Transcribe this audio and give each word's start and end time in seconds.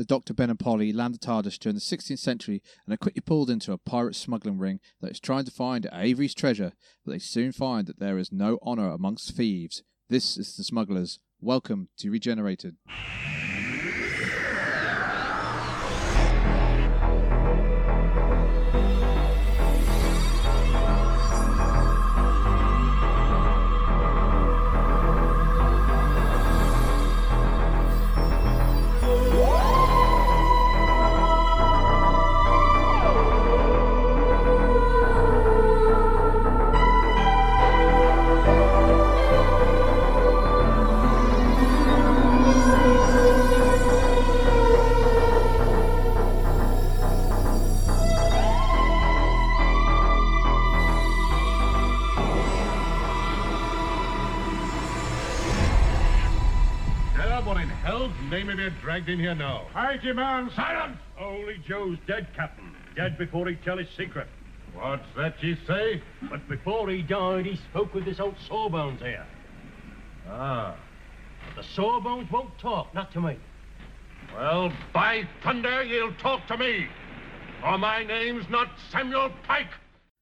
the 0.00 0.06
Dr. 0.06 0.32
Ben 0.32 0.48
and 0.48 0.58
Polly 0.58 0.94
land 0.94 1.12
the 1.12 1.18
TARDIS 1.18 1.58
during 1.58 1.74
the 1.74 1.80
16th 1.82 2.18
century 2.18 2.62
and 2.86 2.94
are 2.94 2.96
quickly 2.96 3.20
pulled 3.20 3.50
into 3.50 3.70
a 3.70 3.76
pirate 3.76 4.16
smuggling 4.16 4.56
ring 4.56 4.80
that 5.02 5.10
is 5.10 5.20
trying 5.20 5.44
to 5.44 5.50
find 5.50 5.86
Avery's 5.92 6.34
treasure, 6.34 6.72
but 7.04 7.12
they 7.12 7.18
soon 7.18 7.52
find 7.52 7.86
that 7.86 8.00
there 8.00 8.16
is 8.16 8.32
no 8.32 8.58
honour 8.62 8.88
amongst 8.92 9.36
thieves. 9.36 9.82
This 10.08 10.38
is 10.38 10.56
the 10.56 10.64
smugglers. 10.64 11.18
Welcome 11.38 11.90
to 11.98 12.10
Regenerated. 12.10 12.76
Dragged 59.00 59.12
in 59.12 59.20
here 59.20 59.34
now? 59.34 59.66
I 59.74 59.96
demand 59.96 60.50
Silence! 60.54 60.98
Holy 61.16 61.56
Joe's 61.66 61.96
dead, 62.06 62.26
Captain. 62.36 62.76
Dead 62.94 63.16
before 63.16 63.48
he 63.48 63.54
tell 63.64 63.78
his 63.78 63.88
secret. 63.96 64.28
What's 64.74 65.06
that 65.16 65.42
you 65.42 65.56
say? 65.66 66.02
But 66.28 66.46
before 66.50 66.90
he 66.90 67.00
died, 67.00 67.46
he 67.46 67.56
spoke 67.70 67.94
with 67.94 68.04
this 68.04 68.20
old 68.20 68.34
Sawbones 68.46 69.00
here. 69.00 69.26
Ah. 70.28 70.76
But 71.46 71.62
the 71.62 71.68
Sawbones 71.74 72.30
won't 72.30 72.58
talk, 72.58 72.92
not 72.92 73.10
to 73.14 73.22
me. 73.22 73.38
Well, 74.34 74.70
by 74.92 75.26
thunder, 75.42 75.82
you'll 75.82 76.14
talk 76.16 76.46
to 76.48 76.58
me. 76.58 76.86
For 77.62 77.78
my 77.78 78.04
name's 78.04 78.50
not 78.50 78.68
Samuel 78.92 79.30
Pike. 79.46 79.70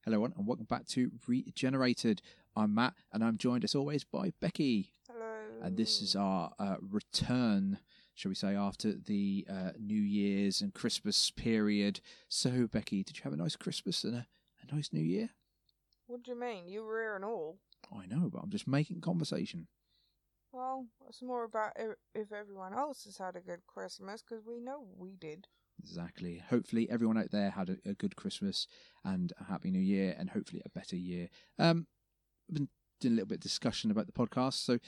Hello, 0.05 0.19
everyone, 0.19 0.35
and 0.39 0.47
welcome 0.47 0.67
back 0.67 0.87
to 0.89 1.11
Regenerated. 1.27 2.23
I'm 2.55 2.77
Matt, 2.77 2.95
and 3.13 3.25
I'm 3.25 3.39
joined 3.39 3.65
as 3.65 3.75
always 3.75 4.05
by 4.05 4.33
Becky. 4.41 4.93
Hello. 5.11 5.27
And 5.63 5.77
this 5.77 6.01
is 6.01 6.15
our 6.15 6.53
uh, 6.61 6.77
return, 6.81 7.79
shall 8.19 8.31
we 8.31 8.35
say, 8.35 8.57
after 8.57 8.93
the 8.95 9.47
uh, 9.49 9.71
New 9.79 10.03
Year's 10.03 10.61
and 10.61 10.75
Christmas 10.75 11.31
period. 11.31 12.01
So, 12.29 12.67
Becky, 12.67 13.05
did 13.05 13.17
you 13.17 13.23
have 13.23 13.33
a 13.33 13.37
nice 13.37 13.55
Christmas 13.55 14.03
and 14.03 14.17
a, 14.17 14.27
a 14.61 14.75
nice 14.75 14.93
New 14.93 15.05
Year? 15.05 15.31
What 16.09 16.25
do 16.25 16.33
you 16.33 16.41
mean? 16.41 16.67
You 16.67 16.83
were 16.83 17.01
here 17.01 17.15
and 17.15 17.25
all. 17.25 17.59
I 17.97 18.07
know, 18.07 18.29
but 18.29 18.41
I'm 18.43 18.51
just 18.51 18.67
making 18.67 19.03
conversation. 19.03 19.69
Well, 20.51 20.87
it's 21.09 21.23
more 21.23 21.45
about 21.45 21.75
if 22.13 22.33
everyone 22.33 22.75
else 22.75 23.05
has 23.05 23.19
had 23.19 23.37
a 23.37 23.41
good 23.41 23.61
Christmas, 23.69 24.21
because 24.21 24.45
we 24.45 24.59
know 24.59 24.85
we 24.97 25.15
did. 25.15 25.47
Exactly. 25.81 26.43
Hopefully, 26.51 26.91
everyone 26.91 27.19
out 27.19 27.31
there 27.31 27.51
had 27.51 27.69
a, 27.71 27.91
a 27.91 27.95
good 27.95 28.17
Christmas 28.17 28.67
and 29.05 29.33
a 29.41 29.45
happy 29.45 29.71
New 29.71 29.79
Year, 29.79 30.17
and 30.19 30.31
hopefully 30.31 30.61
a 30.67 30.77
better 30.77 30.97
year. 30.97 31.29
Um, 31.57 31.87
I've 32.49 32.55
been 32.57 32.69
doing 33.01 33.13
a 33.13 33.17
little 33.17 33.29
bit 33.29 33.37
of 33.37 33.43
discussion 33.43 33.93
about 33.93 34.07
the 34.07 34.13
podcast, 34.13 34.55
so 34.55 34.81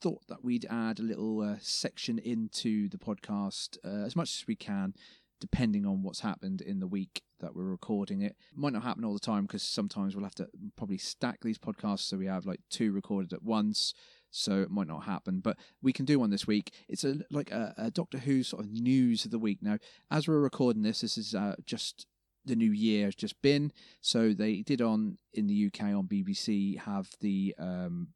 thought 0.00 0.26
that 0.28 0.44
we'd 0.44 0.66
add 0.70 0.98
a 0.98 1.02
little 1.02 1.40
uh, 1.40 1.56
section 1.60 2.18
into 2.18 2.88
the 2.88 2.98
podcast 2.98 3.78
uh, 3.84 4.04
as 4.04 4.16
much 4.16 4.40
as 4.40 4.46
we 4.46 4.56
can, 4.56 4.94
depending 5.40 5.86
on 5.86 6.02
what's 6.02 6.20
happened 6.20 6.60
in 6.60 6.80
the 6.80 6.86
week 6.86 7.22
that 7.40 7.54
we're 7.54 7.64
recording 7.64 8.22
it. 8.22 8.36
Might 8.54 8.72
not 8.72 8.82
happen 8.82 9.04
all 9.04 9.14
the 9.14 9.20
time 9.20 9.42
because 9.42 9.62
sometimes 9.62 10.14
we'll 10.14 10.24
have 10.24 10.34
to 10.36 10.48
probably 10.76 10.98
stack 10.98 11.40
these 11.42 11.58
podcasts 11.58 12.00
so 12.00 12.16
we 12.16 12.26
have 12.26 12.46
like 12.46 12.60
two 12.70 12.92
recorded 12.92 13.32
at 13.32 13.42
once. 13.42 13.94
So 14.30 14.60
it 14.60 14.70
might 14.70 14.88
not 14.88 15.04
happen, 15.04 15.40
but 15.40 15.56
we 15.80 15.92
can 15.92 16.04
do 16.04 16.18
one 16.18 16.30
this 16.30 16.46
week. 16.46 16.74
It's 16.88 17.04
a 17.04 17.20
like 17.30 17.50
a, 17.50 17.74
a 17.78 17.90
Doctor 17.90 18.18
Who 18.18 18.42
sort 18.42 18.64
of 18.64 18.70
news 18.70 19.24
of 19.24 19.30
the 19.30 19.38
week. 19.38 19.58
Now, 19.62 19.78
as 20.10 20.28
we're 20.28 20.40
recording 20.40 20.82
this, 20.82 21.00
this 21.00 21.16
is 21.16 21.34
uh, 21.34 21.54
just 21.64 22.06
the 22.44 22.56
new 22.56 22.70
year 22.72 23.06
has 23.06 23.14
just 23.14 23.40
been. 23.40 23.72
So 24.00 24.34
they 24.34 24.62
did 24.62 24.82
on 24.82 25.18
in 25.32 25.46
the 25.46 25.66
UK 25.66 25.94
on 25.94 26.08
BBC 26.08 26.78
have 26.80 27.08
the 27.20 27.54
um, 27.58 28.08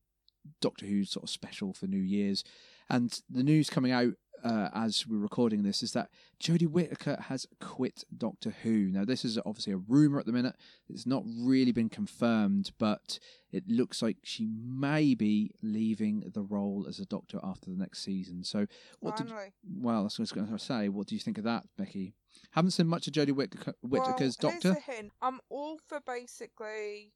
Doctor 0.61 0.87
Who 0.87 1.05
sort 1.05 1.25
of 1.25 1.31
special 1.31 1.73
for 1.73 1.87
New 1.87 2.01
Year's, 2.01 2.45
and 2.89 3.21
the 3.31 3.43
news 3.43 3.71
coming 3.71 3.93
out 3.93 4.15
uh, 4.45 4.69
as 4.75 5.07
we're 5.07 5.19
recording 5.19 5.63
this 5.63 5.83
is 5.83 5.93
that 5.93 6.11
Jodie 6.41 6.69
Whittaker 6.69 7.17
has 7.29 7.47
quit 7.61 8.05
Doctor 8.17 8.55
Who. 8.63 8.91
Now, 8.91 9.05
this 9.05 9.25
is 9.25 9.39
obviously 9.47 9.73
a 9.73 9.77
rumor 9.77 10.19
at 10.19 10.27
the 10.27 10.33
minute. 10.33 10.57
It's 10.89 11.07
not 11.07 11.23
really 11.27 11.73
been 11.73 11.89
confirmed, 11.89 12.73
but 12.79 13.19
it 13.53 13.65
looks 13.69 14.03
like 14.03 14.19
she 14.25 14.47
may 14.47 15.15
be 15.15 15.53
leaving 15.63 16.25
the 16.35 16.43
role 16.43 16.87
as 16.89 16.99
a 16.99 17.07
Doctor 17.07 17.39
after 17.43 17.71
the 17.71 17.77
next 17.77 18.03
season. 18.03 18.43
So, 18.43 18.67
what 19.01 19.17
did 19.17 19.31
well, 19.31 20.03
that's 20.03 20.19
what 20.19 20.23
I 20.23 20.25
was 20.25 20.33
going 20.33 20.49
to 20.49 20.59
say. 20.59 20.89
What 20.89 21.07
do 21.07 21.15
you 21.15 21.21
think 21.21 21.39
of 21.39 21.45
that, 21.45 21.65
Becky? 21.79 22.15
Haven't 22.51 22.73
seen 22.73 22.89
much 22.89 23.07
of 23.07 23.13
Jodie 23.13 23.33
Whittaker, 23.33 23.75
Whittaker's 23.83 24.37
well, 24.43 24.53
Doctor. 24.53 24.73
Here's 24.73 24.85
the 24.87 24.93
hint. 24.93 25.13
I'm 25.21 25.41
all 25.51 25.79
for 25.87 26.01
basically, 26.01 27.13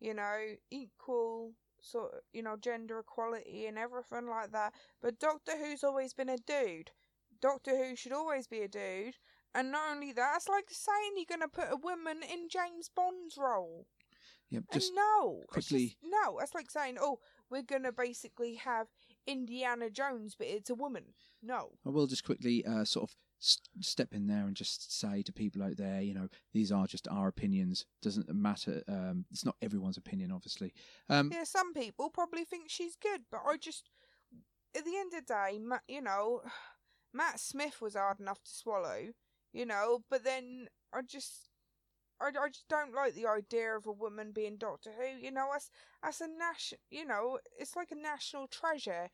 you 0.00 0.14
know, 0.14 0.38
equal 0.70 1.52
sort 1.82 2.12
of, 2.14 2.20
you 2.32 2.42
know, 2.42 2.56
gender 2.56 2.98
equality 2.98 3.66
and 3.66 3.78
everything 3.78 4.28
like 4.28 4.52
that. 4.52 4.72
But 5.02 5.18
Doctor 5.18 5.52
Who's 5.56 5.84
always 5.84 6.12
been 6.14 6.28
a 6.28 6.36
dude. 6.38 6.90
Doctor 7.40 7.76
Who 7.76 7.96
should 7.96 8.12
always 8.12 8.46
be 8.46 8.60
a 8.60 8.68
dude. 8.68 9.16
And 9.54 9.72
not 9.72 9.90
only 9.92 10.12
that, 10.12 10.34
it's 10.36 10.48
like 10.48 10.68
saying 10.70 11.12
you're 11.16 11.24
going 11.28 11.40
to 11.40 11.48
put 11.48 11.72
a 11.72 11.76
woman 11.76 12.18
in 12.22 12.48
James 12.48 12.88
Bond's 12.94 13.36
role. 13.36 13.86
Yep, 14.50 14.64
And 14.72 14.80
just 14.80 14.92
no, 14.94 15.42
quickly- 15.48 15.86
just- 15.88 15.96
no, 16.04 16.36
that's 16.38 16.54
like 16.54 16.70
saying, 16.70 16.96
oh, 17.00 17.18
we're 17.50 17.62
going 17.62 17.82
to 17.84 17.92
basically 17.92 18.54
have 18.56 18.86
Indiana 19.26 19.90
Jones, 19.90 20.34
but 20.36 20.46
it's 20.48 20.70
a 20.70 20.74
woman. 20.74 21.04
No. 21.42 21.70
I 21.86 21.90
will 21.90 22.06
just 22.06 22.24
quickly 22.24 22.64
uh, 22.64 22.84
sort 22.84 23.10
of 23.10 23.16
step 23.40 24.12
in 24.12 24.26
there 24.26 24.46
and 24.46 24.54
just 24.54 24.98
say 25.00 25.22
to 25.22 25.32
people 25.32 25.62
out 25.62 25.76
there, 25.76 26.00
you 26.00 26.14
know, 26.14 26.28
these 26.52 26.70
are 26.70 26.86
just 26.86 27.08
our 27.08 27.28
opinions. 27.28 27.86
Doesn't 28.02 28.32
matter. 28.34 28.82
Um, 28.86 29.24
it's 29.30 29.44
not 29.44 29.56
everyone's 29.62 29.96
opinion, 29.96 30.30
obviously. 30.30 30.74
Um, 31.08 31.30
Yeah, 31.32 31.44
some 31.44 31.72
people 31.72 32.10
probably 32.10 32.44
think 32.44 32.64
she's 32.68 32.96
good, 32.96 33.22
but 33.30 33.40
I 33.46 33.56
just, 33.56 33.88
at 34.76 34.84
the 34.84 34.96
end 34.96 35.12
of 35.14 35.26
the 35.26 35.34
day, 35.34 35.58
Matt, 35.58 35.82
you 35.88 36.02
know, 36.02 36.42
Matt 37.12 37.40
Smith 37.40 37.80
was 37.80 37.94
hard 37.96 38.20
enough 38.20 38.42
to 38.44 38.50
swallow, 38.50 39.08
you 39.52 39.66
know, 39.66 40.04
but 40.10 40.22
then 40.22 40.68
I 40.92 41.00
just, 41.02 41.48
I, 42.20 42.28
I 42.28 42.48
just 42.48 42.68
don't 42.68 42.94
like 42.94 43.14
the 43.14 43.26
idea 43.26 43.76
of 43.76 43.86
a 43.86 43.92
woman 43.92 44.32
being 44.32 44.58
Doctor 44.58 44.90
Who, 44.96 45.18
you 45.18 45.32
know, 45.32 45.48
as, 45.56 45.70
as 46.04 46.20
a 46.20 46.28
national, 46.28 46.80
you 46.90 47.06
know, 47.06 47.38
it's 47.58 47.74
like 47.74 47.90
a 47.90 47.96
national 47.96 48.46
treasure. 48.48 49.08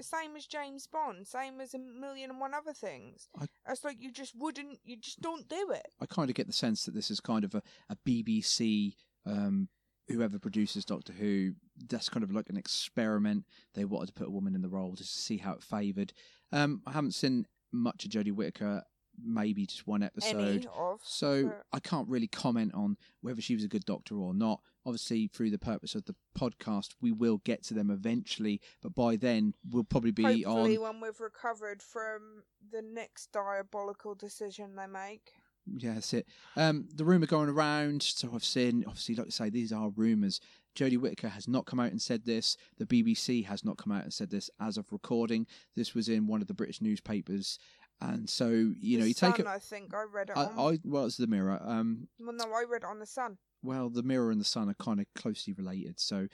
Same 0.00 0.34
as 0.36 0.46
James 0.46 0.86
Bond, 0.86 1.26
same 1.26 1.60
as 1.60 1.74
a 1.74 1.78
million 1.78 2.30
and 2.30 2.40
one 2.40 2.54
other 2.54 2.72
things. 2.72 3.28
I- 3.38 3.46
It's 3.68 3.84
like 3.84 3.98
you 4.00 4.10
just 4.10 4.34
wouldn't, 4.36 4.80
you 4.84 4.96
just 4.96 5.20
don't 5.20 5.48
do 5.48 5.70
it. 5.72 5.86
I 6.00 6.06
kind 6.06 6.30
of 6.30 6.34
get 6.34 6.46
the 6.46 6.52
sense 6.52 6.84
that 6.84 6.94
this 6.94 7.10
is 7.10 7.20
kind 7.20 7.44
of 7.44 7.54
a, 7.54 7.62
a 7.90 7.96
BBC, 8.06 8.94
um, 9.26 9.68
whoever 10.08 10.38
produces 10.38 10.84
Doctor 10.84 11.12
Who, 11.12 11.52
that's 11.88 12.08
kind 12.08 12.24
of 12.24 12.32
like 12.32 12.48
an 12.48 12.56
experiment. 12.56 13.44
They 13.74 13.84
wanted 13.84 14.06
to 14.08 14.12
put 14.14 14.26
a 14.28 14.32
woman 14.32 14.54
in 14.54 14.62
the 14.62 14.68
role 14.68 14.94
just 14.94 15.14
to 15.14 15.20
see 15.20 15.36
how 15.38 15.52
it 15.52 15.62
favoured. 15.62 16.12
Um, 16.50 16.82
I 16.86 16.92
haven't 16.92 17.12
seen 17.14 17.46
much 17.72 18.04
of 18.04 18.10
Jodie 18.10 18.32
Whittaker, 18.32 18.82
maybe 19.22 19.66
just 19.66 19.86
one 19.86 20.02
episode. 20.02 20.66
So 21.02 21.48
but- 21.48 21.62
I 21.72 21.80
can't 21.80 22.08
really 22.08 22.28
comment 22.28 22.74
on 22.74 22.96
whether 23.20 23.40
she 23.40 23.54
was 23.54 23.64
a 23.64 23.68
good 23.68 23.84
doctor 23.84 24.16
or 24.16 24.34
not. 24.34 24.60
Obviously, 24.84 25.28
through 25.28 25.50
the 25.50 25.58
purpose 25.58 25.94
of 25.94 26.04
the 26.06 26.14
podcast, 26.36 26.90
we 27.00 27.12
will 27.12 27.38
get 27.44 27.62
to 27.64 27.74
them 27.74 27.90
eventually, 27.90 28.60
but 28.82 28.94
by 28.94 29.16
then 29.16 29.54
we'll 29.70 29.84
probably 29.84 30.10
be 30.10 30.42
Hopefully, 30.42 30.76
on. 30.76 30.82
when 30.82 31.00
we've 31.00 31.20
recovered 31.20 31.82
from 31.82 32.42
the 32.72 32.82
next 32.82 33.30
diabolical 33.32 34.14
decision 34.14 34.74
they 34.74 34.86
make. 34.86 35.32
Yeah, 35.66 35.94
that's 35.94 36.12
it. 36.12 36.26
Um, 36.56 36.88
the 36.92 37.04
rumor 37.04 37.26
going 37.26 37.48
around. 37.48 38.02
So 38.02 38.30
I've 38.34 38.44
seen. 38.44 38.84
Obviously, 38.86 39.14
like 39.14 39.28
I 39.28 39.30
say, 39.30 39.50
these 39.50 39.72
are 39.72 39.90
rumors. 39.90 40.40
Jodie 40.74 40.98
Whittaker 40.98 41.28
has 41.28 41.46
not 41.46 41.66
come 41.66 41.78
out 41.78 41.90
and 41.90 42.00
said 42.00 42.24
this. 42.24 42.56
The 42.78 42.86
BBC 42.86 43.44
has 43.44 43.64
not 43.64 43.76
come 43.76 43.92
out 43.92 44.04
and 44.04 44.12
said 44.12 44.30
this 44.30 44.50
as 44.58 44.76
of 44.78 44.90
recording. 44.90 45.46
This 45.76 45.94
was 45.94 46.08
in 46.08 46.26
one 46.26 46.40
of 46.40 46.48
the 46.48 46.54
British 46.54 46.80
newspapers, 46.80 47.58
and 48.02 48.28
so 48.28 48.48
you 48.48 48.98
know, 48.98 49.04
The 49.04 49.08
you 49.08 49.14
take 49.14 49.36
Sun, 49.36 49.40
it. 49.40 49.46
I 49.46 49.58
think 49.58 49.94
I 49.94 50.02
read 50.02 50.30
it 50.30 50.36
I, 50.36 50.44
on. 50.44 50.74
I 50.74 50.78
well, 50.84 51.06
it's 51.06 51.16
the 51.16 51.26
Mirror. 51.26 51.60
Um, 51.64 52.08
Well, 52.18 52.34
no, 52.34 52.44
I 52.44 52.64
read 52.68 52.82
it 52.82 52.88
on 52.88 52.98
the 52.98 53.06
Sun. 53.06 53.38
well, 53.62 53.88
the 53.88 54.02
mirror 54.02 54.30
and 54.30 54.40
the 54.40 54.44
sun 54.44 54.68
are 54.68 54.74
kind 54.74 55.00
of 55.00 55.06
closely 55.14 55.52
related. 55.52 56.00
So, 56.00 56.26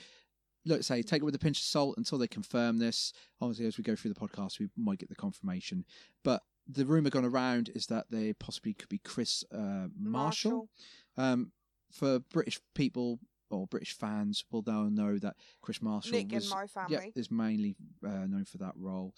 let's 0.65 0.87
say 0.87 1.03
take 1.03 1.23
it 1.23 1.25
with 1.25 1.35
a 1.35 1.39
pinch 1.39 1.59
of 1.59 1.65
salt 1.65 1.97
until 1.99 2.19
they 2.19 2.27
confirm 2.29 2.79
this. 2.79 3.13
Obviously, 3.41 3.67
as 3.67 3.79
we 3.79 3.85
go 3.85 3.95
through 3.97 4.13
the 4.13 4.21
podcast, 4.21 4.59
we 4.59 4.69
might 4.77 4.99
get 4.99 5.09
the 5.09 5.15
confirmation. 5.15 5.85
But 6.25 6.43
the 6.67 6.85
rumor 6.85 7.11
gone 7.11 7.25
around 7.25 7.71
is 7.75 7.87
that 7.87 8.07
they 8.11 8.33
possibly 8.35 8.75
could 8.75 8.89
be 8.89 8.99
Chris 8.99 9.45
uh, 9.55 9.89
Marshall. 9.99 10.69
Um, 11.17 11.53
for 11.91 12.19
British 12.19 12.61
people 12.75 13.19
or 13.51 13.67
British 13.67 13.95
fans, 13.95 14.45
will 14.51 14.63
now 14.67 14.89
know 14.91 15.17
that 15.19 15.37
Chris 15.63 15.81
Marshall 15.81 16.13
Nick 16.13 16.33
was 16.33 16.51
my 16.51 16.67
yeah 16.91 17.01
is 17.15 17.31
mainly 17.31 17.77
uh, 18.07 18.27
known 18.27 18.45
for 18.45 18.59
that 18.59 18.75
role. 18.77 19.15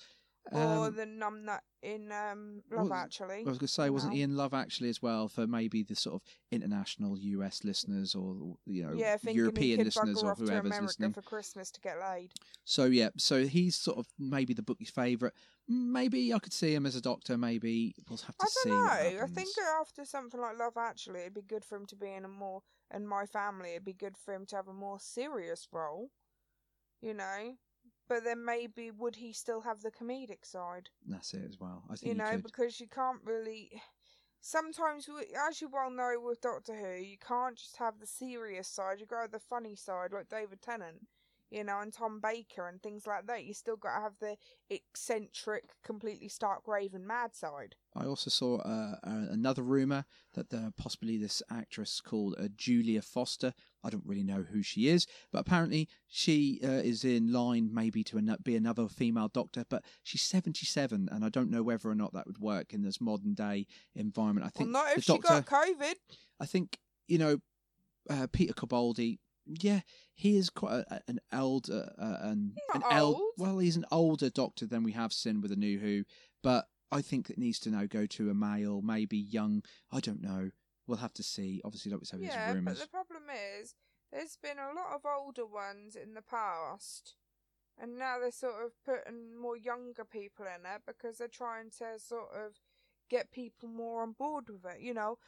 Or 0.52 0.86
Um, 0.86 0.94
the 0.94 1.06
numb 1.06 1.44
nut 1.44 1.62
in 1.82 2.10
um, 2.12 2.62
Love 2.70 2.90
well, 2.90 2.98
Actually. 2.98 3.36
I 3.40 3.48
was 3.48 3.58
going 3.58 3.66
to 3.66 3.68
say, 3.68 3.90
wasn't 3.90 4.12
No. 4.12 4.16
he 4.16 4.22
in 4.22 4.36
Love 4.36 4.52
Actually 4.54 4.88
as 4.88 5.00
well 5.00 5.28
for 5.28 5.46
maybe 5.46 5.82
the 5.82 5.94
sort 5.94 6.16
of 6.16 6.22
international 6.50 7.18
US 7.18 7.64
listeners 7.64 8.14
or 8.14 8.56
you 8.66 8.82
know 8.82 8.92
yeah, 8.94 9.16
European 9.24 9.84
listeners 9.84 10.22
or 10.22 10.32
off 10.32 10.38
to 10.38 10.44
whoever's 10.44 10.80
listening? 10.80 11.12
for 11.12 11.22
Christmas 11.22 11.70
to 11.70 11.80
get 11.80 11.96
laid. 11.98 12.32
So 12.64 12.86
yeah, 12.86 13.10
so 13.16 13.46
he's 13.46 13.76
sort 13.76 13.98
of 13.98 14.06
maybe 14.18 14.54
the 14.54 14.62
bookie's 14.62 14.90
favourite. 14.90 15.34
Maybe 15.68 16.34
I 16.34 16.38
could 16.38 16.52
see 16.52 16.74
him 16.74 16.84
as 16.86 16.96
a 16.96 17.00
doctor. 17.00 17.38
Maybe 17.38 17.94
we'll 18.08 18.18
have 18.18 18.36
to 18.36 18.44
I 18.44 18.46
see. 18.48 18.70
don't 18.70 18.84
know. 18.86 19.22
I 19.22 19.26
think 19.26 19.48
after 19.80 20.04
something 20.04 20.40
like 20.40 20.58
Love 20.58 20.76
Actually, 20.76 21.20
it'd 21.20 21.34
be 21.34 21.42
good 21.42 21.64
for 21.64 21.76
him 21.76 21.86
to 21.86 21.96
be 21.96 22.12
in 22.12 22.24
a 22.24 22.28
more, 22.28 22.62
and 22.90 23.08
my 23.08 23.24
family, 23.26 23.70
it'd 23.70 23.84
be 23.84 23.92
good 23.92 24.16
for 24.16 24.34
him 24.34 24.46
to 24.46 24.56
have 24.56 24.68
a 24.68 24.72
more 24.74 24.98
serious 24.98 25.68
role. 25.72 26.10
You 27.00 27.14
know, 27.14 27.54
but 28.10 28.24
then 28.24 28.44
maybe 28.44 28.90
would 28.90 29.16
he 29.16 29.32
still 29.32 29.62
have 29.62 29.80
the 29.80 29.90
comedic 29.90 30.44
side? 30.44 30.90
that's 31.06 31.32
it 31.32 31.44
as 31.48 31.58
well. 31.58 31.84
I 31.88 31.94
think 31.96 32.08
You 32.12 32.14
know, 32.18 32.32
could. 32.32 32.42
because 32.42 32.78
you 32.80 32.88
can't 32.88 33.20
really. 33.24 33.80
Sometimes, 34.42 35.06
we- 35.08 35.34
as 35.48 35.60
you 35.60 35.68
well 35.68 35.90
know 35.90 36.14
with 36.20 36.40
Doctor 36.40 36.74
Who, 36.74 37.02
you 37.02 37.18
can't 37.18 37.56
just 37.56 37.76
have 37.76 37.98
the 38.00 38.06
serious 38.06 38.68
side. 38.68 38.98
You 39.00 39.06
got 39.06 39.16
to 39.16 39.22
have 39.22 39.30
the 39.32 39.38
funny 39.38 39.76
side, 39.76 40.12
like 40.12 40.28
David 40.28 40.60
Tennant, 40.62 41.06
you 41.50 41.64
know, 41.64 41.80
and 41.80 41.92
Tom 41.92 42.20
Baker 42.22 42.68
and 42.68 42.82
things 42.82 43.06
like 43.06 43.26
that. 43.26 43.44
You 43.44 43.54
still 43.54 43.76
got 43.76 43.96
to 43.96 44.02
have 44.02 44.12
the 44.20 44.36
eccentric, 44.70 45.64
completely 45.84 46.28
stark 46.28 46.66
raving 46.66 47.06
mad 47.06 47.34
side. 47.34 47.74
I 47.94 48.04
also 48.06 48.30
saw 48.30 48.58
uh, 48.58 48.96
uh, 49.02 49.26
another 49.30 49.62
rumor 49.62 50.04
that 50.34 50.52
uh, 50.54 50.70
possibly 50.76 51.16
this 51.16 51.42
actress 51.50 52.00
called 52.00 52.36
uh, 52.38 52.48
Julia 52.56 53.02
Foster. 53.02 53.52
I 53.82 53.90
don't 53.90 54.06
really 54.06 54.22
know 54.22 54.44
who 54.52 54.62
she 54.62 54.88
is, 54.88 55.06
but 55.32 55.40
apparently 55.40 55.88
she 56.06 56.60
uh, 56.62 56.68
is 56.68 57.04
in 57.04 57.32
line 57.32 57.70
maybe 57.72 58.04
to 58.04 58.18
an- 58.18 58.36
be 58.42 58.54
another 58.56 58.88
female 58.88 59.28
doctor. 59.28 59.64
But 59.68 59.84
she's 60.02 60.22
seventy-seven, 60.22 61.08
and 61.10 61.24
I 61.24 61.28
don't 61.30 61.50
know 61.50 61.62
whether 61.62 61.88
or 61.88 61.94
not 61.94 62.12
that 62.12 62.26
would 62.26 62.38
work 62.38 62.72
in 62.72 62.82
this 62.82 63.00
modern 63.00 63.34
day 63.34 63.66
environment. 63.94 64.44
I 64.46 64.50
Well, 64.54 64.66
think 64.66 64.70
not 64.70 64.86
the 64.92 64.98
if 64.98 65.04
she 65.04 65.18
doctor. 65.18 65.42
got 65.50 65.66
COVID. 65.66 65.94
I 66.38 66.46
think 66.46 66.78
you 67.08 67.18
know 67.18 67.38
uh, 68.08 68.26
Peter 68.30 68.52
Capaldi. 68.52 69.18
Yeah, 69.58 69.80
he 70.14 70.36
is 70.36 70.50
quite 70.50 70.84
a, 70.90 71.00
an 71.08 71.20
elder, 71.32 71.92
uh, 71.98 72.18
an, 72.28 72.54
an 72.74 72.82
el-. 72.90 73.20
Well, 73.36 73.58
he's 73.58 73.76
an 73.76 73.86
older 73.90 74.30
doctor 74.30 74.66
than 74.66 74.82
we 74.82 74.92
have 74.92 75.12
seen 75.12 75.40
with 75.40 75.50
the 75.50 75.56
New 75.56 75.78
Who, 75.78 76.04
but 76.42 76.66
I 76.92 77.02
think 77.02 77.30
it 77.30 77.38
needs 77.38 77.58
to 77.60 77.70
now 77.70 77.86
go 77.86 78.06
to 78.06 78.30
a 78.30 78.34
male, 78.34 78.82
maybe 78.82 79.16
young. 79.18 79.62
I 79.92 80.00
don't 80.00 80.22
know. 80.22 80.50
We'll 80.86 80.98
have 80.98 81.14
to 81.14 81.22
see. 81.22 81.60
Obviously, 81.64 81.92
like 81.92 82.00
we 82.00 82.06
said, 82.06 82.20
Yeah, 82.20 82.52
there's 82.52 82.64
but 82.64 82.78
the 82.78 82.88
problem 82.88 83.24
is, 83.60 83.74
there's 84.12 84.36
been 84.42 84.58
a 84.58 84.74
lot 84.74 84.94
of 84.94 85.02
older 85.06 85.46
ones 85.46 85.94
in 85.96 86.14
the 86.14 86.22
past, 86.22 87.14
and 87.80 87.98
now 87.98 88.18
they're 88.20 88.32
sort 88.32 88.64
of 88.64 88.72
putting 88.84 89.36
more 89.40 89.56
younger 89.56 90.04
people 90.04 90.46
in 90.46 90.66
it 90.66 90.82
because 90.86 91.18
they're 91.18 91.28
trying 91.28 91.70
to 91.78 91.98
sort 91.98 92.30
of 92.34 92.58
get 93.08 93.30
people 93.30 93.68
more 93.68 94.02
on 94.02 94.12
board 94.12 94.48
with 94.48 94.64
it. 94.64 94.80
You 94.80 94.94
know, 94.94 95.18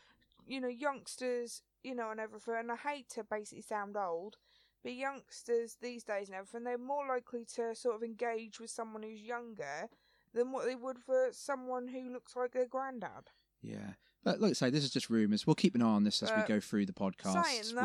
you 0.47 0.61
know, 0.61 0.69
youngsters, 0.69 1.63
you 1.83 1.95
know, 1.95 2.11
and 2.11 2.21
everything. 2.21 2.55
And 2.59 2.73
I 2.73 2.77
hate 2.77 3.09
to 3.11 3.25
basically 3.25 3.63
sound 3.63 3.97
old, 3.97 4.37
but 4.83 4.93
youngsters 4.93 5.77
these 5.81 6.05
days 6.05 6.29
and 6.29 6.37
everything, 6.37 6.65
they're 6.65 6.79
more 6.79 7.07
likely 7.07 7.45
to 7.57 7.75
sort 7.75 7.97
of 7.97 8.03
engage 8.03 8.61
with 8.61 8.71
someone 8.71 9.03
who's 9.03 9.21
younger 9.23 9.89
than 10.35 10.51
what 10.53 10.65
they 10.67 10.75
would 10.75 10.99
for 10.99 11.29
someone 11.33 11.89
who 11.89 12.13
looks 12.13 12.35
like 12.37 12.53
their 12.53 12.67
granddad. 12.67 13.29
Yeah, 13.61 13.93
but 14.25 14.41
like 14.41 14.51
I 14.51 14.55
say, 14.55 14.71
this 14.71 14.83
is 14.83 14.91
just 14.91 15.09
rumours. 15.09 15.47
We'll 15.47 15.55
keep 15.55 15.77
an 15.77 15.83
eye 15.83 15.87
on 15.87 16.03
this 16.03 16.21
as 16.23 16.31
we 16.31 16.37
Uh, 16.43 16.47
go 16.47 16.59
through 16.59 16.87
the 16.87 16.93
podcast 16.93 17.35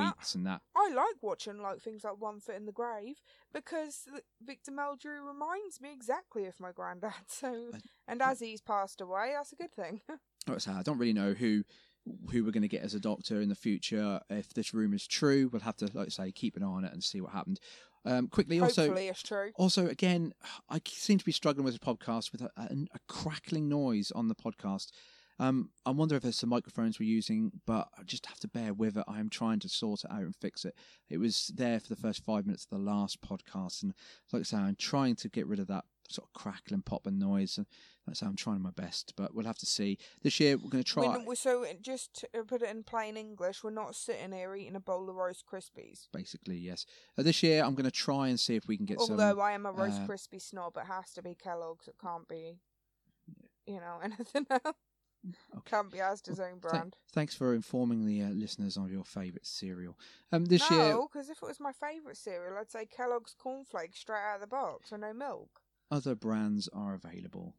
weeks 0.07 0.33
and 0.33 0.45
that. 0.47 0.61
I 0.75 0.89
like 0.91 1.21
watching 1.21 1.61
like 1.61 1.81
things 1.81 2.03
like 2.03 2.19
One 2.19 2.39
Foot 2.39 2.55
in 2.55 2.65
the 2.65 2.71
Grave 2.71 3.21
because 3.53 4.07
Victor 4.41 4.71
Meldrew 4.71 5.23
reminds 5.27 5.79
me 5.81 5.93
exactly 5.93 6.45
of 6.45 6.59
my 6.59 6.71
granddad. 6.71 7.13
So, 7.27 7.69
I- 7.75 7.79
and 8.07 8.21
as 8.23 8.39
he's 8.39 8.61
passed 8.61 9.01
away, 9.01 9.33
that's 9.35 9.51
a 9.51 9.55
good 9.55 9.73
thing. 9.73 10.01
Like 10.47 10.55
I 10.55 10.59
say, 10.59 10.71
I 10.71 10.81
don't 10.81 10.97
really 10.97 11.11
know 11.11 11.33
who 11.33 11.65
who 12.31 12.43
we're 12.43 12.51
going 12.51 12.61
to 12.61 12.67
get 12.67 12.83
as 12.83 12.93
a 12.93 12.99
doctor 12.99 13.41
in 13.41 13.49
the 13.49 13.55
future. 13.55 14.19
If 14.29 14.53
this 14.53 14.73
rumor 14.73 14.95
is 14.95 15.07
true, 15.07 15.49
we'll 15.51 15.61
have 15.61 15.77
to, 15.77 15.89
like 15.93 16.11
say, 16.11 16.31
keep 16.31 16.55
an 16.57 16.63
eye 16.63 16.67
on 16.67 16.85
it 16.85 16.93
and 16.93 17.03
see 17.03 17.21
what 17.21 17.31
happened. 17.31 17.59
Um, 18.05 18.27
quickly, 18.27 18.59
also, 18.61 18.83
Hopefully, 18.83 19.09
it's 19.09 19.21
true. 19.21 19.51
also 19.55 19.87
again, 19.87 20.33
I 20.69 20.79
seem 20.87 21.17
to 21.17 21.25
be 21.25 21.33
struggling 21.33 21.65
with 21.65 21.73
the 21.73 21.85
podcast 21.85 22.31
with 22.31 22.41
a, 22.41 22.51
a, 22.55 22.69
a 22.93 22.99
crackling 23.07 23.67
noise 23.67 24.11
on 24.11 24.29
the 24.29 24.35
podcast. 24.35 24.91
Um, 25.39 25.69
I 25.85 25.91
wonder 25.91 26.15
if 26.15 26.25
it's 26.25 26.41
the 26.41 26.47
microphones 26.47 26.99
we're 26.99 27.09
using, 27.09 27.51
but 27.65 27.89
I 27.97 28.03
just 28.03 28.25
have 28.25 28.39
to 28.39 28.47
bear 28.47 28.73
with 28.73 28.97
it. 28.97 29.03
I 29.07 29.19
am 29.19 29.29
trying 29.29 29.59
to 29.59 29.69
sort 29.69 30.03
it 30.03 30.11
out 30.11 30.21
and 30.21 30.35
fix 30.35 30.65
it. 30.65 30.73
It 31.09 31.19
was 31.19 31.51
there 31.55 31.79
for 31.79 31.89
the 31.89 31.95
first 31.95 32.23
five 32.25 32.45
minutes 32.45 32.65
of 32.65 32.77
the 32.77 32.83
last 32.83 33.21
podcast, 33.21 33.83
and 33.83 33.93
like 34.31 34.39
I 34.39 34.43
say, 34.43 34.57
I'm 34.57 34.75
trying 34.77 35.15
to 35.17 35.29
get 35.29 35.45
rid 35.45 35.59
of 35.59 35.67
that 35.67 35.85
sort 36.07 36.27
of 36.27 36.33
crackling, 36.41 36.81
popping 36.81 37.19
noise, 37.19 37.57
and 37.57 37.65
that's 38.05 38.21
how 38.21 38.27
I'm 38.27 38.35
trying 38.35 38.61
my 38.61 38.71
best. 38.71 39.13
But 39.17 39.33
we'll 39.35 39.45
have 39.45 39.57
to 39.59 39.65
see. 39.65 39.97
This 40.23 40.39
year, 40.39 40.57
we're 40.57 40.69
going 40.69 40.83
to 40.83 40.89
try. 40.89 41.03
We're, 41.07 41.23
we're- 41.25 41.35
so 41.35 41.65
just 41.81 42.25
to 42.33 42.43
put 42.45 42.61
it 42.61 42.69
in 42.69 42.83
plain 42.83 43.17
English, 43.17 43.63
we're 43.63 43.71
not 43.71 43.95
sitting 43.95 44.31
here 44.31 44.55
eating 44.55 44.75
a 44.75 44.79
bowl 44.79 45.09
of 45.09 45.15
Rice 45.15 45.43
Krispies. 45.49 46.07
Basically, 46.13 46.57
yes. 46.57 46.85
Uh, 47.17 47.23
this 47.23 47.43
year, 47.43 47.63
I'm 47.63 47.75
going 47.75 47.85
to 47.85 47.91
try 47.91 48.27
and 48.29 48.39
see 48.39 48.55
if 48.55 48.67
we 48.67 48.77
can 48.77 48.85
get 48.85 48.97
Although 48.99 49.17
some. 49.31 49.39
I 49.41 49.51
am 49.51 49.65
a 49.65 49.71
roast 49.71 50.01
uh, 50.01 50.05
crispy 50.05 50.39
snob, 50.39 50.77
it 50.77 50.85
has 50.87 51.11
to 51.13 51.21
be 51.21 51.35
Kellogg's. 51.35 51.87
It 51.87 51.95
can't 52.01 52.27
be, 52.27 52.59
you 53.65 53.75
know, 53.81 53.99
anything 54.03 54.45
else. 54.49 54.75
Okay. 55.53 55.61
Can't 55.71 55.91
be 55.91 55.97
Asda's 55.97 56.39
own 56.39 56.51
Thank- 56.51 56.61
brand. 56.61 56.95
thanks 57.11 57.35
for 57.35 57.53
informing 57.53 58.05
the 58.05 58.21
uh, 58.21 58.29
listeners 58.29 58.77
of 58.77 58.89
your 58.91 59.03
favourite 59.03 59.45
cereal. 59.45 59.97
Um, 60.31 60.45
this 60.45 60.69
year, 60.71 60.79
no, 60.93 61.09
because 61.11 61.27
if 61.29 61.41
it 61.41 61.45
was 61.45 61.59
my 61.59 61.73
favourite 61.73 62.15
cereal, 62.15 62.57
I'd 62.57 62.71
say 62.71 62.85
Kellogg's 62.85 63.35
cornflakes 63.37 63.99
straight 63.99 64.21
out 64.21 64.35
of 64.35 64.41
the 64.41 64.47
box 64.47 64.91
with 64.91 65.01
no 65.01 65.11
milk. 65.13 65.49
Other 65.91 66.15
brands 66.15 66.67
are 66.73 66.93
available. 66.93 67.55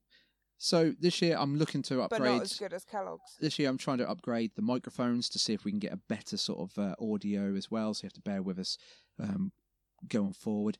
So 0.60 0.92
this 0.98 1.22
year, 1.22 1.36
I'm 1.38 1.56
looking 1.56 1.82
to 1.82 2.02
upgrade. 2.02 2.20
But 2.20 2.32
not 2.32 2.42
as 2.42 2.54
good 2.54 2.72
as 2.72 2.84
Kellogg's. 2.84 3.36
This 3.40 3.58
year, 3.60 3.68
I'm 3.68 3.78
trying 3.78 3.98
to 3.98 4.10
upgrade 4.10 4.52
the 4.56 4.62
microphones 4.62 5.28
to 5.30 5.38
see 5.38 5.54
if 5.54 5.64
we 5.64 5.70
can 5.70 5.78
get 5.78 5.92
a 5.92 6.00
better 6.08 6.36
sort 6.36 6.58
of 6.70 6.78
uh, 6.78 6.94
audio 7.00 7.54
as 7.54 7.70
well. 7.70 7.94
So 7.94 8.02
you 8.02 8.06
have 8.08 8.14
to 8.14 8.20
bear 8.20 8.42
with 8.42 8.58
us 8.58 8.76
um, 9.22 9.52
going 10.08 10.32
forward. 10.32 10.76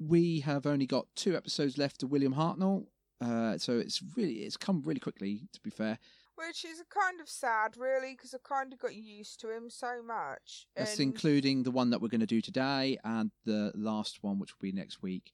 We 0.00 0.40
have 0.40 0.66
only 0.66 0.86
got 0.86 1.06
two 1.14 1.36
episodes 1.36 1.78
left 1.78 2.02
of 2.02 2.10
William 2.10 2.34
Hartnell, 2.34 2.86
uh, 3.20 3.56
so 3.58 3.78
it's 3.78 4.02
really 4.16 4.38
it's 4.38 4.56
come 4.56 4.82
really 4.84 4.98
quickly. 4.98 5.42
To 5.52 5.60
be 5.60 5.70
fair, 5.70 5.98
Which 6.34 6.64
is 6.64 6.82
kind 6.90 7.20
of 7.20 7.28
sad, 7.28 7.76
really, 7.76 8.14
because 8.14 8.34
I 8.34 8.38
kind 8.42 8.72
of 8.72 8.80
got 8.80 8.96
used 8.96 9.38
to 9.42 9.56
him 9.56 9.70
so 9.70 10.02
much. 10.04 10.66
that's 10.74 10.98
and- 10.98 11.02
including 11.02 11.62
the 11.62 11.70
one 11.70 11.90
that 11.90 12.02
we're 12.02 12.08
going 12.08 12.20
to 12.20 12.26
do 12.26 12.40
today 12.40 12.98
and 13.04 13.30
the 13.44 13.70
last 13.76 14.24
one, 14.24 14.40
which 14.40 14.50
will 14.50 14.62
be 14.62 14.72
next 14.72 15.00
week. 15.00 15.30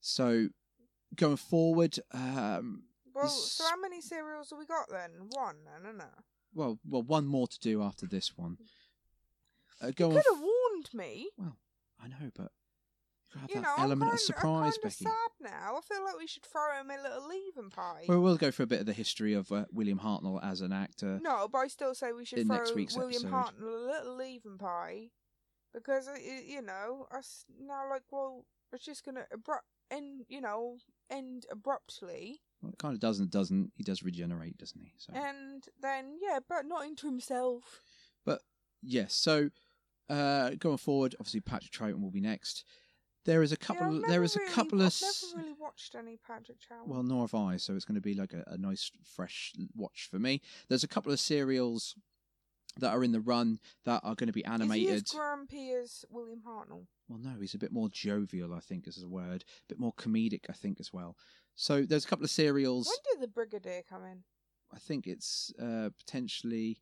So 0.00 0.50
going 1.16 1.36
forward, 1.36 1.98
um, 2.12 2.84
Well, 3.14 3.28
so 3.28 3.64
how 3.64 3.80
many 3.80 4.00
serials 4.00 4.50
have 4.50 4.58
we 4.58 4.66
got 4.66 4.88
then? 4.90 5.10
One, 5.30 5.56
then, 5.64 5.88
isn't 5.90 6.00
it? 6.00 6.24
well, 6.54 6.78
well, 6.88 7.02
one 7.02 7.26
more 7.26 7.46
to 7.46 7.58
do 7.60 7.82
after 7.82 8.06
this 8.06 8.36
one. 8.36 8.58
Uh, 9.82 9.88
You 9.88 9.92
going 9.92 10.16
could 10.16 10.24
have 10.34 10.40
warned 10.42 10.88
me. 10.94 11.30
Well, 11.36 11.56
I 12.02 12.08
know, 12.08 12.30
but 12.34 12.50
you 13.34 13.40
have 13.40 13.50
You 13.50 13.54
that 13.56 13.62
know, 13.62 13.74
element 13.78 14.10
kind, 14.10 14.14
of 14.14 14.20
surprise, 14.20 14.74
I'm 14.76 14.82
Becky. 14.82 15.04
sad 15.04 15.30
now. 15.40 15.76
I 15.76 15.80
feel 15.82 16.02
like 16.04 16.18
we 16.18 16.26
should 16.26 16.44
throw 16.44 16.80
him 16.80 16.90
a 16.90 17.00
little 17.02 17.28
leaving 17.28 17.70
pie. 17.70 18.04
Well, 18.08 18.20
we'll 18.20 18.36
go 18.38 18.50
for 18.50 18.62
a 18.62 18.66
bit 18.66 18.80
of 18.80 18.86
the 18.86 18.92
history 18.92 19.34
of 19.34 19.52
uh, 19.52 19.66
William 19.72 19.98
Hartnell 20.00 20.42
as 20.42 20.60
an 20.62 20.72
actor. 20.72 21.20
no, 21.22 21.46
but 21.50 21.58
I 21.58 21.68
still 21.68 21.94
say 21.94 22.12
we 22.12 22.24
should 22.24 22.46
throw 22.46 22.58
William 22.74 22.86
episode. 22.96 23.30
Hartnell 23.30 23.62
a 23.62 23.90
little 23.92 24.16
leaving 24.16 24.58
pie. 24.58 25.08
Because, 25.74 26.08
uh, 26.08 26.14
you 26.46 26.62
know, 26.62 27.06
us 27.14 27.44
now, 27.60 27.88
like, 27.90 28.02
well, 28.10 28.46
it's 28.72 28.84
just 28.84 29.04
going 29.04 29.16
to 29.16 29.26
abrupt 29.32 29.66
end, 29.90 30.24
you 30.28 30.40
know, 30.40 30.78
end 31.10 31.46
abruptly. 31.50 32.40
Well, 32.62 32.72
it 32.72 32.78
kind 32.78 32.94
of 32.94 33.00
doesn't, 33.00 33.30
doesn't. 33.30 33.72
He 33.76 33.84
does 33.84 34.02
regenerate, 34.02 34.58
doesn't 34.58 34.80
he? 34.80 34.92
So 34.98 35.12
And 35.14 35.64
then, 35.80 36.16
yeah, 36.20 36.40
but 36.48 36.66
not 36.66 36.84
into 36.84 37.06
himself. 37.06 37.80
But, 38.24 38.40
yes. 38.82 39.14
So 39.14 39.50
uh, 40.08 40.50
going 40.58 40.78
forward, 40.78 41.14
obviously 41.20 41.40
Patrick 41.40 41.72
Troughton 41.72 42.00
will 42.02 42.10
be 42.10 42.20
next. 42.20 42.64
There 43.24 43.42
is 43.42 43.52
a 43.52 43.56
couple. 43.56 44.02
I've 44.02 44.08
there 44.08 44.24
is 44.24 44.36
a 44.36 44.40
really- 44.40 44.52
couple 44.52 44.80
of. 44.80 44.86
I've 44.86 45.02
never 45.34 45.42
really 45.42 45.56
watched 45.60 45.94
any 45.94 46.16
Patrick 46.16 46.60
Chow. 46.60 46.82
Well, 46.86 47.02
nor 47.02 47.22
have 47.22 47.34
I. 47.34 47.58
So 47.58 47.74
it's 47.74 47.84
going 47.84 47.96
to 47.96 48.00
be 48.00 48.14
like 48.14 48.32
a, 48.32 48.42
a 48.46 48.56
nice, 48.56 48.90
fresh 49.04 49.52
watch 49.76 50.08
for 50.10 50.18
me. 50.18 50.40
There's 50.68 50.84
a 50.84 50.88
couple 50.88 51.12
of 51.12 51.20
serials 51.20 51.94
that 52.78 52.90
are 52.90 53.04
in 53.04 53.12
the 53.12 53.20
run 53.20 53.58
that 53.84 54.00
are 54.04 54.14
going 54.14 54.28
to 54.28 54.32
be 54.32 54.44
animated. 54.44 54.88
Is 54.88 54.90
he 54.90 54.96
as 54.96 55.02
grumpy 55.10 55.72
as 55.72 56.04
William 56.10 56.42
Hartnell? 56.46 56.86
Well, 57.08 57.18
no, 57.18 57.34
he's 57.40 57.54
a 57.54 57.58
bit 57.58 57.72
more 57.72 57.88
jovial, 57.88 58.54
I 58.54 58.60
think, 58.60 58.86
is 58.86 59.02
a 59.02 59.08
word. 59.08 59.44
A 59.46 59.68
bit 59.68 59.78
more 59.78 59.92
comedic, 59.94 60.44
I 60.48 60.52
think, 60.52 60.78
as 60.80 60.92
well. 60.92 61.16
So 61.54 61.82
there's 61.82 62.04
a 62.04 62.08
couple 62.08 62.24
of 62.24 62.30
serials. 62.30 62.86
When 62.86 63.14
did 63.14 63.22
the 63.22 63.32
Brigadier 63.32 63.82
come 63.88 64.04
in? 64.04 64.22
I 64.72 64.78
think 64.78 65.06
it's 65.06 65.52
uh, 65.60 65.90
potentially 65.98 66.78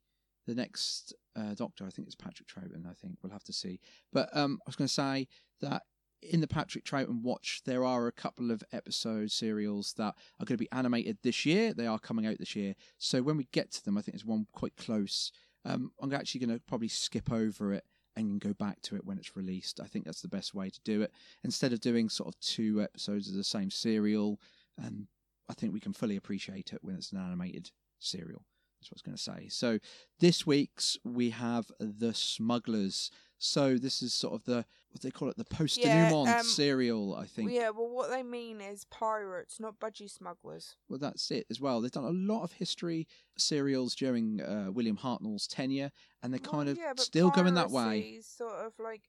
the 0.46 0.54
next 0.54 1.14
uh, 1.36 1.54
Doctor. 1.54 1.86
I 1.86 1.90
think 1.90 2.08
it's 2.08 2.16
Patrick 2.16 2.48
Troughton. 2.48 2.88
I 2.88 2.94
think 2.94 3.18
we'll 3.22 3.32
have 3.32 3.44
to 3.44 3.52
see. 3.52 3.80
But 4.12 4.28
um, 4.36 4.58
I 4.66 4.68
was 4.68 4.76
going 4.76 4.88
to 4.88 4.92
say 4.92 5.28
that 5.60 5.82
in 6.22 6.40
the 6.40 6.48
Patrick 6.48 6.84
Troughton 6.84 7.22
watch, 7.22 7.62
there 7.64 7.84
are 7.84 8.06
a 8.06 8.12
couple 8.12 8.50
of 8.50 8.62
episode 8.72 9.30
serials 9.30 9.94
that 9.96 10.14
are 10.40 10.44
going 10.44 10.56
to 10.58 10.64
be 10.64 10.72
animated 10.72 11.18
this 11.22 11.46
year. 11.46 11.72
They 11.72 11.86
are 11.86 11.98
coming 11.98 12.26
out 12.26 12.38
this 12.38 12.56
year. 12.56 12.74
So 12.98 13.22
when 13.22 13.36
we 13.36 13.48
get 13.52 13.70
to 13.72 13.84
them, 13.84 13.96
I 13.96 14.02
think 14.02 14.14
there's 14.14 14.24
one 14.24 14.46
quite 14.52 14.76
close. 14.76 15.30
Um, 15.66 15.90
I'm 16.00 16.12
actually 16.14 16.46
going 16.46 16.56
to 16.56 16.62
probably 16.66 16.88
skip 16.88 17.32
over 17.32 17.72
it 17.72 17.84
and 18.14 18.40
go 18.40 18.54
back 18.54 18.80
to 18.82 18.96
it 18.96 19.04
when 19.04 19.18
it's 19.18 19.36
released. 19.36 19.80
I 19.80 19.86
think 19.86 20.04
that's 20.04 20.22
the 20.22 20.28
best 20.28 20.54
way 20.54 20.70
to 20.70 20.80
do 20.84 21.02
it. 21.02 21.12
Instead 21.44 21.72
of 21.72 21.80
doing 21.80 22.08
sort 22.08 22.28
of 22.28 22.40
two 22.40 22.80
episodes 22.80 23.28
of 23.28 23.34
the 23.34 23.44
same 23.44 23.70
serial 23.70 24.40
and 24.78 25.08
I 25.48 25.54
think 25.54 25.72
we 25.72 25.80
can 25.80 25.92
fully 25.92 26.16
appreciate 26.16 26.72
it 26.72 26.78
when 26.82 26.96
it's 26.96 27.12
an 27.12 27.18
animated 27.18 27.70
serial. 27.98 28.44
That's 28.80 28.90
what 28.90 28.94
I 28.94 28.96
was 28.96 29.02
going 29.02 29.16
to 29.16 29.22
say. 29.22 29.48
So 29.48 29.78
this 30.20 30.46
week's 30.46 30.98
we 31.04 31.30
have 31.30 31.70
the 31.78 32.12
Smugglers. 32.14 33.10
So 33.38 33.76
this 33.76 34.02
is 34.02 34.14
sort 34.14 34.34
of 34.34 34.44
the 34.44 34.64
what 34.90 35.02
they 35.02 35.10
call 35.10 35.28
it, 35.28 35.36
the 35.36 35.44
post 35.44 35.82
denouement 35.82 36.38
um, 36.38 36.42
serial. 36.44 37.14
I 37.14 37.26
think. 37.26 37.52
Yeah, 37.52 37.70
well, 37.70 37.88
what 37.88 38.10
they 38.10 38.22
mean 38.22 38.60
is 38.62 38.84
pirates, 38.86 39.60
not 39.60 39.78
budgie 39.78 40.10
smugglers. 40.10 40.76
Well, 40.88 40.98
that's 40.98 41.30
it 41.30 41.46
as 41.50 41.60
well. 41.60 41.80
They've 41.80 41.90
done 41.90 42.04
a 42.04 42.10
lot 42.10 42.44
of 42.44 42.52
history 42.52 43.06
serials 43.36 43.94
during 43.94 44.40
uh, 44.40 44.70
William 44.72 44.96
Hartnell's 44.96 45.46
tenure, 45.46 45.90
and 46.22 46.32
they're 46.32 46.38
kind 46.38 46.66
Well, 46.66 46.68
of 46.70 46.78
yeah, 46.78 46.92
still 46.96 47.30
going 47.30 47.54
that 47.54 47.70
way. 47.70 48.00
is 48.00 48.26
Sort 48.26 48.54
of 48.54 48.72
like, 48.78 49.02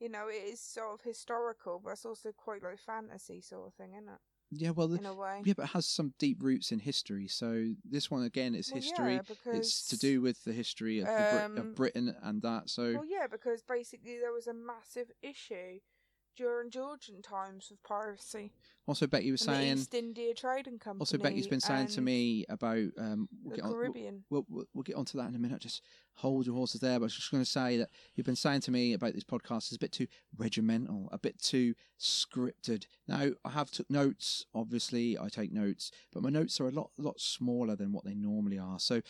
you 0.00 0.08
know, 0.08 0.26
it 0.26 0.52
is 0.52 0.60
sort 0.60 0.94
of 0.94 1.02
historical, 1.02 1.80
but 1.82 1.90
it's 1.90 2.04
also 2.04 2.32
quite 2.36 2.62
like 2.64 2.78
fantasy 2.80 3.40
sort 3.40 3.68
of 3.68 3.74
thing, 3.74 3.92
isn't 3.92 4.08
it? 4.08 4.20
Yeah, 4.50 4.70
well, 4.70 4.88
the, 4.88 4.98
In 4.98 5.06
a 5.06 5.14
way. 5.14 5.42
yeah, 5.44 5.52
but 5.56 5.64
it 5.64 5.68
has 5.70 5.86
some 5.86 6.14
deep 6.18 6.42
roots 6.42 6.72
in 6.72 6.78
history. 6.78 7.28
So 7.28 7.72
this 7.84 8.10
one 8.10 8.22
again 8.22 8.54
is 8.54 8.70
Well, 8.72 8.80
history. 8.80 9.14
yeah, 9.14 9.20
because 9.26 9.58
it's 9.58 9.88
to 9.88 9.98
do 9.98 10.20
with 10.22 10.42
the 10.44 10.52
history 10.52 11.00
of, 11.00 11.06
the 11.06 11.26
Brit- 11.30 11.44
um, 11.44 11.56
of 11.58 11.74
Britain 11.74 12.16
and 12.22 12.40
that. 12.42 12.70
So 12.70 12.92
Well, 12.94 13.04
yeah, 13.06 13.26
because 13.26 13.62
basically 13.62 14.18
there 14.18 14.32
was 14.32 14.46
a 14.46 14.54
massive 14.54 15.10
issue 15.22 15.80
during 16.38 16.70
Georgian 16.70 17.20
times 17.20 17.66
with 17.68 17.82
piracy. 17.82 18.52
also, 18.86 19.08
Becky 19.08 19.32
was 19.32 19.42
and 19.42 19.50
the 19.50 19.58
saying. 19.58 19.78
East 19.78 19.94
India 19.94 20.32
Trading 20.32 20.78
Company. 20.78 21.00
Also, 21.00 21.18
Becky's 21.18 21.48
been 21.48 21.60
saying 21.60 21.88
to 21.88 22.00
me 22.00 22.46
about 22.48 22.86
um, 22.96 23.28
we'll 23.42 23.50
the 23.50 23.56
get 23.56 23.64
on, 23.64 23.72
Caribbean. 23.72 24.24
we'll, 24.30 24.46
we'll, 24.48 24.64
we'll 24.72 24.84
get 24.84 24.94
onto 24.94 25.18
that 25.18 25.28
in 25.28 25.34
a 25.34 25.38
minute. 25.38 25.60
Just 25.60 25.82
hold 26.14 26.46
your 26.46 26.54
horses 26.54 26.80
there. 26.80 26.98
But 26.98 27.04
I 27.04 27.06
was 27.06 27.16
just 27.16 27.32
going 27.32 27.42
to 27.42 27.50
say 27.50 27.76
that 27.78 27.90
you've 28.14 28.24
been 28.24 28.36
saying 28.36 28.60
to 28.62 28.70
me 28.70 28.92
about 28.92 29.14
this 29.14 29.24
podcast 29.24 29.70
is 29.70 29.76
a 29.76 29.80
bit 29.80 29.90
too 29.90 30.06
regimental, 30.38 31.08
a 31.10 31.18
bit 31.18 31.42
too 31.42 31.74
scripted. 32.00 32.86
Now, 33.08 33.30
I 33.44 33.50
have 33.50 33.72
took 33.72 33.90
notes. 33.90 34.46
Obviously, 34.54 35.18
I 35.18 35.28
take 35.28 35.52
notes, 35.52 35.90
but 36.12 36.22
my 36.22 36.30
notes 36.30 36.60
are 36.60 36.68
a 36.68 36.72
lot, 36.72 36.90
lot 36.98 37.20
smaller 37.20 37.74
than 37.74 37.92
what 37.92 38.04
they 38.04 38.14
normally 38.14 38.58
are. 38.58 38.78
So. 38.78 39.02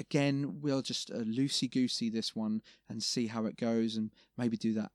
Again, 0.00 0.58
we'll 0.62 0.82
just 0.82 1.12
uh, 1.12 1.18
loosey 1.18 1.70
goosey 1.70 2.10
this 2.10 2.34
one 2.34 2.62
and 2.88 3.00
see 3.00 3.28
how 3.28 3.44
it 3.44 3.56
goes, 3.56 3.94
and 3.94 4.10
maybe 4.36 4.56
do 4.56 4.72
that 4.72 4.90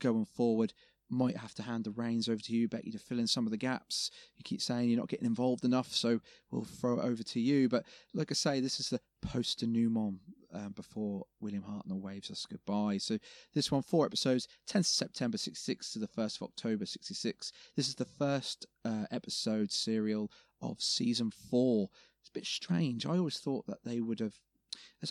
going 0.00 0.26
forward. 0.26 0.74
Might 1.12 1.36
have 1.36 1.54
to 1.56 1.62
hand 1.62 1.84
the 1.84 1.90
reins 1.90 2.26
over 2.26 2.40
to 2.40 2.52
you, 2.54 2.68
Becky, 2.68 2.90
to 2.90 2.98
fill 2.98 3.18
in 3.18 3.26
some 3.26 3.46
of 3.46 3.50
the 3.50 3.58
gaps. 3.58 4.10
You 4.36 4.42
keep 4.44 4.62
saying 4.62 4.88
you're 4.88 4.98
not 4.98 5.10
getting 5.10 5.26
involved 5.26 5.62
enough, 5.62 5.92
so 5.92 6.20
we'll 6.50 6.64
throw 6.64 6.98
it 6.98 7.04
over 7.04 7.22
to 7.22 7.40
you. 7.40 7.68
But 7.68 7.84
like 8.14 8.30
I 8.30 8.34
say, 8.34 8.60
this 8.60 8.80
is 8.80 8.88
the 8.88 9.00
post 9.20 9.60
denouement 9.60 10.20
um, 10.54 10.72
before 10.74 11.24
William 11.38 11.64
Hartnell 11.64 12.00
waves 12.00 12.30
us 12.30 12.46
goodbye. 12.50 12.98
So 12.98 13.18
this 13.54 13.70
one, 13.70 13.82
four 13.82 14.06
episodes, 14.06 14.48
10th 14.70 14.86
September 14.86 15.36
66 15.36 15.92
to 15.92 15.98
the 15.98 16.08
1st 16.08 16.36
of 16.36 16.48
October 16.48 16.86
66. 16.86 17.52
This 17.76 17.88
is 17.88 17.94
the 17.94 18.04
first 18.04 18.66
uh, 18.84 19.04
episode 19.10 19.70
serial 19.70 20.30
of 20.60 20.80
season 20.80 21.30
four. 21.30 21.90
It's 22.20 22.30
a 22.30 22.32
bit 22.32 22.46
strange. 22.46 23.04
I 23.04 23.18
always 23.18 23.38
thought 23.38 23.66
that 23.66 23.84
they 23.84 24.00
would 24.00 24.20
have. 24.20 24.36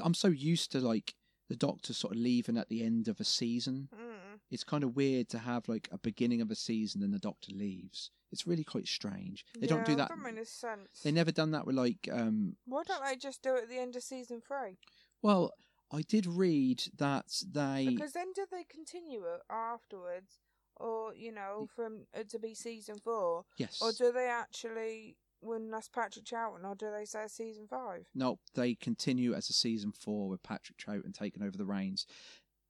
I'm 0.04 0.14
so 0.14 0.30
used 0.30 0.72
to 0.72 0.80
like 0.80 1.14
the 1.50 1.56
Doctor 1.56 1.94
sort 1.94 2.14
of 2.14 2.20
leaving 2.20 2.58
at 2.58 2.70
the 2.70 2.84
end 2.84 3.08
of 3.08 3.20
a 3.20 3.26
season. 3.26 3.90
Mm. 3.94 4.11
It's 4.52 4.64
kind 4.64 4.84
of 4.84 4.96
weird 4.96 5.30
to 5.30 5.40
have 5.40 5.68
like 5.68 5.88
a 5.92 5.98
beginning 5.98 6.42
of 6.42 6.52
a 6.52 6.56
season 6.56 7.02
and 7.02 7.14
the 7.14 7.20
Doctor 7.20 7.54
leaves. 7.54 8.12
It's 8.32 8.46
really 8.46 8.64
quite 8.64 8.88
strange. 8.88 9.46
They 9.60 9.68
don't 9.68 9.86
do 9.86 9.96
that. 9.96 10.10
That 10.10 10.18
makes 10.18 10.52
sense. 10.52 11.02
They 11.04 11.12
never 11.12 11.32
done 11.32 11.52
that 11.52 11.66
with 11.66 11.76
like 11.76 12.08
um 12.12 12.56
Why 12.66 12.84
don't 12.86 13.04
they 13.04 13.16
just 13.16 13.42
do 13.42 13.56
it 13.56 13.64
at 13.64 13.70
the 13.70 13.80
end 13.80 13.96
of 13.96 14.04
season 14.04 14.42
three? 14.46 14.78
well, 15.22 15.54
I 15.92 16.02
did 16.02 16.26
read 16.26 16.84
that 16.98 17.26
they 17.52 17.88
Because 17.90 18.14
then 18.14 18.32
do 18.34 18.46
they 18.50 18.64
continue 18.64 19.24
it 19.26 19.42
afterwards, 19.50 20.40
or 20.78 21.14
you 21.14 21.32
know, 21.32 21.68
from 21.76 22.06
it 22.14 22.30
to 22.30 22.40
be 22.40 22.54
season 22.54 22.98
four, 23.04 23.46
yes. 23.58 23.80
or 23.82 23.92
do 23.92 24.12
they 24.12 24.28
actually 24.28 25.18
when 25.42 25.72
that's 25.72 25.90
Patrick 25.90 26.26
Troughton, 26.26 26.64
or 26.64 26.76
do 26.76 26.92
they 26.92 27.06
say 27.06 27.26
season 27.28 27.68
five? 27.68 28.06
No, 28.14 28.40
they 28.56 28.76
continue 28.76 29.34
as 29.34 29.50
a 29.50 29.54
season 29.54 29.92
four 29.92 30.30
with 30.30 30.44
Patrick 30.44 30.78
Troughton 30.78 31.14
taking 31.14 31.44
over 31.44 31.58
the 31.58 31.66
reins. 31.66 32.06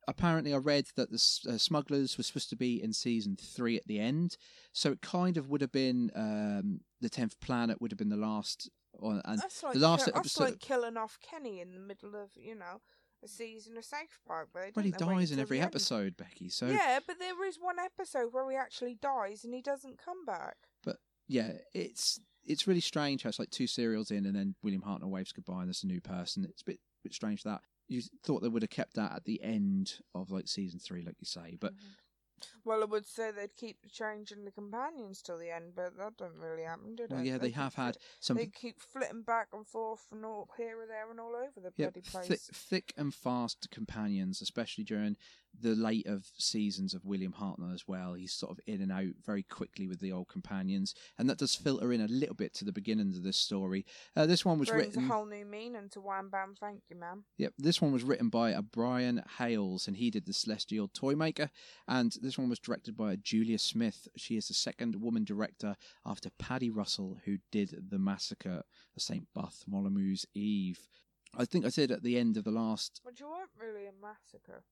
Apparently, 0.07 0.53
I 0.53 0.57
read 0.57 0.87
that 0.95 1.11
the 1.11 1.51
uh, 1.53 1.57
Smugglers 1.57 2.17
was 2.17 2.27
supposed 2.27 2.49
to 2.49 2.55
be 2.55 2.81
in 2.81 2.91
season 2.93 3.37
three 3.39 3.77
at 3.77 3.87
the 3.87 3.99
end, 3.99 4.37
so 4.73 4.91
it 4.91 5.01
kind 5.01 5.37
of 5.37 5.49
would 5.49 5.61
have 5.61 5.71
been 5.71 6.11
um, 6.15 6.81
the 6.99 7.09
tenth 7.09 7.39
planet 7.39 7.81
would 7.81 7.91
have 7.91 7.99
been 7.99 8.09
the 8.09 8.17
last, 8.17 8.69
or, 8.93 9.21
and 9.25 9.39
that's 9.39 9.63
like 9.63 9.73
the 9.73 9.79
last 9.79 10.05
kill- 10.05 10.13
that's 10.13 10.37
episode. 10.37 10.43
like 10.43 10.59
killing 10.59 10.97
off 10.97 11.19
Kenny 11.21 11.61
in 11.61 11.73
the 11.73 11.79
middle 11.79 12.15
of 12.15 12.31
you 12.35 12.55
know 12.55 12.81
a 13.23 13.27
season 13.27 13.77
of 13.77 13.85
South 13.85 14.19
Park. 14.27 14.49
Well, 14.53 14.85
he 14.85 14.91
dies 14.91 15.31
in 15.31 15.39
every 15.39 15.59
end. 15.59 15.67
episode, 15.67 16.17
Becky. 16.17 16.49
So 16.49 16.67
Yeah, 16.67 16.99
but 17.05 17.19
there 17.19 17.45
is 17.45 17.57
one 17.59 17.77
episode 17.79 18.33
where 18.33 18.49
he 18.49 18.57
actually 18.57 18.95
dies 18.95 19.43
and 19.43 19.53
he 19.53 19.61
doesn't 19.61 19.99
come 20.03 20.25
back. 20.25 20.55
But 20.83 20.97
yeah, 21.27 21.53
it's 21.73 22.19
it's 22.43 22.67
really 22.67 22.81
strange 22.81 23.23
how 23.23 23.29
it's 23.29 23.39
like 23.39 23.51
two 23.51 23.67
serials 23.67 24.11
in, 24.11 24.25
and 24.25 24.35
then 24.35 24.55
William 24.63 24.81
Hartnell 24.81 25.09
waves 25.09 25.31
goodbye, 25.31 25.59
and 25.59 25.67
there's 25.67 25.83
a 25.83 25.87
new 25.87 26.01
person. 26.01 26.45
It's 26.45 26.61
a 26.61 26.65
bit 26.65 26.79
bit 27.03 27.13
strange 27.13 27.43
that 27.43 27.61
you 27.91 28.01
thought 28.23 28.41
they 28.41 28.47
would 28.47 28.63
have 28.63 28.69
kept 28.69 28.95
that 28.95 29.11
at 29.11 29.25
the 29.25 29.43
end 29.43 29.95
of 30.15 30.31
like 30.31 30.47
season 30.47 30.79
three, 30.79 31.03
like 31.03 31.17
you 31.19 31.25
say, 31.25 31.57
but 31.59 31.73
mm-hmm. 31.73 32.47
Well, 32.65 32.81
I 32.81 32.85
would 32.85 33.07
say 33.07 33.31
they'd 33.31 33.55
keep 33.55 33.77
changing 33.91 34.45
the 34.45 34.51
companions 34.51 35.21
till 35.21 35.37
the 35.37 35.49
end, 35.49 35.73
but 35.75 35.97
that 35.97 36.17
doesn't 36.17 36.39
really 36.39 36.63
happen, 36.63 36.95
did 36.95 37.11
it? 37.11 37.15
well, 37.15 37.23
yeah, 37.23 37.37
they 37.37 37.47
keep 37.47 37.55
have 37.55 37.75
had 37.75 37.97
some 38.19 38.37
They 38.37 38.47
keep 38.47 38.79
flitting 38.79 39.23
back 39.23 39.47
and 39.53 39.67
forth 39.67 40.07
and 40.11 40.25
all 40.25 40.49
here 40.57 40.81
and 40.81 40.89
there 40.89 41.09
and 41.09 41.19
all 41.19 41.35
over 41.35 41.59
the 41.63 41.71
bloody 41.71 42.01
place. 42.01 42.27
thick, 42.27 42.39
thick 42.53 42.93
and 42.97 43.13
fast 43.13 43.69
companions, 43.71 44.41
especially 44.41 44.83
during 44.83 45.15
the 45.59 45.75
late 45.75 46.07
of 46.07 46.31
seasons 46.37 46.93
of 46.93 47.03
William 47.03 47.33
Hartnell 47.33 47.73
as 47.73 47.85
well. 47.85 48.13
He's 48.13 48.31
sort 48.31 48.53
of 48.53 48.59
in 48.67 48.81
and 48.81 48.89
out 48.89 49.15
very 49.25 49.43
quickly 49.43 49.85
with 49.85 49.99
the 49.99 50.11
old 50.11 50.29
companions, 50.29 50.95
and 51.19 51.29
that 51.29 51.39
does 51.39 51.55
filter 51.55 51.91
in 51.91 51.99
a 51.99 52.07
little 52.07 52.35
bit 52.35 52.53
to 52.55 52.65
the 52.65 52.71
beginnings 52.71 53.17
of 53.17 53.23
this 53.23 53.35
story. 53.35 53.85
Uh, 54.15 54.25
this 54.25 54.45
one 54.45 54.59
was 54.59 54.69
Brings 54.69 54.95
written. 54.95 55.09
a 55.09 55.13
whole 55.13 55.25
new 55.25 55.43
meaning 55.45 55.89
to 55.91 55.99
Wham 55.99 56.29
Bam. 56.29 56.55
Thank 56.57 56.83
you, 56.89 56.95
ma'am. 56.95 57.25
Yep, 57.37 57.53
this 57.57 57.81
one 57.81 57.91
was 57.91 58.03
written 58.03 58.29
by 58.29 58.51
a 58.51 58.61
Brian 58.61 59.23
Hayles, 59.39 59.87
and 59.87 59.97
he 59.97 60.09
did 60.09 60.25
the 60.25 60.33
Celestial 60.33 60.87
Toymaker. 60.87 61.49
And 61.85 62.15
this 62.21 62.37
one 62.37 62.47
was 62.51 62.59
directed 62.59 62.97
by 62.97 63.15
Julia 63.15 63.57
Smith. 63.57 64.09
She 64.17 64.35
is 64.35 64.49
the 64.49 64.53
second 64.53 64.97
woman 65.01 65.23
director 65.23 65.77
after 66.05 66.29
Paddy 66.37 66.69
Russell, 66.69 67.17
who 67.23 67.37
did 67.49 67.85
the 67.89 67.97
massacre 67.97 68.63
of 68.95 69.01
St. 69.01 69.25
Bartholomew's 69.33 70.25
Eve. 70.35 70.89
I 71.33 71.45
think 71.45 71.65
I 71.65 71.69
said 71.69 71.91
at 71.91 72.03
the 72.03 72.17
end 72.17 72.35
of 72.35 72.43
the 72.43 72.51
last 72.51 72.99
But 73.05 73.21
you 73.21 73.29
weren't 73.29 73.51
really 73.57 73.87
a 73.87 73.93
massacre. 74.01 74.65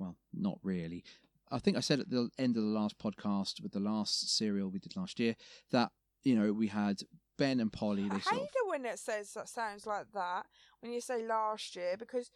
well, 0.00 0.16
not 0.34 0.58
really. 0.64 1.04
I 1.52 1.60
think 1.60 1.76
I 1.76 1.80
said 1.80 2.00
at 2.00 2.10
the 2.10 2.30
end 2.36 2.56
of 2.56 2.64
the 2.64 2.68
last 2.68 2.98
podcast 2.98 3.62
with 3.62 3.70
the 3.70 3.78
last 3.78 4.36
serial 4.36 4.68
we 4.68 4.80
did 4.80 4.96
last 4.96 5.20
year 5.20 5.36
that 5.70 5.92
you 6.24 6.34
know 6.34 6.52
we 6.52 6.66
had 6.66 7.02
Ben 7.38 7.60
and 7.60 7.72
Polly. 7.72 8.08
I 8.10 8.18
hate 8.18 8.32
of 8.42 8.42
it 8.42 8.68
when 8.68 8.84
it 8.84 8.98
says 8.98 9.32
that 9.34 9.48
sounds 9.48 9.86
like 9.86 10.10
that 10.14 10.46
when 10.80 10.92
you 10.92 11.00
say 11.00 11.24
last 11.24 11.76
year 11.76 11.94
because 11.96 12.32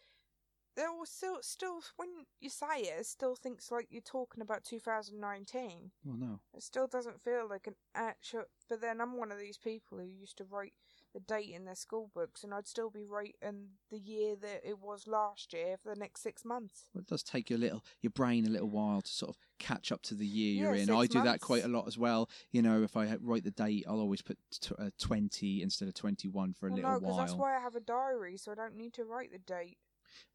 there 0.75 0.91
was 0.91 1.09
still 1.09 1.37
still 1.41 1.79
when 1.95 2.09
you 2.39 2.49
say 2.49 2.81
it, 2.81 2.99
it 2.99 3.05
still 3.05 3.35
thinks 3.35 3.71
like 3.71 3.87
you're 3.89 4.01
talking 4.01 4.41
about 4.41 4.63
2019. 4.63 5.91
well 6.03 6.17
no 6.17 6.39
It 6.53 6.63
still 6.63 6.87
doesn't 6.87 7.21
feel 7.21 7.47
like 7.49 7.67
an 7.67 7.75
actual. 7.93 8.43
But 8.69 8.81
then 8.81 8.99
I'm 8.99 9.17
one 9.17 9.31
of 9.31 9.37
these 9.39 9.57
people 9.57 9.99
who 9.99 10.05
used 10.05 10.37
to 10.37 10.43
write 10.43 10.73
the 11.13 11.19
date 11.21 11.51
in 11.53 11.63
their 11.63 11.75
school 11.75 12.11
books, 12.13 12.43
and 12.43 12.53
I'd 12.53 12.67
still 12.67 12.89
be 12.89 13.05
writing 13.05 13.69
the 13.89 13.99
year 13.99 14.35
that 14.41 14.61
it 14.67 14.79
was 14.79 15.07
last 15.07 15.53
year 15.53 15.77
for 15.81 15.93
the 15.93 15.99
next 15.99 16.21
six 16.21 16.43
months. 16.43 16.89
well, 16.93 17.01
it 17.01 17.07
does 17.07 17.23
take 17.23 17.49
you 17.49 17.55
a 17.55 17.59
little 17.59 17.83
your 18.01 18.11
brain 18.11 18.45
a 18.45 18.49
little 18.49 18.69
while 18.69 19.01
to 19.01 19.11
sort 19.11 19.29
of 19.29 19.37
catch 19.59 19.91
up 19.91 20.01
to 20.03 20.15
the 20.15 20.25
year 20.25 20.63
you're 20.63 20.75
in. 20.75 20.89
I 20.89 21.05
do 21.05 21.21
that 21.23 21.39
quite 21.39 21.63
a 21.63 21.69
lot 21.69 21.87
as 21.87 21.97
well. 21.97 22.29
You 22.51 22.61
know, 22.61 22.83
if 22.83 22.97
I 22.97 23.15
write 23.21 23.43
the 23.43 23.51
date, 23.51 23.85
I'll 23.87 23.99
always 24.01 24.21
put 24.21 24.37
t- 24.51 24.75
uh, 24.77 24.89
twenty 24.99 25.61
instead 25.61 25.87
of 25.87 25.93
twenty 25.93 26.27
one 26.27 26.53
for 26.53 26.67
a 26.67 26.69
well, 26.71 26.75
little 26.75 26.91
no, 26.91 26.99
because 26.99 27.15
while. 27.15 27.25
that's 27.25 27.37
why 27.37 27.55
I 27.55 27.59
have 27.61 27.75
a 27.75 27.79
diary, 27.79 28.37
so 28.37 28.51
I 28.51 28.55
don't 28.55 28.75
need 28.75 28.93
to 28.95 29.05
write 29.05 29.31
the 29.31 29.39
date. 29.39 29.77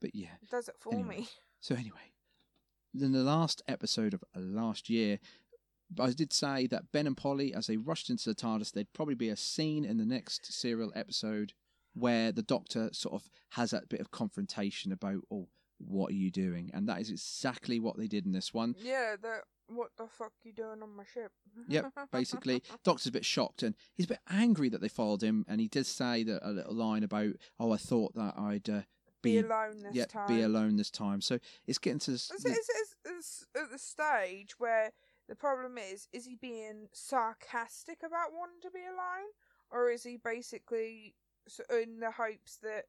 But 0.00 0.14
yeah, 0.14 0.36
It 0.42 0.50
does 0.50 0.68
it 0.68 0.76
for 0.78 0.92
Anyway. 0.94 1.18
me. 1.18 1.28
So 1.62 1.74
anyway, 1.74 2.12
in 2.98 3.12
the 3.12 3.22
last 3.22 3.60
episode 3.68 4.14
of 4.14 4.24
last 4.34 4.88
year, 4.88 5.18
I 5.98 6.10
did 6.12 6.32
say 6.32 6.66
that 6.68 6.90
Ben 6.90 7.06
and 7.06 7.14
Polly, 7.16 7.52
as 7.52 7.66
they 7.66 7.76
rushed 7.76 8.08
into 8.08 8.28
the 8.30 8.34
TARDIS, 8.34 8.72
there'd 8.72 8.92
probably 8.94 9.14
be 9.14 9.28
a 9.28 9.36
scene 9.36 9.84
in 9.84 9.98
the 9.98 10.06
next 10.06 10.52
serial 10.52 10.90
episode 10.96 11.52
where 11.92 12.32
the 12.32 12.42
Doctor 12.42 12.88
sort 12.92 13.14
of 13.14 13.28
has 13.50 13.72
that 13.72 13.90
bit 13.90 14.00
of 14.00 14.10
confrontation 14.10 14.90
about, 14.90 15.18
oh, 15.30 15.48
what 15.78 16.12
are 16.12 16.16
you 16.16 16.30
doing? 16.30 16.70
And 16.72 16.88
that 16.88 17.00
is 17.00 17.10
exactly 17.10 17.78
what 17.78 17.98
they 17.98 18.06
did 18.06 18.24
in 18.24 18.32
this 18.32 18.54
one. 18.54 18.74
Yeah, 18.78 19.16
that. 19.22 19.42
What 19.72 19.90
the 19.98 20.06
fuck 20.08 20.32
you 20.42 20.52
doing 20.52 20.82
on 20.82 20.96
my 20.96 21.04
ship? 21.04 21.30
Yep, 21.68 21.92
basically, 22.10 22.60
Doctor's 22.84 23.06
a 23.06 23.12
bit 23.12 23.24
shocked 23.24 23.62
and 23.62 23.76
he's 23.94 24.06
a 24.06 24.08
bit 24.08 24.18
angry 24.28 24.68
that 24.68 24.80
they 24.80 24.88
followed 24.88 25.22
him. 25.22 25.44
And 25.46 25.60
he 25.60 25.68
did 25.68 25.86
say 25.86 26.24
that 26.24 26.40
a 26.44 26.50
little 26.50 26.74
line 26.74 27.04
about, 27.04 27.34
"Oh, 27.58 27.70
I 27.70 27.76
thought 27.76 28.14
that 28.14 28.34
I'd 28.36 28.68
uh, 28.68 28.80
be, 29.22 29.40
be, 29.40 29.46
alone 29.46 29.82
this 29.82 29.94
yeah, 29.94 30.04
time. 30.06 30.28
be 30.28 30.42
alone 30.42 30.76
this 30.76 30.90
time." 30.90 31.20
So 31.20 31.38
it's 31.66 31.78
getting 31.78 31.98
to 32.00 32.12
this, 32.12 32.30
It's, 32.30 32.44
it's, 32.44 32.68
it's, 32.68 32.94
it's 33.04 33.46
at 33.54 33.70
the 33.70 33.78
stage 33.78 34.58
where 34.58 34.92
the 35.28 35.36
problem 35.36 35.78
is: 35.78 36.08
is 36.12 36.26
he 36.26 36.34
being 36.34 36.88
sarcastic 36.92 37.98
about 38.04 38.32
wanting 38.32 38.60
to 38.62 38.70
be 38.70 38.80
alone, 38.80 39.30
or 39.70 39.90
is 39.90 40.02
he 40.02 40.16
basically 40.16 41.14
in 41.70 42.00
the 42.00 42.10
hopes 42.10 42.56
that 42.62 42.84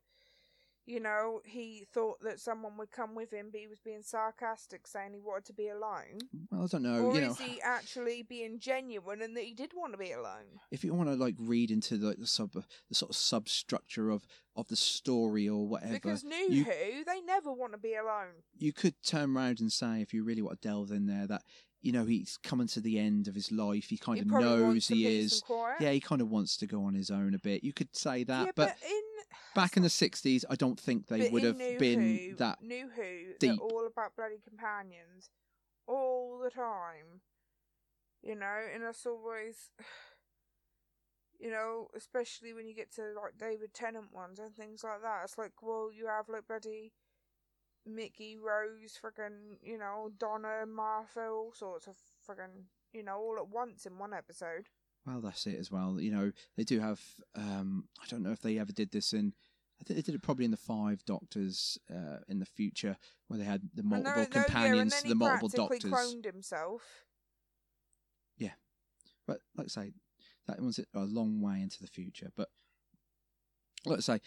you 0.86 1.00
know, 1.00 1.42
he 1.46 1.86
thought 1.94 2.20
that 2.24 2.40
someone 2.40 2.78
would 2.78 2.92
come 2.92 3.14
with 3.16 3.32
him, 3.32 3.50
but 3.52 3.62
he 3.62 3.68
was 3.68 3.80
being 3.80 4.02
sarcastic, 4.02 4.88
saying 4.88 5.14
he 5.14 5.20
wanted 5.20 5.46
to 5.46 5.54
be 5.54 5.70
alone? 5.70 6.18
Well, 6.50 6.64
I 6.64 6.68
don't 6.68 6.84
know. 6.84 7.06
or 7.06 7.16
you 7.16 7.22
know, 7.22 7.32
is 7.32 7.40
he 7.40 7.62
actually 7.62 8.24
being 8.24 8.60
genuine 8.60 9.22
and 9.22 9.36
that 9.38 9.44
he 9.44 9.54
did 9.54 9.72
want 9.76 9.94
to 9.94 9.98
be 9.98 10.12
alone? 10.12 10.60
if 10.72 10.84
you 10.84 10.94
want 10.94 11.10
to 11.10 11.16
like 11.16 11.36
read 11.40 11.70
into 11.72 11.98
the, 11.98 12.16
the 12.18 12.28
sub 12.28 12.52
the 12.54 12.96
sort 12.96 13.10
of 13.12 13.16
substructure 13.16 14.10
of 14.10 14.26
of 14.56 14.68
the 14.68 14.76
story 14.76 15.48
or 15.48 15.68
whatever, 15.68 15.94
Because 15.94 16.24
New 16.24 16.36
you- 16.36 16.64
Who, 16.66 17.04
they 17.06 17.22
never 17.22 17.52
want 17.54 17.72
to 17.74 17.78
be 17.78 17.96
alone. 17.96 18.44
you 18.58 18.74
could 18.74 18.96
turn 19.04 19.36
around 19.36 19.60
and 19.62 19.72
say, 19.72 20.02
if 20.02 20.14
you 20.14 20.24
really 20.24 20.42
want 20.42 20.62
to 20.62 20.68
delve 20.68 20.92
in 20.92 21.06
there, 21.06 21.26
that 21.28 21.44
you 21.82 21.92
know 21.92 22.06
he's 22.06 22.38
coming 22.44 22.68
to 22.68 22.80
the 22.82 23.00
end 23.00 23.28
of 23.28 23.34
his 23.36 23.52
life. 23.52 23.86
He 23.90 23.98
kind 23.98 24.18
he 24.18 24.22
of 24.22 24.28
knows 24.28 24.88
he 24.88 25.20
is. 25.20 25.42
Yeah, 25.80 25.92
he 25.92 26.00
kind 26.00 26.22
of 26.22 26.30
wants 26.30 26.58
to 26.58 26.68
go 26.68 26.84
on 26.84 26.94
his 26.94 27.10
own 27.10 27.34
a 27.34 27.40
bit. 27.40 27.64
You 27.64 27.74
could 27.74 27.96
say 27.96 28.24
that, 28.26 28.46
Yeah, 28.48 28.52
but, 28.56 28.76
in 28.88 29.02
back 29.56 29.78
in 29.78 29.84
the 29.84 29.90
'60s, 29.90 30.44
I 30.50 30.56
don't 30.56 30.80
think 30.80 31.08
they 31.08 31.30
would 31.30 31.44
have 31.44 31.58
New 31.58 31.80
been 31.80 32.02
Who, 32.02 32.36
that. 32.36 32.62
New 32.62 32.90
Who. 32.96 33.34
deep. 33.40 33.40
They're 33.40 33.58
all 33.58 33.88
about 33.88 34.16
bloody 34.16 34.40
companions, 34.48 35.30
all 35.88 36.40
the 36.44 36.50
time. 36.50 37.22
You 38.24 38.36
know, 38.36 38.58
and 38.74 38.84
that's 38.84 39.06
always, 39.06 39.72
you 41.40 41.50
know, 41.50 41.88
especially 41.96 42.54
when 42.54 42.68
you 42.68 42.76
get 42.76 42.94
to 42.96 43.02
like 43.16 43.38
David 43.40 43.74
Tennant 43.74 44.14
ones 44.14 44.40
and 44.40 44.56
things 44.56 44.84
like 44.84 45.02
that. 45.02 45.22
It's 45.24 45.38
like, 45.38 45.54
well, 45.62 45.90
you 45.92 46.08
have 46.08 46.30
like 46.30 46.48
bloody 46.48 46.94
Mickey, 47.86 48.38
Rose, 48.38 49.00
friggin', 49.04 49.58
you 49.62 49.78
know, 49.78 50.12
Donna, 50.20 50.66
Martha, 50.68 51.28
all 51.28 51.52
sorts 51.54 51.88
of 51.88 51.96
friggin', 52.28 52.66
you 52.94 53.04
know, 53.04 53.18
all 53.18 53.38
at 53.38 53.50
once 53.50 53.86
in 53.86 53.98
one 53.98 54.14
episode. 54.14 54.68
Well, 55.05 55.22
that's 55.22 55.48
it 55.48 55.58
as 55.60 55.72
well. 55.72 56.00
You 56.00 56.12
know, 56.12 56.31
they 56.58 56.63
do 56.63 56.79
have. 56.79 57.01
Um, 57.36 57.86
I 58.01 58.05
don't 58.08 58.22
know 58.24 58.31
if 58.31 58.41
they 58.41 58.60
ever 58.60 58.72
did 58.72 58.91
this 58.91 59.13
in. 59.13 59.34
I 59.79 59.84
think 59.84 59.98
they 59.98 60.03
did 60.03 60.13
it 60.15 60.22
probably 60.22 60.46
in 60.46 60.51
the 60.51 60.58
Five 60.58 61.03
Doctors 61.05 61.79
uh, 61.89 62.17
in 62.27 62.38
the 62.39 62.46
future, 62.46 62.98
where 63.27 63.39
they 63.39 63.46
had 63.46 63.62
the 63.74 63.81
multiple 63.81 64.12
no- 64.12 64.15
no, 64.15 64.20
yeah, 64.20 64.24
and 64.25 64.31
companions 64.46 64.91
then 64.93 65.01
to 65.01 65.08
he 65.08 65.13
the 65.13 65.15
multiple 65.15 65.50
doctors. 65.50 65.91
cloned 65.91 66.25
himself. 66.25 66.81
But 69.27 69.39
like 69.55 69.65
I 69.65 69.70
say, 69.70 69.91
that 70.48 70.60
was 70.60 70.79
a 70.79 71.00
long 71.05 71.41
way 71.41 71.62
into 71.62 71.79
the 71.79 71.88
future. 71.88 72.31
But 72.36 72.50
like 73.86 74.00
I 74.00 74.01
say, 74.01 74.20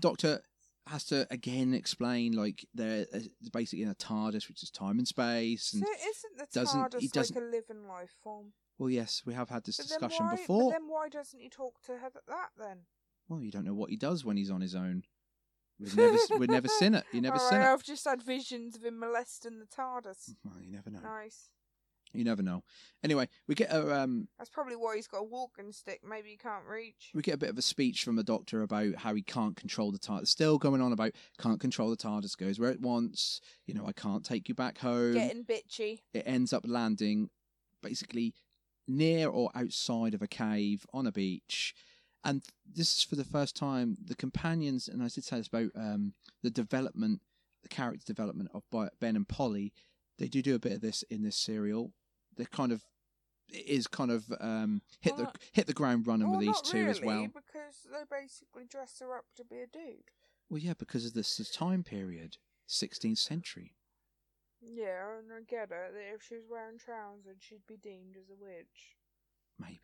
Doctor 0.00 0.40
has 0.86 1.04
to 1.04 1.26
again 1.30 1.74
explain 1.74 2.32
like 2.32 2.66
they're 2.74 3.06
uh, 3.14 3.18
basically 3.52 3.82
in 3.82 3.90
a 3.90 3.94
TARDIS, 3.94 4.48
which 4.48 4.62
is 4.62 4.70
time 4.70 4.98
and 4.98 5.06
space. 5.06 5.74
And 5.74 5.84
so 5.84 5.92
isn't 5.92 6.38
the 6.38 6.46
doesn't- 6.52 6.80
TARDIS 6.80 7.02
like 7.02 7.12
doesn't- 7.12 7.36
a 7.36 7.40
living 7.46 7.86
life 7.86 8.14
form? 8.22 8.52
Well, 8.78 8.90
yes, 8.90 9.22
we 9.26 9.34
have 9.34 9.48
had 9.48 9.64
this 9.64 9.76
But 9.76 9.88
then 9.88 9.98
discussion 9.98 10.26
why, 10.26 10.36
before. 10.36 10.70
But 10.70 10.78
then 10.78 10.88
why 10.88 11.08
doesn't 11.08 11.40
he 11.40 11.48
talk 11.48 11.80
to 11.86 11.92
her 11.92 12.10
th- 12.10 12.24
that 12.28 12.50
then? 12.58 12.78
Well, 13.28 13.42
you 13.42 13.50
don't 13.50 13.64
know 13.64 13.74
what 13.74 13.90
he 13.90 13.96
does 13.96 14.24
when 14.24 14.36
he's 14.36 14.50
on 14.50 14.60
his 14.60 14.74
own. 14.74 15.02
We've 15.80 15.96
never, 15.96 16.16
we've 16.38 16.50
never 16.50 16.68
seen 16.68 16.94
it. 16.94 17.04
You 17.12 17.20
never 17.20 17.36
Alright, 17.36 17.50
seen 17.50 17.60
it. 17.60 17.64
I've 17.64 17.84
just 17.84 18.04
had 18.04 18.22
visions 18.22 18.76
of 18.76 18.84
him 18.84 18.98
molesting 18.98 19.58
the 19.58 19.66
TARDIS. 19.66 20.34
Well, 20.44 20.60
you 20.60 20.72
never 20.72 20.90
know. 20.90 21.00
Nice. 21.00 21.50
You 22.14 22.24
never 22.24 22.42
know. 22.42 22.64
Anyway, 23.04 23.28
we 23.46 23.54
get 23.54 23.70
a 23.70 24.00
um, 24.00 24.28
That's 24.38 24.48
probably 24.48 24.76
why 24.76 24.96
he's 24.96 25.06
got 25.06 25.18
a 25.18 25.24
walking 25.24 25.72
stick. 25.72 26.00
Maybe 26.08 26.30
he 26.30 26.36
can't 26.38 26.64
reach. 26.64 27.10
we 27.14 27.20
get 27.20 27.34
a 27.34 27.38
bit 27.38 27.50
of 27.50 27.58
a 27.58 27.62
speech 27.62 28.02
from 28.02 28.16
the 28.16 28.24
doctor 28.24 28.62
about 28.62 28.94
how 28.96 29.14
he 29.14 29.20
can't 29.22 29.56
control 29.56 29.92
the 29.92 29.98
TARDIS. 29.98 30.28
Still 30.28 30.56
going 30.56 30.80
on 30.80 30.92
about 30.92 31.12
can't 31.38 31.60
control 31.60 31.90
the 31.90 31.96
TARDIS, 31.98 32.36
goes 32.36 32.58
where 32.58 32.70
it 32.70 32.80
wants. 32.80 33.42
You 33.66 33.74
know, 33.74 33.86
I 33.86 33.92
can't 33.92 34.24
take 34.24 34.48
you 34.48 34.54
back 34.54 34.78
home. 34.78 35.12
Getting 35.14 35.44
bitchy. 35.44 36.00
It 36.14 36.22
ends 36.26 36.54
up 36.54 36.64
landing 36.66 37.28
basically 37.82 38.34
near 38.88 39.28
or 39.28 39.50
outside 39.54 40.14
of 40.14 40.22
a 40.22 40.26
cave 40.26 40.86
on 40.92 41.06
a 41.06 41.12
beach. 41.12 41.74
And 42.24 42.42
this 42.66 42.98
is 42.98 43.04
for 43.04 43.16
the 43.16 43.24
first 43.24 43.54
time 43.56 43.96
the 44.04 44.16
companions, 44.16 44.88
and 44.88 45.02
I 45.02 45.08
did 45.08 45.24
say 45.24 45.36
this 45.36 45.46
about 45.48 45.70
um, 45.76 46.14
the 46.42 46.50
development, 46.50 47.20
the 47.62 47.68
character 47.68 48.04
development 48.04 48.50
of 48.54 48.64
Ben 49.00 49.16
and 49.16 49.28
Polly. 49.28 49.72
They 50.18 50.26
do 50.26 50.42
do 50.42 50.56
a 50.56 50.58
bit 50.58 50.72
of 50.72 50.80
this 50.80 51.02
in 51.04 51.22
this 51.22 51.36
serial. 51.36 51.92
They're 52.36 52.46
kind 52.46 52.72
of 52.72 52.82
it 53.50 53.66
is 53.66 53.86
kind 53.86 54.10
of 54.10 54.26
um, 54.40 54.82
hit 55.00 55.16
Well, 55.16 55.32
the 55.32 55.40
hit 55.52 55.66
the 55.66 55.72
ground 55.72 56.06
running 56.06 56.28
well, 56.28 56.38
with 56.38 56.48
these 56.48 56.60
two 56.60 56.78
really, 56.78 56.90
as 56.90 57.00
well. 57.00 57.26
because 57.28 57.86
they 57.90 58.04
basically 58.10 58.64
dress 58.68 58.98
her 59.00 59.16
up 59.16 59.24
to 59.36 59.44
be 59.44 59.56
a 59.56 59.66
dude. 59.66 60.10
Well, 60.50 60.60
yeah, 60.60 60.74
because 60.78 61.06
of 61.06 61.14
this 61.14 61.36
time 61.54 61.82
period, 61.82 62.36
16th 62.68 63.18
century. 63.18 63.74
Yeah, 64.60 65.18
and 65.18 65.32
I 65.32 65.40
get 65.48 65.70
it 65.70 65.92
that 65.94 66.14
if 66.14 66.22
she 66.22 66.34
was 66.34 66.44
wearing 66.50 66.78
trousers, 66.78 67.36
she'd 67.40 67.66
be 67.66 67.76
deemed 67.76 68.16
as 68.16 68.28
a 68.30 68.34
witch. 68.40 68.96
maybe. 69.58 69.78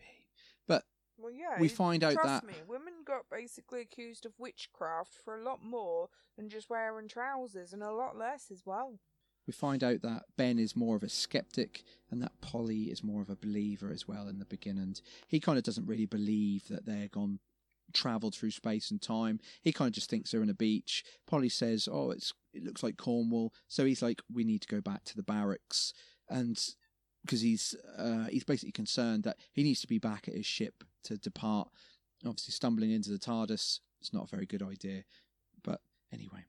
But 0.66 0.84
Well, 1.16 1.32
yeah. 1.32 1.60
we 1.60 1.68
find 1.68 2.02
out 2.02 2.14
trust 2.14 2.26
that 2.26 2.44
me, 2.46 2.54
women 2.66 2.94
got 3.06 3.30
basically 3.30 3.80
accused 3.80 4.26
of 4.26 4.32
witchcraft 4.38 5.14
for 5.24 5.36
a 5.38 5.44
lot 5.44 5.62
more 5.62 6.08
than 6.36 6.48
just 6.48 6.68
wearing 6.70 7.08
trousers, 7.08 7.72
and 7.72 7.82
a 7.82 7.92
lot 7.92 8.16
less 8.16 8.50
as 8.50 8.62
well. 8.66 8.98
we 9.46 9.52
find 9.52 9.84
out 9.84 10.00
that 10.02 10.22
Ben 10.36 10.58
is 10.58 10.74
more 10.74 10.96
of 10.96 11.02
a 11.02 11.08
skeptic 11.08 11.82
and 12.10 12.22
that 12.22 12.40
Polly 12.40 12.84
is 12.84 13.04
more 13.04 13.20
of 13.22 13.28
a 13.30 13.36
believer 13.36 13.90
as 13.92 14.08
well 14.08 14.26
in 14.26 14.38
the 14.38 14.44
beginning. 14.46 14.96
He 15.28 15.38
kind 15.38 15.58
of 15.58 15.64
doesn't 15.64 15.86
really 15.86 16.06
believe 16.06 16.66
that 16.68 16.86
they're 16.86 17.08
gone 17.08 17.40
traveled 17.94 18.34
through 18.34 18.50
space 18.50 18.90
and 18.90 19.00
time. 19.00 19.40
He 19.62 19.72
kind 19.72 19.88
of 19.88 19.94
just 19.94 20.10
thinks 20.10 20.30
they're 20.30 20.42
in 20.42 20.50
a 20.50 20.54
beach. 20.54 21.04
Polly 21.26 21.48
says, 21.48 21.88
"Oh, 21.90 22.10
it's 22.10 22.32
it 22.52 22.64
looks 22.64 22.82
like 22.82 22.96
Cornwall." 22.96 23.54
So 23.68 23.84
he's 23.84 24.02
like, 24.02 24.20
"We 24.32 24.44
need 24.44 24.62
to 24.62 24.68
go 24.68 24.80
back 24.80 25.04
to 25.04 25.16
the 25.16 25.22
barracks." 25.22 25.92
And 26.28 26.58
because 27.24 27.40
he's 27.40 27.74
uh, 27.98 28.26
he's 28.26 28.44
basically 28.44 28.72
concerned 28.72 29.24
that 29.24 29.38
he 29.52 29.62
needs 29.62 29.80
to 29.80 29.86
be 29.86 29.98
back 29.98 30.28
at 30.28 30.34
his 30.34 30.46
ship 30.46 30.84
to 31.04 31.16
depart. 31.16 31.68
Obviously, 32.24 32.52
stumbling 32.52 32.90
into 32.90 33.10
the 33.10 33.18
TARDIS 33.18 33.80
is 34.02 34.12
not 34.12 34.24
a 34.24 34.28
very 34.28 34.46
good 34.46 34.62
idea. 34.62 35.04
But 35.62 35.80
anyway, 36.12 36.44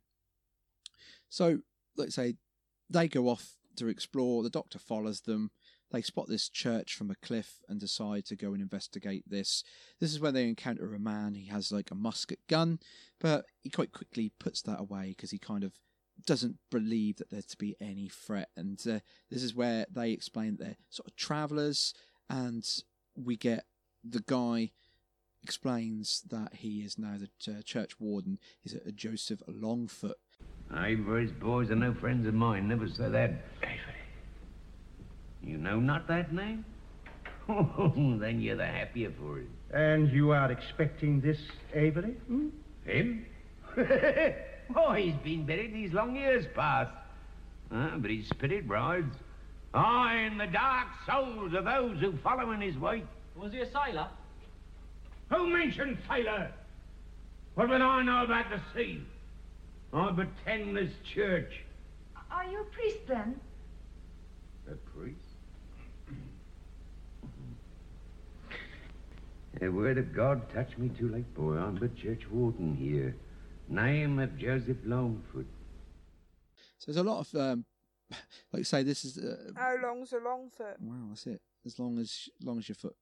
so 1.29 1.60
let's 1.97 2.15
say 2.15 2.36
they 2.89 3.08
go 3.08 3.27
off 3.27 3.55
to 3.77 3.88
explore. 3.88 4.43
The 4.43 4.49
Doctor 4.49 4.79
follows 4.79 5.21
them. 5.21 5.51
They 5.95 6.01
spot 6.01 6.27
this 6.27 6.49
church 6.49 6.93
from 6.93 7.10
a 7.10 7.15
cliff 7.15 7.62
and 7.69 7.79
decide 7.79 8.25
to 8.25 8.36
go 8.36 8.51
and 8.51 8.62
investigate 8.62 9.23
this. 9.29 9.63
This 10.01 10.12
is 10.12 10.19
where 10.19 10.34
they 10.34 10.43
encounter 10.43 10.93
a 10.93 10.99
man. 10.99 11.36
He 11.36 11.47
has 11.47 11.71
like 11.71 11.89
a 11.89 11.95
musket 11.95 12.39
gun, 12.49 12.79
but 13.21 13.45
he 13.63 13.69
quite 13.69 13.93
quickly 13.93 14.34
puts 14.38 14.62
that 14.63 14.81
away 14.81 15.15
because 15.15 15.31
he 15.31 15.39
kind 15.39 15.63
of 15.63 15.71
doesn't 16.25 16.58
believe 16.69 17.15
that 17.15 17.29
there's 17.29 17.45
to 17.45 17.58
be 17.58 17.77
any 17.79 18.10
threat. 18.10 18.49
And 18.58 18.77
uh, 18.86 18.99
this 19.31 19.41
is 19.41 19.55
where 19.55 19.86
they 19.89 20.12
explain 20.12 20.58
they're 20.60 20.75
sort 20.89 21.08
of 21.08 21.15
travellers, 21.15 21.93
and 22.29 22.67
we 23.15 23.38
get 23.38 23.63
the 24.03 24.23
guy 24.27 24.71
explains 25.43 26.23
that 26.29 26.55
he 26.55 26.79
is 26.79 26.97
now 26.97 27.15
the 27.17 27.53
uh, 27.53 27.62
church 27.62 28.01
warden. 28.01 28.38
He's 28.60 28.73
a, 28.73 28.89
a 28.89 28.91
Joseph 28.91 29.41
Longfoot. 29.47 30.15
I, 30.69 30.89
Avery's 30.89 31.31
boys 31.31 31.69
are 31.69 31.75
no 31.75 31.93
friends 31.93 32.27
of 32.27 32.34
mine. 32.34 32.67
Never 32.67 32.89
say 32.89 33.08
that. 33.08 33.55
Avery. 35.45 35.51
You 35.51 35.58
know 35.58 35.79
not 35.79 36.08
that 36.08 36.34
name? 36.34 36.65
Oh, 37.47 37.93
then 38.19 38.41
you're 38.41 38.55
the 38.55 38.65
happier 38.65 39.12
for 39.19 39.39
it. 39.39 39.47
And 39.73 40.12
you 40.12 40.31
are 40.31 40.51
expecting 40.51 41.21
this, 41.21 41.38
Avery? 41.73 42.15
Hmm? 42.27 42.47
Him? 42.86 43.25
oh, 44.75 44.93
he's 44.93 45.15
been 45.23 45.45
buried 45.45 45.73
these 45.73 45.93
long 45.93 46.15
years 46.15 46.45
past. 46.55 46.91
Ah, 47.71 47.93
but 47.97 48.12
his 48.12 48.27
spirit 48.27 48.67
rides. 48.67 49.15
Ah, 49.73 50.13
in 50.15 50.38
the 50.38 50.47
dark 50.47 50.88
souls 51.05 51.53
of 51.53 51.65
those 51.65 51.99
who 51.99 52.15
follow 52.23 52.51
in 52.51 52.62
his 52.62 52.77
wake. 52.77 53.05
Was 53.36 53.51
he 53.51 53.60
a 53.60 53.71
sailor? 53.71 54.08
Who 55.29 55.47
mentioned 55.47 55.97
sailor? 56.08 56.51
What 57.55 57.69
would 57.69 57.81
I 57.81 58.03
know 58.03 58.23
about 58.23 58.45
the 58.49 58.62
sea? 58.73 59.01
I 59.93 60.12
but 60.12 60.27
tend 60.45 60.77
this 60.77 60.91
church. 61.13 61.51
Are 62.31 62.45
you 62.45 62.62
a 62.62 62.65
priest 62.65 62.99
then? 63.08 63.39
A 64.69 64.75
priest? 64.75 65.24
A 69.62 69.70
word 69.70 69.98
of 69.98 70.13
God 70.13 70.50
touched 70.54 70.78
me 70.78 70.89
too 70.89 71.10
late, 71.10 71.34
boy. 71.34 71.54
I'm 71.58 71.76
but 71.76 71.96
church 71.96 72.28
warden 72.30 72.76
here. 72.76 73.15
Name 73.70 74.20
of 74.20 74.38
Joseph 74.38 74.78
Longfoot. 74.86 75.46
So 76.78 76.86
there's 76.91 76.98
a 76.98 77.04
lot 77.04 77.20
of, 77.22 77.36
um, 77.39 77.65
like 78.12 78.60
you 78.60 78.63
say, 78.63 78.84
this 78.84 79.06
is. 79.06 79.18
Uh, 79.18 79.52
How 79.56 79.76
long's 79.82 80.12
a 80.13 80.20
long 80.20 80.50
foot? 80.50 80.76
wow, 80.80 81.06
that's 81.10 81.26
it. 81.28 81.41
As 81.65 81.80
long 81.80 81.98
as, 81.98 82.30
long 82.44 82.58
as 82.60 82.68
your 82.70 82.76
foot. 82.76 82.96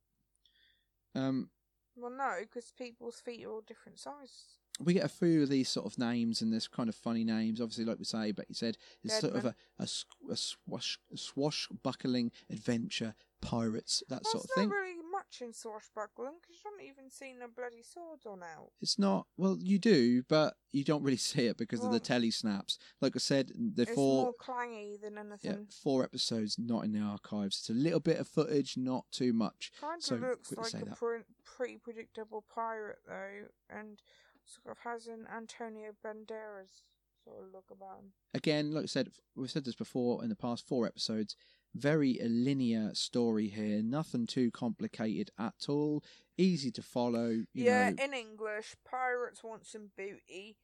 Um, 1.16 1.50
Well, 1.96 2.12
no, 2.12 2.36
because 2.42 2.72
people's 2.78 3.20
feet 3.20 3.46
are 3.46 3.50
all 3.52 3.62
different 3.62 4.00
sizes. 4.00 4.46
we 4.80 4.94
get 4.94 5.04
a 5.06 5.10
few 5.10 5.44
of 5.44 5.50
these 5.50 5.68
sort 5.70 5.86
of 5.86 5.98
names 6.00 6.42
and 6.42 6.54
there's 6.54 6.68
kind 6.68 6.88
of 6.88 6.96
funny 6.96 7.24
names. 7.26 7.60
Obviously, 7.60 7.84
like 7.86 8.00
we 8.00 8.06
say, 8.06 8.32
but 8.32 8.46
he 8.48 8.54
said 8.54 8.78
it's 9.04 9.20
sort 9.20 9.36
of 9.36 9.46
a, 9.46 9.56
a, 9.80 9.88
sw- 9.88 10.06
a, 10.32 10.36
swash, 10.38 10.98
a 11.14 11.18
swashbuckling 11.18 12.32
adventure, 12.50 13.16
pirates, 13.42 14.02
that 14.08 14.22
Well, 14.24 14.32
sort 14.32 14.44
of 14.46 14.50
it's 14.52 14.56
thing. 14.56 14.70
really 14.70 14.96
much 15.24 15.56
swashbuckling 15.56 16.34
because 16.42 16.58
you 16.64 16.72
haven't 16.72 16.92
even 16.92 17.10
seen 17.10 17.38
a 17.44 17.48
bloody 17.48 17.84
sword 17.84 18.20
on 18.26 18.44
out. 18.44 18.72
It's 18.82 19.00
not 19.00 19.28
well, 19.38 19.58
you 19.60 19.80
do, 19.80 20.24
but 20.24 20.56
you 20.72 20.84
don't 20.84 21.04
really 21.04 21.18
see 21.18 21.48
it 21.48 21.58
because 21.58 21.84
of 21.84 21.92
the 21.92 21.98
oh. 21.98 22.00
telesnaps. 22.00 22.78
Like 23.02 23.16
I 23.16 23.20
said, 23.20 23.52
the 23.56 23.84
It's 23.84 23.94
four 23.94 24.24
more 24.24 24.34
clangy 24.34 25.00
than 25.02 25.18
anything. 25.18 25.52
yeah, 25.52 25.76
four 25.84 26.04
episodes 26.04 26.58
not 26.58 26.84
in 26.86 26.92
the 26.92 27.00
archives. 27.00 27.60
It's 27.60 27.70
a 27.70 27.74
little 27.74 28.00
bit 28.00 28.20
of 28.20 28.28
footage, 28.28 28.76
not 28.78 29.06
too 29.12 29.34
much. 29.34 29.72
Kind 29.80 30.00
of 30.00 30.04
So, 30.04 30.16
looks 30.16 30.52
like 30.56 30.68
say 30.68 30.82
a 30.82 30.96
pre- 30.96 31.20
pretty 31.46 31.78
predictable 31.78 32.44
pirate 32.54 33.00
though, 33.08 33.48
and 33.70 34.02
sort 34.46 34.78
of 34.78 34.84
has 34.84 35.08
an 35.08 35.26
Antonio 35.34 35.92
Banderas 36.06 36.84
sort 37.24 37.44
of 37.44 37.54
look 37.54 37.66
about 37.72 38.00
him. 38.00 38.12
Again, 38.34 38.72
like 38.74 38.84
I 38.84 38.88
said, 38.88 39.10
we've 39.36 39.50
said 39.50 39.66
this 39.66 39.76
before 39.76 40.24
in 40.24 40.30
the 40.30 40.36
past 40.36 40.68
four 40.68 40.86
episodes. 40.86 41.36
Very 41.76 42.20
a 42.20 42.28
linear 42.28 42.92
story 42.94 43.48
here. 43.48 43.82
Nothing 43.82 44.28
too 44.28 44.52
complicated 44.52 45.32
at 45.40 45.66
all. 45.70 46.04
Easy 46.38 46.72
to 46.72 46.82
follow. 46.82 47.30
You 47.30 47.46
yeah, 47.54 47.90
know, 47.90 48.04
in 48.04 48.14
English, 48.14 48.76
pirates 48.90 49.44
want 49.44 49.66
some 49.66 49.90
booty, 49.98 50.58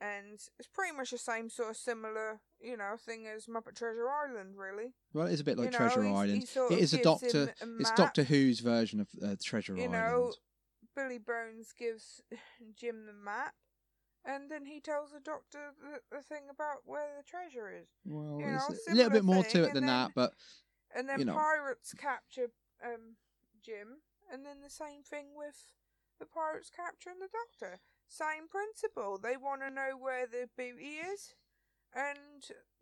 and 0.00 0.34
it's 0.34 0.68
pretty 0.74 0.94
much 0.96 1.10
the 1.10 1.18
same 1.18 1.48
sort 1.48 1.70
of 1.70 1.76
similar, 1.76 2.40
you 2.60 2.76
know, 2.76 2.96
thing 2.98 3.26
as 3.26 3.46
Muppet 3.46 3.76
Treasure 3.76 4.08
Island, 4.10 4.54
really. 4.56 4.92
well, 5.14 5.26
it 5.26 5.32
is 5.32 5.40
a 5.40 5.44
bit 5.44 5.58
like 5.58 5.66
you 5.66 5.70
know, 5.72 5.78
Treasure 5.78 6.02
he 6.02 6.10
Island. 6.10 6.48
sort 6.48 6.72
It 6.72 6.76
of 6.76 6.80
is 6.80 6.92
a 6.94 7.02
Doctor. 7.02 7.54
a 7.60 7.66
It's. 7.80 7.90
Doctor 7.92 8.24
Who's 8.24 8.60
version 8.60 9.00
of 9.00 9.08
uh, 9.22 9.36
Treasure 9.42 9.76
You 9.76 9.84
Island. 9.84 9.94
You 9.94 9.98
know, 10.00 10.32
Billy 10.94 11.18
Bones 11.18 11.72
gives 11.78 12.20
Jim 12.76 13.06
the 13.06 13.12
map, 13.12 13.54
and 14.24 14.50
then 14.50 14.66
he 14.66 14.80
tells 14.80 15.10
the 15.12 15.20
Doctor 15.20 15.72
the, 15.80 16.16
the 16.16 16.22
thing 16.22 16.44
about 16.50 16.82
where 16.84 17.08
the 17.16 17.24
treasure 17.24 17.70
is. 17.70 17.88
well, 18.04 18.38
you 18.38 18.46
there's 18.46 18.68
know, 18.68 18.92
a 18.92 18.94
little 18.94 19.10
bit 19.10 19.24
more 19.24 19.44
to 19.44 19.64
it 19.64 19.74
than 19.74 19.84
and 19.84 19.88
that, 19.88 20.12
but 20.14 20.32
And 20.94 21.08
then 21.08 21.20
You 21.20 21.24
know. 21.26 21.34
pirates 21.34 21.94
capture 21.94 22.48
um, 22.84 23.16
Jim, 23.64 24.02
and 24.32 24.44
then 24.44 24.60
the 24.62 24.70
same 24.70 25.02
thing 25.02 25.34
with 25.34 25.66
the 26.18 26.26
pirates 26.26 26.70
capturing 26.70 27.18
the 27.20 27.28
Doctor. 27.32 27.80
Same 28.08 28.46
principle. 28.48 29.18
They 29.18 29.36
want 29.36 29.62
to 29.62 29.70
know 29.70 29.96
where 29.98 30.26
the 30.26 30.48
booty 30.56 31.00
is, 31.00 31.34
and 31.94 32.18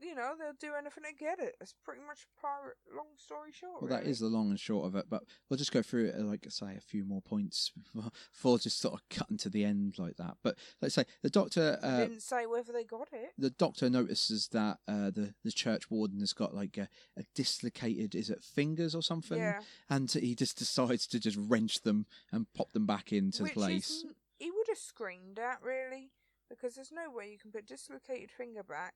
you 0.00 0.14
know 0.14 0.32
they'll 0.38 0.52
do 0.58 0.74
anything 0.78 1.04
to 1.04 1.12
get 1.18 1.38
it. 1.38 1.56
It's 1.60 1.74
pretty 1.84 2.00
much 2.06 2.26
pirate. 2.40 2.76
Long 2.94 3.06
story 3.16 3.50
short. 3.52 3.82
Well, 3.82 3.90
that 3.90 4.00
really. 4.00 4.10
is 4.10 4.20
the 4.20 4.26
long 4.28 4.50
and 4.50 4.60
short 4.60 4.86
of 4.86 4.96
it, 4.96 5.06
but 5.08 5.22
we'll 5.48 5.58
just 5.58 5.72
go 5.72 5.82
through 5.82 6.06
it, 6.06 6.14
uh, 6.18 6.24
like 6.24 6.44
I 6.46 6.50
say, 6.50 6.76
a 6.76 6.80
few 6.80 7.04
more 7.04 7.20
points 7.20 7.72
before 8.32 8.58
just 8.58 8.80
sort 8.80 8.94
of 8.94 9.00
cutting 9.08 9.36
to 9.38 9.48
the 9.48 9.64
end 9.64 9.96
like 9.98 10.16
that. 10.16 10.36
But 10.42 10.56
let's 10.80 10.94
say 10.94 11.04
the 11.22 11.30
doctor, 11.30 11.78
uh, 11.82 11.98
didn't 11.98 12.22
say 12.22 12.46
whether 12.46 12.72
they 12.72 12.84
got 12.84 13.08
it. 13.12 13.32
the 13.36 13.50
doctor 13.50 13.90
notices 13.90 14.48
that 14.52 14.78
uh, 14.88 15.10
the 15.10 15.34
the 15.44 15.52
church 15.52 15.90
warden 15.90 16.20
has 16.20 16.32
got 16.32 16.54
like 16.54 16.76
a, 16.78 16.88
a 17.18 17.24
dislocated, 17.34 18.14
is 18.14 18.30
it 18.30 18.42
fingers 18.44 18.94
or 18.94 19.02
something? 19.02 19.38
Yeah. 19.38 19.60
And 19.88 20.10
he 20.10 20.34
just 20.34 20.58
decides 20.58 21.06
to 21.08 21.18
just 21.18 21.38
wrench 21.38 21.82
them 21.82 22.06
and 22.32 22.46
pop 22.54 22.72
them 22.72 22.86
back 22.86 23.12
into 23.12 23.42
Which 23.42 23.54
place. 23.54 24.04
he 24.38 24.50
would 24.50 24.66
have 24.68 24.78
screamed 24.78 25.38
at 25.38 25.58
really, 25.62 26.10
because 26.50 26.74
there's 26.74 26.92
no 26.92 27.10
way 27.10 27.30
you 27.30 27.38
can 27.38 27.52
put 27.52 27.66
dislocated 27.66 28.30
finger 28.30 28.62
back 28.62 28.94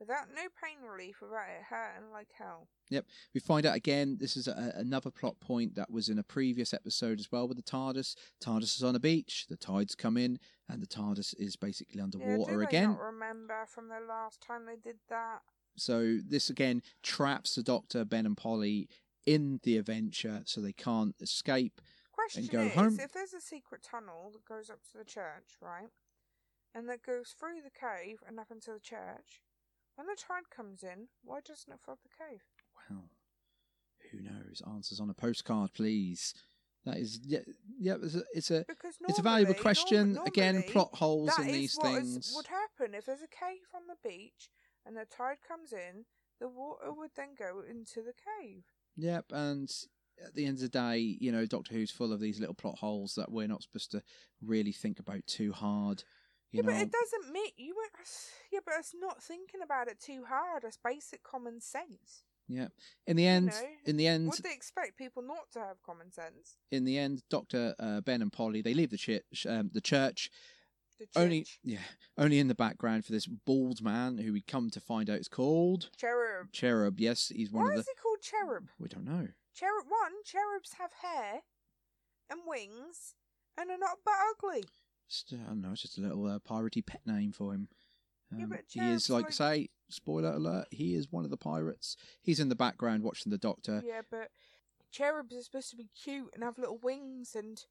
without 0.00 0.26
no 0.34 0.42
pain 0.62 0.78
relief 0.88 1.20
without 1.20 1.46
it 1.48 1.64
hurting 1.68 2.10
like 2.12 2.28
hell. 2.36 2.68
Yep. 2.90 3.06
We 3.32 3.40
find 3.40 3.66
out 3.66 3.76
again, 3.76 4.16
this 4.18 4.36
is 4.36 4.48
a, 4.48 4.72
another 4.76 5.10
plot 5.10 5.38
point 5.40 5.74
that 5.76 5.90
was 5.90 6.08
in 6.08 6.18
a 6.18 6.22
previous 6.22 6.74
episode 6.74 7.20
as 7.20 7.30
well 7.30 7.46
with 7.48 7.56
the 7.56 7.62
TARDIS. 7.62 8.16
TARDIS 8.42 8.76
is 8.76 8.82
on 8.82 8.96
a 8.96 9.00
beach, 9.00 9.46
the 9.48 9.56
tides 9.56 9.94
come 9.94 10.16
in, 10.16 10.38
and 10.68 10.82
the 10.82 10.86
TARDIS 10.86 11.34
is 11.38 11.56
basically 11.56 11.98
yeah, 11.98 12.04
underwater 12.04 12.58
they 12.58 12.64
again. 12.64 12.96
remember 12.96 13.66
from 13.68 13.88
the 13.88 14.00
last 14.06 14.40
time 14.40 14.66
they 14.66 14.76
did 14.76 14.96
that? 15.08 15.40
So 15.76 16.18
this 16.26 16.50
again 16.50 16.82
traps 17.02 17.54
the 17.54 17.62
Doctor, 17.62 18.04
Ben, 18.04 18.26
and 18.26 18.36
Polly 18.36 18.88
in 19.26 19.60
the 19.62 19.78
adventure, 19.78 20.42
so 20.44 20.60
they 20.60 20.72
can't 20.72 21.14
escape. 21.20 21.80
Question 22.12 22.46
go 22.46 22.60
is, 22.60 22.72
home. 22.74 22.98
if 23.00 23.12
there's 23.12 23.34
a 23.34 23.40
secret 23.40 23.82
tunnel 23.82 24.30
that 24.32 24.44
goes 24.44 24.70
up 24.70 24.78
to 24.92 24.98
the 24.98 25.04
church, 25.04 25.56
right, 25.60 25.88
and 26.74 26.88
that 26.88 27.02
goes 27.02 27.34
through 27.38 27.60
the 27.62 27.70
cave 27.70 28.18
and 28.26 28.38
up 28.38 28.50
into 28.50 28.72
the 28.72 28.80
church, 28.80 29.40
when 29.96 30.06
the 30.06 30.16
tide 30.16 30.50
comes 30.54 30.82
in, 30.82 31.08
why 31.22 31.38
doesn't 31.46 31.72
it 31.72 31.80
flood 31.84 31.98
the 32.02 32.08
cave? 32.24 32.40
Well, 32.90 33.04
who 34.10 34.20
knows? 34.20 34.62
Answers 34.66 35.00
on 35.00 35.10
a 35.10 35.14
postcard, 35.14 35.70
please. 35.74 36.34
That 36.84 36.98
is, 36.98 37.20
yeah, 37.24 37.38
yeah. 37.78 37.94
It's 38.02 38.14
a, 38.14 38.22
it's 38.34 38.50
a, 38.50 38.64
Because 38.68 38.96
it's 39.08 39.18
a 39.18 39.22
valuable 39.22 39.54
question. 39.54 40.14
norm- 40.14 40.26
again, 40.26 40.62
plot 40.64 40.90
holes 40.94 41.30
in 41.38 41.46
these 41.46 41.76
what 41.76 41.94
is- 42.02 42.12
things. 42.12 42.32
would 42.34 42.46
happen 42.48 42.94
if 42.94 43.06
there's 43.06 43.22
a 43.22 43.28
cave 43.28 43.68
on 43.74 43.82
the 43.86 43.96
beach 44.06 44.50
and 44.84 44.96
the 44.96 45.06
tide 45.06 45.38
comes 45.46 45.72
in. 45.72 46.04
The 46.40 46.48
water 46.48 46.92
would 46.92 47.12
then 47.16 47.30
go 47.38 47.62
into 47.66 48.02
the 48.02 48.12
cave. 48.12 48.64
Yep, 48.96 49.26
and 49.30 49.70
at 50.22 50.34
the 50.34 50.44
end 50.46 50.56
of 50.56 50.62
the 50.62 50.68
day, 50.68 50.98
you 50.98 51.32
know, 51.32 51.46
Doctor 51.46 51.72
Who's 51.72 51.90
full 51.92 52.12
of 52.12 52.20
these 52.20 52.38
little 52.40 52.54
plot 52.56 52.78
holes 52.80 53.14
that 53.16 53.30
we're 53.30 53.46
not 53.48 53.62
supposed 53.62 53.92
to 53.92 54.02
really 54.42 54.72
think 54.72 54.98
about 54.98 55.26
too 55.26 55.52
hard. 55.52 56.02
You 56.54 56.62
yeah, 56.62 56.70
know, 56.70 56.72
but 56.72 56.82
it 56.82 56.92
doesn't 56.92 57.32
mean 57.32 57.50
you. 57.56 57.74
Yeah, 58.52 58.60
but 58.64 58.74
it's 58.78 58.94
not 58.94 59.20
thinking 59.20 59.60
about 59.64 59.88
it 59.88 59.98
too 59.98 60.22
hard. 60.28 60.62
It's 60.62 60.78
basic 60.82 61.24
common 61.24 61.60
sense. 61.60 62.22
yeah. 62.48 62.68
In 63.08 63.16
the 63.16 63.26
end, 63.26 63.46
know, 63.48 63.68
in 63.84 63.96
the 63.96 64.06
end, 64.06 64.28
Would 64.28 64.44
they 64.44 64.52
expect 64.52 64.96
people 64.96 65.22
not 65.22 65.50
to 65.54 65.58
have 65.58 65.82
common 65.82 66.12
sense? 66.12 66.56
in 66.70 66.84
the 66.84 66.96
end, 66.96 67.22
Doctor 67.28 67.74
uh, 67.80 68.00
Ben 68.02 68.22
and 68.22 68.32
Polly 68.32 68.62
they 68.62 68.74
leave 68.74 68.90
the 68.90 68.96
church. 68.96 69.44
Um, 69.48 69.70
the 69.74 69.80
church 69.80 70.30
The 71.00 71.08
only, 71.20 71.46
yeah, 71.64 71.78
only 72.16 72.38
in 72.38 72.46
the 72.46 72.54
background 72.54 73.04
for 73.04 73.10
this 73.10 73.26
bald 73.26 73.82
man 73.82 74.18
who 74.18 74.32
we 74.32 74.40
come 74.40 74.70
to 74.70 74.80
find 74.80 75.10
out 75.10 75.18
is 75.18 75.26
called 75.26 75.90
cherub. 75.96 76.52
Cherub. 76.52 77.00
Yes, 77.00 77.32
he's 77.34 77.50
one 77.50 77.64
Why 77.64 77.72
of 77.72 77.80
is 77.80 77.86
he 77.88 78.00
called 78.00 78.20
cherub? 78.22 78.68
We 78.78 78.86
don't 78.88 79.04
know. 79.04 79.26
Cherub 79.52 79.86
one. 79.88 80.12
Cherubs 80.24 80.74
have 80.78 80.92
hair 81.02 81.40
and 82.30 82.40
wings 82.46 83.14
and 83.58 83.70
are 83.70 83.78
not 83.78 83.98
but 84.04 84.14
ugly. 84.30 84.62
Just, 85.08 85.32
uh, 85.32 85.36
I 85.44 85.48
don't 85.48 85.60
know. 85.62 85.72
It's 85.72 85.82
just 85.82 85.98
a 85.98 86.00
little 86.00 86.26
uh, 86.26 86.38
piratey 86.38 86.84
pet 86.84 87.00
name 87.06 87.32
for 87.32 87.52
him. 87.54 87.68
Yeah, 88.36 88.44
Um, 88.44 88.50
but 88.50 88.60
he 88.68 88.80
is 88.80 89.10
like, 89.10 89.24
like- 89.26 89.32
say, 89.32 89.68
spoiler 89.90 90.32
alert. 90.32 90.66
He 90.70 90.94
is 90.94 91.12
one 91.12 91.24
of 91.24 91.30
the 91.30 91.36
pirates. 91.36 91.96
He's 92.22 92.40
in 92.40 92.48
the 92.48 92.54
background 92.56 93.02
watching 93.02 93.30
the 93.30 93.38
Doctor. 93.38 93.82
Yeah, 93.84 94.02
but 94.10 94.30
cherubs 94.90 95.34
are 95.36 95.42
supposed 95.42 95.70
to 95.70 95.76
be 95.76 95.88
cute 96.02 96.30
and 96.34 96.42
have 96.42 96.58
little 96.58 96.78
wings 96.78 97.34
and 97.34 97.62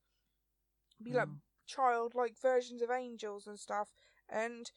be 1.02 1.12
like 1.14 1.28
Oh. 1.28 1.38
childlike 1.66 2.38
versions 2.40 2.82
of 2.82 2.92
angels 2.92 3.48
and 3.48 3.60
stuff. 3.60 3.90
And 4.30 4.72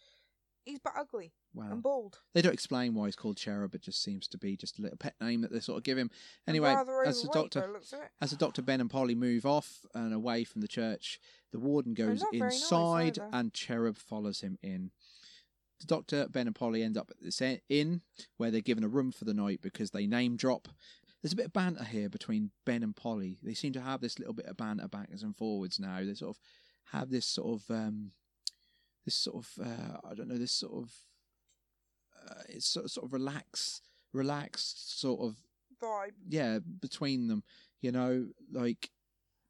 he's 0.66 0.79
but 0.79 0.92
ugly 0.98 1.33
Wow. 1.55 1.70
and 1.70 1.83
bald. 1.83 2.18
They 2.35 2.42
don't 2.42 2.52
explain 2.52 2.92
why 2.94 3.07
he's 3.07 3.16
called 3.16 3.38
Cherub. 3.38 3.74
It 3.74 3.81
just 3.81 4.02
seems 4.02 4.29
to 4.29 4.37
be 4.38 4.57
just 4.57 4.79
a 4.79 4.83
little 4.83 4.98
pet 4.98 5.14
name 5.20 5.40
that 5.40 5.50
they 5.50 5.61
sort 5.61 5.79
of 5.79 5.85
give 5.85 5.96
him. 5.96 6.11
Anyway, 6.46 6.74
as 7.07 7.22
the 7.22 7.31
Doctor, 7.33 7.70
looks 7.72 7.94
as 8.20 8.31
the 8.31 8.37
Doctor 8.37 8.61
Ben 8.61 8.83
and 8.83 8.90
Polly 8.90 9.14
move 9.14 9.46
off 9.46 9.87
and 9.94 10.12
away 10.12 10.44
from 10.44 10.61
the 10.61 10.68
church, 10.68 11.18
the 11.52 11.59
warden 11.59 11.94
goes 11.94 12.22
very 12.31 12.40
nice 12.40 12.55
inside, 12.62 13.18
and 13.33 13.55
Cherub 13.55 13.96
follows 13.96 14.42
him 14.42 14.59
in. 14.62 14.90
The 15.81 15.87
Doctor, 15.87 16.26
Ben, 16.29 16.46
and 16.46 16.55
Polly 16.57 16.83
end 16.83 16.96
up 16.98 17.11
at 17.11 17.22
this 17.22 17.40
inn 17.68 18.00
where 18.37 18.50
they're 18.50 18.61
given 18.61 18.85
a 18.85 18.88
room 18.88 19.12
for 19.12 19.24
the 19.24 19.35
night 19.35 19.61
because 19.62 19.90
they 19.90 20.07
name 20.07 20.37
drop. 20.37 20.68
There's 21.22 21.33
a 21.33 21.37
bit 21.37 21.46
of 21.46 21.52
banter 21.52 21.85
here 21.85 22.09
between 22.09 22.50
Ben 22.64 22.83
and 22.83 22.94
Polly. 22.94 23.38
They 23.42 23.55
seem 23.55 23.72
to 23.74 23.81
have 23.81 24.00
this 24.00 24.18
little 24.18 24.35
bit 24.35 24.46
of 24.46 24.57
banter 24.57 24.88
backwards 24.88 25.22
and 25.22 25.37
forwards 25.37 25.79
now. 25.81 25.98
They 26.05 26.14
sort 26.14 26.37
of 26.37 26.40
have 26.92 27.11
this 27.11 27.26
sort 27.26 27.61
of 27.62 27.70
um, 27.74 28.12
this 29.07 29.14
sort 29.14 29.37
of 29.37 29.66
uh, 29.66 29.99
I 30.11 30.14
don't 30.14 30.29
know 30.29 30.37
this 30.37 30.53
sort 30.53 30.75
of 30.75 30.92
uh, 32.29 32.42
it's 32.51 32.66
sort 32.66 32.85
of, 32.85 32.90
sort 32.90 33.07
of 33.07 33.12
relax, 33.12 33.81
relaxed 34.12 35.01
sort 35.01 35.21
of 35.21 35.37
Vibe. 35.83 36.12
yeah 36.29 36.59
between 36.81 37.29
them. 37.29 37.42
You 37.81 37.92
know, 37.92 38.27
like 38.53 38.90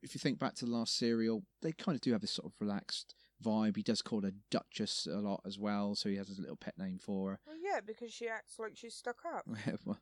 if 0.02 0.14
you 0.14 0.18
think 0.20 0.38
back 0.38 0.54
to 0.56 0.64
the 0.64 0.70
last 0.70 0.96
serial, 0.96 1.42
they 1.62 1.72
kind 1.72 1.96
of 1.96 2.00
do 2.00 2.12
have 2.12 2.20
this 2.20 2.32
sort 2.32 2.46
of 2.46 2.52
relaxed 2.60 3.14
vibe. 3.42 3.76
He 3.76 3.82
does 3.82 4.02
call 4.02 4.22
her 4.22 4.32
Duchess 4.50 5.06
a 5.10 5.18
lot 5.18 5.40
as 5.46 5.58
well, 5.58 5.94
so 5.94 6.08
he 6.08 6.16
has 6.16 6.28
a 6.36 6.40
little 6.40 6.56
pet 6.56 6.78
name 6.78 6.98
for 6.98 7.30
her. 7.32 7.38
Well, 7.46 7.56
yeah, 7.62 7.80
because 7.84 8.12
she 8.12 8.28
acts 8.28 8.58
like 8.58 8.72
she's 8.76 8.94
stuck 8.94 9.18
up. 9.26 9.46
well, 9.84 9.98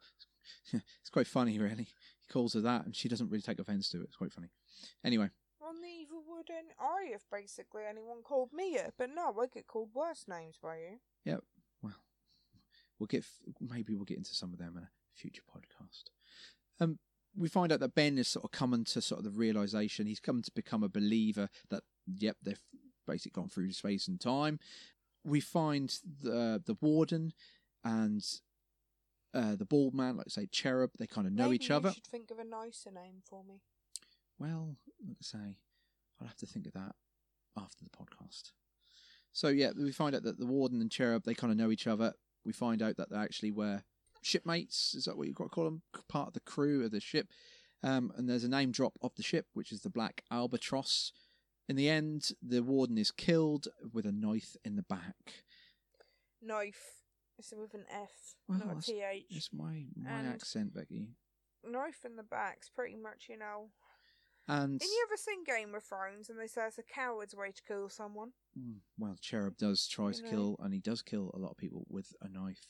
it's 0.72 1.10
quite 1.12 1.26
funny, 1.26 1.58
really. 1.58 1.84
He 1.84 2.32
calls 2.32 2.54
her 2.54 2.60
that, 2.60 2.84
and 2.84 2.94
she 2.94 3.08
doesn't 3.08 3.30
really 3.30 3.42
take 3.42 3.58
offence 3.58 3.88
to 3.90 4.00
it. 4.00 4.04
It's 4.04 4.16
quite 4.16 4.32
funny. 4.32 4.48
Anyway, 5.04 5.30
Well, 5.64 5.72
neither 5.80 6.20
would 6.28 6.50
any, 6.50 6.74
I 6.78 7.14
if 7.14 7.22
basically 7.32 7.82
anyone 7.88 8.22
called 8.22 8.52
me 8.52 8.74
it. 8.76 8.92
But 8.98 9.10
no, 9.14 9.34
I 9.40 9.46
get 9.46 9.66
called 9.66 9.88
worse 9.94 10.26
names 10.28 10.56
by 10.62 10.76
you. 10.76 10.98
Yep. 11.24 11.40
well, 11.80 11.94
we'll 12.98 13.06
get 13.06 13.24
maybe 13.60 13.94
we'll 13.94 14.04
get 14.04 14.18
into 14.18 14.34
some 14.34 14.52
of 14.52 14.58
them 14.58 14.74
in 14.76 14.82
a 14.82 14.90
future 15.14 15.42
podcast. 15.50 16.10
Um, 16.80 16.98
we 17.34 17.48
find 17.48 17.72
out 17.72 17.80
that 17.80 17.94
Ben 17.94 18.18
is 18.18 18.28
sort 18.28 18.44
of 18.44 18.50
coming 18.50 18.84
to 18.84 19.00
sort 19.00 19.20
of 19.20 19.24
the 19.24 19.30
realization 19.30 20.06
he's 20.06 20.20
come 20.20 20.42
to 20.42 20.50
become 20.54 20.82
a 20.82 20.88
believer 20.88 21.48
that 21.70 21.82
yep 22.06 22.36
they've 22.42 22.60
basically 23.06 23.40
gone 23.40 23.48
through 23.48 23.72
space 23.72 24.06
and 24.06 24.20
time. 24.20 24.58
We 25.24 25.40
find 25.40 25.88
the 26.20 26.62
the 26.64 26.76
warden 26.82 27.32
and 27.82 28.22
uh, 29.32 29.56
the 29.56 29.64
bald 29.64 29.94
man, 29.94 30.18
like 30.18 30.26
I 30.28 30.30
say, 30.30 30.46
cherub. 30.46 30.90
They 30.98 31.06
kind 31.06 31.26
of 31.26 31.32
know 31.32 31.44
Maybe 31.44 31.56
each 31.56 31.70
you 31.70 31.76
other. 31.76 31.90
should 31.92 32.06
think 32.06 32.30
of 32.30 32.38
a 32.38 32.44
nicer 32.44 32.90
name 32.90 33.22
for 33.28 33.42
me. 33.44 33.62
Well, 34.38 34.76
like 35.06 35.16
I 35.20 35.24
say, 35.24 35.58
I'll 36.20 36.26
have 36.28 36.36
to 36.38 36.46
think 36.46 36.66
of 36.66 36.72
that 36.74 36.94
after 37.56 37.84
the 37.84 37.90
podcast. 37.90 38.52
So 39.32 39.48
yeah, 39.48 39.70
we 39.76 39.92
find 39.92 40.14
out 40.14 40.22
that 40.22 40.38
the 40.38 40.46
warden 40.46 40.80
and 40.80 40.90
cherub 40.90 41.24
they 41.24 41.34
kind 41.34 41.50
of 41.50 41.56
know 41.58 41.70
each 41.70 41.86
other. 41.86 42.14
We 42.44 42.52
find 42.52 42.82
out 42.82 42.96
that 42.98 43.10
they 43.10 43.16
actually 43.16 43.50
were 43.52 43.82
shipmates. 44.22 44.94
Is 44.94 45.04
that 45.06 45.16
what 45.16 45.26
you've 45.26 45.36
got 45.36 45.44
to 45.44 45.50
call 45.50 45.64
them? 45.64 45.82
Part 46.08 46.28
of 46.28 46.34
the 46.34 46.40
crew 46.40 46.84
of 46.84 46.90
the 46.90 47.00
ship. 47.00 47.28
Um, 47.82 48.12
and 48.16 48.28
there's 48.28 48.44
a 48.44 48.48
name 48.48 48.70
drop 48.70 48.94
of 49.02 49.12
the 49.16 49.22
ship, 49.22 49.46
which 49.52 49.70
is 49.72 49.82
the 49.82 49.90
Black 49.90 50.22
Albatross. 50.30 51.12
In 51.68 51.76
the 51.76 51.88
end, 51.88 52.30
the 52.42 52.62
warden 52.62 52.96
is 52.98 53.10
killed 53.10 53.68
with 53.92 54.06
a 54.06 54.12
knife 54.12 54.56
in 54.64 54.76
the 54.76 54.82
back. 54.82 55.42
Knife. 56.42 57.02
It's 57.38 57.52
with 57.56 57.74
an 57.74 57.84
F, 57.90 58.36
Well, 58.48 58.58
not 58.58 58.64
a 58.64 58.68
that's- 58.68 58.86
TH. 58.86 59.26
It's 59.30 59.52
my 59.52 59.86
my 59.96 60.10
And- 60.10 60.28
accent, 60.28 60.72
Becky. 60.74 61.08
Knife 61.64 62.04
in 62.04 62.16
the 62.16 62.22
back's 62.22 62.68
pretty 62.68 62.94
much, 62.96 63.26
you 63.28 63.36
know, 63.38 63.70
And 64.46 64.80
Have 64.80 64.82
you 64.90 65.06
ever 65.08 65.16
seen 65.16 65.42
Game 65.44 65.74
of 65.74 65.82
Thrones 65.84 66.28
and 66.28 66.38
they 66.38 66.46
say 66.46 66.66
it's 66.66 66.78
a 66.78 66.82
coward's 66.82 67.34
way 67.34 67.50
to 67.50 67.62
kill 67.66 67.88
someone? 67.88 68.32
Mm, 68.58 68.76
well, 68.98 69.16
Cherub 69.20 69.56
does 69.56 69.86
try 69.88 70.12
to 70.12 70.18
You 70.18 70.24
know. 70.24 70.30
kill, 70.30 70.56
and 70.60 70.74
he 70.74 70.80
does 70.80 71.00
kill 71.02 71.30
a 71.32 71.38
lot 71.38 71.52
of 71.52 71.56
people 71.56 71.86
with 71.88 72.12
a 72.20 72.28
knife. 72.28 72.66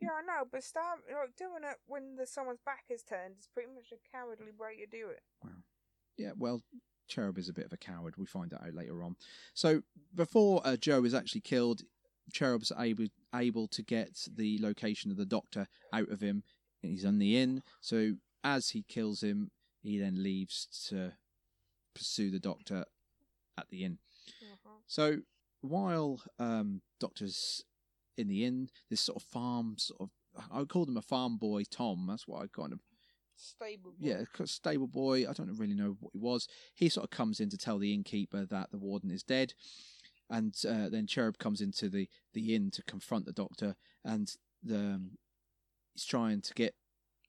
Yeah, 0.00 0.10
I 0.12 0.22
know, 0.22 0.44
but 0.50 0.62
stab 0.62 0.98
like 1.10 1.34
doing 1.36 1.64
it 1.64 1.76
when 1.86 2.16
the 2.16 2.26
someone's 2.26 2.60
back 2.64 2.84
is 2.90 3.02
turned 3.02 3.36
is 3.38 3.48
pretty 3.52 3.70
much 3.74 3.92
a 3.92 4.16
cowardly 4.16 4.52
way 4.58 4.76
to 4.76 4.86
do 4.86 5.08
it. 5.08 5.22
Yeah, 6.18 6.32
well, 6.36 6.62
Cherub 7.08 7.38
is 7.38 7.48
a 7.48 7.52
bit 7.54 7.64
of 7.66 7.72
a 7.72 7.76
coward. 7.78 8.14
We 8.16 8.26
find 8.26 8.50
that 8.50 8.62
out 8.62 8.74
later 8.74 9.02
on. 9.02 9.16
So 9.54 9.82
before 10.14 10.60
uh, 10.64 10.76
Joe 10.76 11.04
is 11.04 11.14
actually 11.14 11.40
killed, 11.40 11.82
Cherub's 12.32 12.72
able 12.78 13.06
able 13.34 13.68
to 13.68 13.82
get 13.82 14.28
the 14.36 14.58
location 14.60 15.10
of 15.10 15.16
the 15.16 15.26
Doctor 15.26 15.66
out 15.92 16.10
of 16.10 16.20
him. 16.20 16.42
He's 16.82 17.04
on 17.04 17.18
the 17.18 17.38
inn. 17.38 17.62
So 17.80 18.12
as 18.44 18.70
he 18.70 18.82
kills 18.82 19.22
him, 19.22 19.50
he 19.86 19.98
then 19.98 20.22
leaves 20.22 20.66
to 20.88 21.12
pursue 21.94 22.30
the 22.30 22.40
Doctor 22.40 22.84
at 23.58 23.68
the 23.70 23.84
inn. 23.84 23.98
Uh-huh. 24.42 24.70
So 24.86 25.18
while 25.60 26.20
um, 26.38 26.82
Doctor's 27.00 27.64
in 28.16 28.28
the 28.28 28.44
inn, 28.44 28.68
this 28.90 29.00
sort 29.00 29.16
of 29.16 29.22
farm 29.22 29.76
sort 29.78 30.00
of 30.02 30.10
I 30.50 30.58
would 30.58 30.68
call 30.68 30.84
him 30.84 30.96
a 30.96 31.02
farm 31.02 31.38
boy, 31.38 31.62
Tom. 31.70 32.06
That's 32.08 32.28
what 32.28 32.42
I 32.42 32.46
kind 32.46 32.72
of 32.72 32.80
Stable. 33.38 33.90
boy. 33.90 33.96
yeah, 33.98 34.22
stable 34.44 34.86
boy. 34.86 35.28
I 35.28 35.32
don't 35.32 35.58
really 35.58 35.74
know 35.74 35.96
what 36.00 36.12
he 36.12 36.18
was. 36.18 36.48
He 36.74 36.88
sort 36.88 37.04
of 37.04 37.10
comes 37.10 37.38
in 37.38 37.50
to 37.50 37.58
tell 37.58 37.78
the 37.78 37.92
innkeeper 37.92 38.46
that 38.46 38.70
the 38.70 38.78
warden 38.78 39.10
is 39.10 39.22
dead, 39.22 39.52
and 40.30 40.54
uh, 40.66 40.88
then 40.88 41.06
Cherub 41.06 41.38
comes 41.38 41.60
into 41.60 41.88
the 41.88 42.08
the 42.32 42.54
inn 42.54 42.70
to 42.72 42.82
confront 42.82 43.26
the 43.26 43.32
doctor, 43.32 43.76
and 44.04 44.32
the 44.62 44.78
um, 44.78 45.10
he's 45.94 46.06
trying 46.06 46.40
to 46.42 46.54
get 46.54 46.74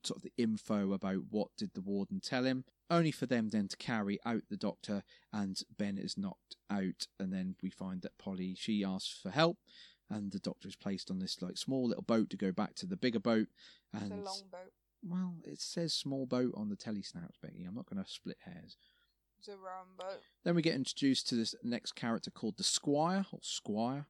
sort 0.04 0.18
of 0.18 0.22
the 0.22 0.32
info 0.42 0.92
about 0.92 1.24
what 1.30 1.48
did 1.56 1.70
the 1.74 1.80
warden 1.80 2.20
tell 2.20 2.44
him. 2.44 2.64
Only 2.90 3.10
for 3.10 3.26
them 3.26 3.50
then 3.50 3.68
to 3.68 3.76
carry 3.76 4.18
out 4.24 4.42
the 4.48 4.56
doctor, 4.56 5.02
and 5.32 5.60
Ben 5.76 5.98
is 5.98 6.16
knocked 6.16 6.56
out, 6.70 7.06
and 7.18 7.32
then 7.32 7.56
we 7.62 7.70
find 7.70 8.02
that 8.02 8.16
Polly 8.18 8.54
she 8.58 8.82
asks 8.84 9.18
for 9.22 9.30
help, 9.30 9.58
and 10.08 10.32
the 10.32 10.38
doctor 10.38 10.68
is 10.68 10.76
placed 10.76 11.10
on 11.10 11.18
this 11.18 11.42
like 11.42 11.58
small 11.58 11.86
little 11.88 12.02
boat 12.02 12.30
to 12.30 12.36
go 12.36 12.50
back 12.52 12.74
to 12.76 12.86
the 12.86 12.96
bigger 12.96 13.20
boat, 13.20 13.48
It's 13.92 14.02
and 14.02 14.12
a 14.12 14.16
long 14.16 14.42
boat. 14.50 14.72
well, 15.02 15.34
it 15.44 15.60
says 15.60 15.92
small 15.92 16.24
boat 16.26 16.52
on 16.56 16.70
the 16.70 16.76
telesnaps, 16.76 17.40
Becky. 17.42 17.64
I'm 17.64 17.74
not 17.74 17.86
going 17.90 18.02
to 18.02 18.10
split 18.10 18.38
hairs. 18.44 18.76
It's 19.38 19.48
a 19.48 19.52
round 19.52 19.96
boat. 19.98 20.20
Then 20.44 20.54
we 20.54 20.62
get 20.62 20.74
introduced 20.74 21.28
to 21.28 21.34
this 21.34 21.54
next 21.62 21.92
character 21.92 22.30
called 22.30 22.56
the 22.56 22.64
Squire, 22.64 23.26
or 23.32 23.38
Squire. 23.42 24.06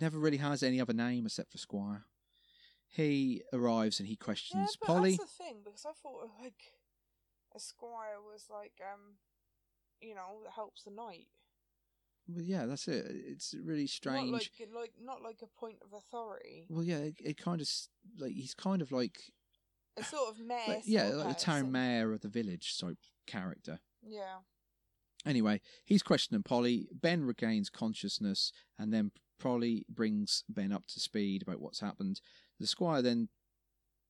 Never 0.00 0.18
really 0.18 0.36
has 0.36 0.62
any 0.62 0.80
other 0.80 0.92
name 0.92 1.26
except 1.26 1.50
for 1.52 1.58
Squire. 1.58 2.04
He 2.92 3.42
arrives 3.54 3.98
and 3.98 4.06
he 4.06 4.12
Yeah, 4.20 4.24
questions 4.24 4.76
but 4.78 4.86
Polly. 4.86 5.16
that's 5.16 5.30
the 5.36 5.44
thing 5.44 5.56
because 5.64 5.84
I 5.86 5.92
thought 5.92 6.28
like 6.42 6.62
a 7.54 7.58
squire 7.58 8.20
was 8.20 8.44
like 8.50 8.74
um, 8.82 9.14
you 10.00 10.14
know, 10.14 10.40
that 10.44 10.52
helps 10.52 10.84
the 10.84 10.90
knight. 10.90 11.26
Well, 12.28 12.44
yeah, 12.44 12.66
that's 12.66 12.86
it. 12.88 13.04
It's 13.08 13.54
really 13.64 13.86
strange. 13.86 14.30
Not 14.30 14.32
like 14.32 14.50
like 14.74 14.92
not 15.02 15.22
like 15.22 15.40
a 15.42 15.46
point 15.58 15.78
of 15.82 15.92
authority. 15.92 16.66
Well, 16.68 16.84
yeah, 16.84 16.98
it, 16.98 17.14
it 17.18 17.36
kind 17.36 17.60
of 17.60 17.68
like 18.18 18.32
he's 18.32 18.54
kind 18.54 18.80
of 18.82 18.92
like, 18.92 19.18
A 19.96 20.04
sort 20.04 20.30
of 20.30 20.38
mayor. 20.38 20.58
like 20.68 20.82
yeah, 20.84 21.08
like 21.08 21.28
the 21.36 21.42
town 21.44 21.72
mayor 21.72 22.12
of 22.12 22.20
the 22.20 22.28
village 22.28 22.78
type 22.78 22.98
character. 23.26 23.80
Yeah. 24.06 24.36
Anyway, 25.24 25.60
he's 25.84 26.02
questioning 26.02 26.42
Polly. 26.42 26.88
Ben 26.92 27.24
regains 27.24 27.70
consciousness, 27.70 28.52
and 28.78 28.92
then 28.92 29.12
Polly 29.38 29.84
brings 29.88 30.44
Ben 30.48 30.72
up 30.72 30.86
to 30.88 31.00
speed 31.00 31.42
about 31.42 31.60
what's 31.60 31.80
happened. 31.80 32.20
The 32.62 32.68
squire 32.68 33.02
then 33.02 33.28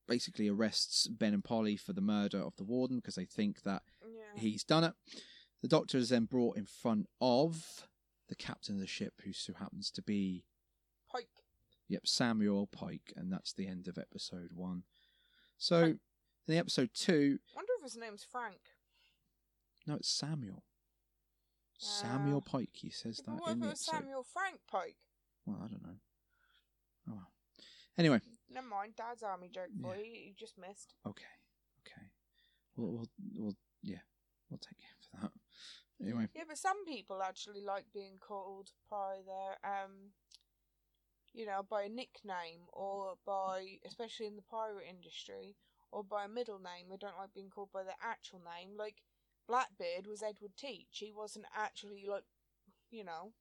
basically 0.07 0.47
arrests 0.47 1.07
Ben 1.09 1.33
and 1.33 1.43
Polly 1.43 1.75
for 1.77 1.95
the 1.95 2.03
murder 2.03 2.39
of 2.39 2.55
the 2.57 2.65
warden 2.65 2.99
because 2.99 3.15
they 3.15 3.25
think 3.25 3.63
that 3.63 3.83
Yeah. 4.05 4.37
he's 4.37 4.63
done 4.63 4.85
it. 4.85 4.95
The 5.63 5.69
doctor 5.69 5.97
is 5.97 6.11
then 6.11 6.27
brought 6.27 6.59
in 6.59 6.67
front 6.67 7.09
of 7.19 7.89
the 8.29 8.35
captain 8.35 8.75
of 8.75 8.81
the 8.83 8.87
ship, 8.87 9.23
who 9.23 9.33
so 9.33 9.55
happens 9.55 9.91
to 9.93 10.03
be 10.03 10.45
Pike. 11.09 11.31
Yep, 11.89 12.07
Samuel 12.07 12.67
Pike, 12.67 13.13
and 13.17 13.33
that's 13.33 13.55
the 13.55 13.67
end 13.67 13.89
of 13.89 13.97
episode 13.97 14.53
one. 14.53 14.85
So, 15.57 15.83
in 15.85 16.01
the 16.47 16.59
episode 16.59 16.91
two, 16.93 17.39
I 17.53 17.57
wonder 17.57 17.73
if 17.79 17.83
his 17.85 17.97
name's 17.97 18.23
Frank. 18.25 18.61
no, 19.87 19.95
it's 19.95 20.09
Samuel. 20.11 20.65
Samuel 21.79 22.43
Pike. 22.43 22.71
He 22.75 22.91
says 22.91 23.19
that 23.25 23.31
what 23.41 23.53
in 23.53 23.61
the 23.61 23.67
it 23.69 23.71
was 23.71 23.89
episode. 23.89 23.97
Samuel 24.03 24.23
Frank 24.25 24.61
Pike? 24.67 24.97
Well, 25.47 25.59
I 25.65 25.69
don't 25.69 25.83
know. 25.83 25.99
Oh 27.09 27.13
well. 27.15 27.33
Anyway, 27.99 28.21
Never 28.55 28.67
mind, 28.67 28.95
Dad's 28.97 29.23
army 29.23 29.49
joke 29.53 29.71
for 29.81 29.97
you. 29.97 30.05
You 30.05 30.33
just 30.39 30.59
missed. 30.59 30.95
okay, 31.07 31.35
okay. 31.87 32.07
We'll, 32.77 32.93
we'll, 32.93 33.11
we'll, 33.35 33.57
yeah, 33.83 34.03
we'll 34.51 34.59
take 34.59 34.79
care 34.79 34.97
for 35.01 35.21
that. 35.23 35.33
Anyway, 36.03 36.29
Yeah, 36.35 36.45
but 36.49 36.59
some 36.59 36.85
people 36.85 37.23
actually 37.23 37.61
like 37.63 37.85
being 37.95 38.19
called 38.19 38.71
by 38.91 39.19
their 39.25 39.57
um, 39.65 40.11
you 41.33 41.47
know, 41.47 41.63
by 41.69 41.83
a 41.83 41.89
nickname 41.89 42.69
or 42.73 43.15
by, 43.27 43.79
especially 43.87 44.27
in 44.27 44.37
the 44.37 44.43
pirate 44.43 44.85
industry, 44.89 45.57
or 45.91 46.05
by 46.05 46.25
a 46.25 46.29
middle 46.29 46.59
name. 46.59 46.89
They 46.91 46.97
don't 46.97 47.19
like 47.19 47.35
being 47.35 47.51
called 47.51 47.71
by 47.73 47.85
their 47.85 48.01
actual 48.03 48.41
name. 48.41 48.77
Like 48.77 49.03
Blackbeard 49.49 50.07
was 50.07 50.23
Edward 50.23 50.57
Teach. 50.57 50.89
He 50.91 51.13
wasn't 51.15 51.47
actually 51.57 52.05
like, 52.09 52.25
you 52.91 53.05
know, 53.05 53.33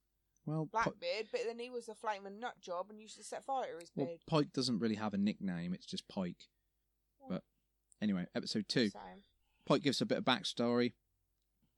well, 0.51 0.67
Pi- 0.71 0.83
Blackbeard, 0.83 1.27
but 1.31 1.41
then 1.47 1.59
he 1.59 1.69
was 1.69 1.87
a 1.87 1.95
flaming 1.95 2.39
nut 2.39 2.55
job 2.61 2.87
and 2.89 2.99
used 2.99 3.17
to 3.17 3.23
set 3.23 3.43
fire 3.43 3.65
to 3.73 3.79
his 3.79 3.91
well, 3.95 4.05
beard. 4.07 4.19
Pike 4.27 4.53
doesn't 4.53 4.79
really 4.79 4.95
have 4.95 5.13
a 5.13 5.17
nickname. 5.17 5.73
It's 5.73 5.85
just 5.85 6.07
Pike. 6.07 6.47
But 7.29 7.43
anyway, 8.01 8.25
episode 8.35 8.65
two. 8.67 8.89
Same. 8.89 9.23
Pike 9.65 9.83
gives 9.83 10.01
a 10.01 10.05
bit 10.05 10.17
of 10.17 10.25
backstory. 10.25 10.93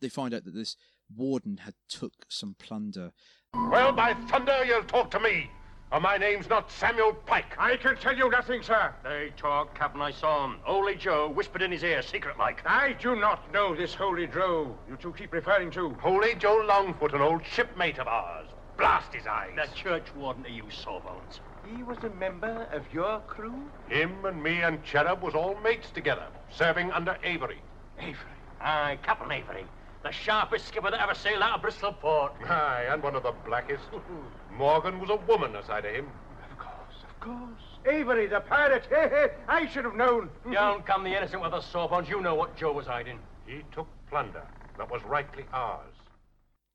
They 0.02 0.10
find 0.10 0.34
out 0.34 0.46
that 0.46 0.56
this 0.56 0.76
warden 1.16 1.58
had 1.58 1.76
took 1.88 2.14
some 2.30 2.56
plunder. 2.58 3.12
Well, 3.54 3.92
by 3.92 4.16
thunder, 4.28 4.66
you'll 4.66 4.84
talk 4.84 5.12
to 5.12 5.20
me. 5.20 5.50
Or 5.92 6.00
my 6.00 6.18
name's 6.18 6.50
not 6.50 6.72
Samuel 6.72 7.14
Pike. 7.14 7.56
I 7.60 7.78
can 7.78 7.96
tell 7.98 8.18
you 8.18 8.28
nothing, 8.28 8.64
sir. 8.64 8.96
They 9.04 9.32
talk, 9.38 9.78
Captain. 9.78 10.02
I 10.02 10.10
saw 10.10 10.44
him. 10.46 10.58
Holy 10.64 10.96
Joe 10.96 11.30
whispered 11.30 11.62
in 11.62 11.72
his 11.72 11.84
ear, 11.84 12.02
secret 12.02 12.40
like. 12.40 12.66
I 12.66 12.94
do 12.94 13.16
not 13.16 13.52
know 13.54 13.76
this 13.76 13.94
Holy 13.94 14.26
Joe 14.26 14.76
you 14.90 14.96
two 14.96 15.14
keep 15.14 15.32
referring 15.32 15.70
to. 15.72 15.90
Holy 16.02 16.34
Joe 16.34 16.66
Longfoot, 16.68 17.14
an 17.14 17.22
old 17.22 17.46
shipmate 17.46 18.00
of 18.00 18.08
ours. 18.08 18.48
Blast 18.78 19.14
his 19.14 19.28
eyes. 19.28 19.52
The 19.56 19.68
church 19.76 20.08
warden 20.16 20.44
to 20.44 20.52
you, 20.52 20.64
sawbones. 20.70 21.40
He 21.66 21.84
was 21.84 21.98
a 22.04 22.10
member 22.10 22.68
of 22.72 22.84
your 22.94 23.20
crew? 23.22 23.70
Him 23.88 24.26
and 24.26 24.42
me 24.42 24.62
and 24.62 24.84
Cherub 24.84 25.22
was 25.22 25.36
all 25.36 25.56
mates 25.62 25.90
together, 25.92 26.26
serving 26.52 26.92
under 26.92 27.18
Avery. 27.24 27.62
Avery. 28.00 28.18
Aye, 28.60 28.98
Captain 29.04 29.32
Avery. 29.32 29.66
The 30.04 30.12
sharpest 30.12 30.68
skipper 30.68 30.92
that 30.92 31.00
ever 31.00 31.16
sailed 31.16 31.42
out 31.42 31.56
of 31.56 31.62
Bristol 31.62 31.94
port. 31.94 32.34
Aye, 32.46 32.88
and 32.90 33.02
one 33.02 33.16
of 33.16 33.24
the 33.24 33.34
blackest. 33.46 33.86
Morgan 34.58 35.00
was 35.00 35.10
a 35.10 35.16
woman 35.16 35.56
aside 35.56 35.86
of 35.86 35.96
him. 35.96 36.08
Of 36.52 36.58
course, 36.58 37.04
of 37.08 37.20
course. 37.22 37.62
Avery, 37.86 38.28
the 38.28 38.42
pirate. 38.42 38.88
I 39.48 39.68
should 39.68 39.86
have 39.86 39.96
known. 39.96 40.30
Down 40.52 40.84
come 40.84 41.04
the 41.06 41.16
innocent 41.16 41.42
with 41.42 41.52
the 41.52 41.62
sawbones. 41.62 42.10
You 42.10 42.22
know 42.22 42.36
what 42.36 42.58
Joe 42.58 42.74
was 42.74 42.88
hiding. 42.88 43.20
He 43.46 43.64
took 43.72 43.88
plunder 44.10 44.44
that 44.78 44.92
was 44.92 45.02
rightly 45.06 45.46
ours. 45.54 45.93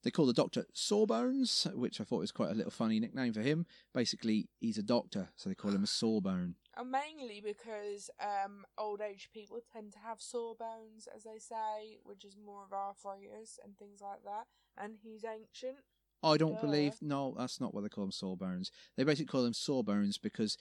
They 0.05 0.11
call 0.11 0.27
the 0.27 0.33
doctor 0.33 0.65
Sawbones, 0.73 1.67
which 1.75 2.01
I 2.01 2.05
thought 2.05 2.21
was 2.21 2.33
quite 2.33 2.51
a 2.51 2.55
little 2.55 2.71
funny 2.71 3.01
nickname 3.01 3.33
for 3.33 3.41
him. 3.41 3.67
Basically, 3.93 4.49
he's 4.61 4.79
a 4.79 4.83
doctor, 4.83 5.31
so 5.35 5.49
they 5.49 5.55
call 5.55 5.73
him 5.73 5.83
a 5.83 5.87
Sawbone. 5.89 6.55
And 6.77 6.91
mainly 6.93 7.43
because 7.45 8.09
um, 8.21 8.65
old 8.77 9.01
age 9.01 9.31
people 9.35 9.59
tend 9.73 9.93
to 9.95 9.99
have 9.99 10.21
sore 10.21 10.55
bones, 10.55 11.09
as 11.15 11.25
they 11.25 11.39
say, 11.39 11.99
which 12.05 12.25
is 12.25 12.37
more 12.37 12.65
of 12.65 12.73
arthritis 12.73 13.59
and 13.65 13.77
things 13.77 14.01
like 14.01 14.23
that. 14.25 14.47
And 14.77 14.95
he's 15.03 15.25
ancient. 15.25 15.79
I 16.23 16.37
don't 16.37 16.55
Duh. 16.55 16.61
believe. 16.61 16.95
No, 17.01 17.35
that's 17.37 17.61
not 17.61 17.75
what 17.75 17.83
they 17.83 17.89
call 17.89 18.05
them. 18.05 18.13
Sawbones. 18.13 18.71
They 18.97 19.05
basically 19.05 19.27
call 19.27 19.43
them 19.43 19.55
Sawbones 19.55 20.19
because 20.19 20.57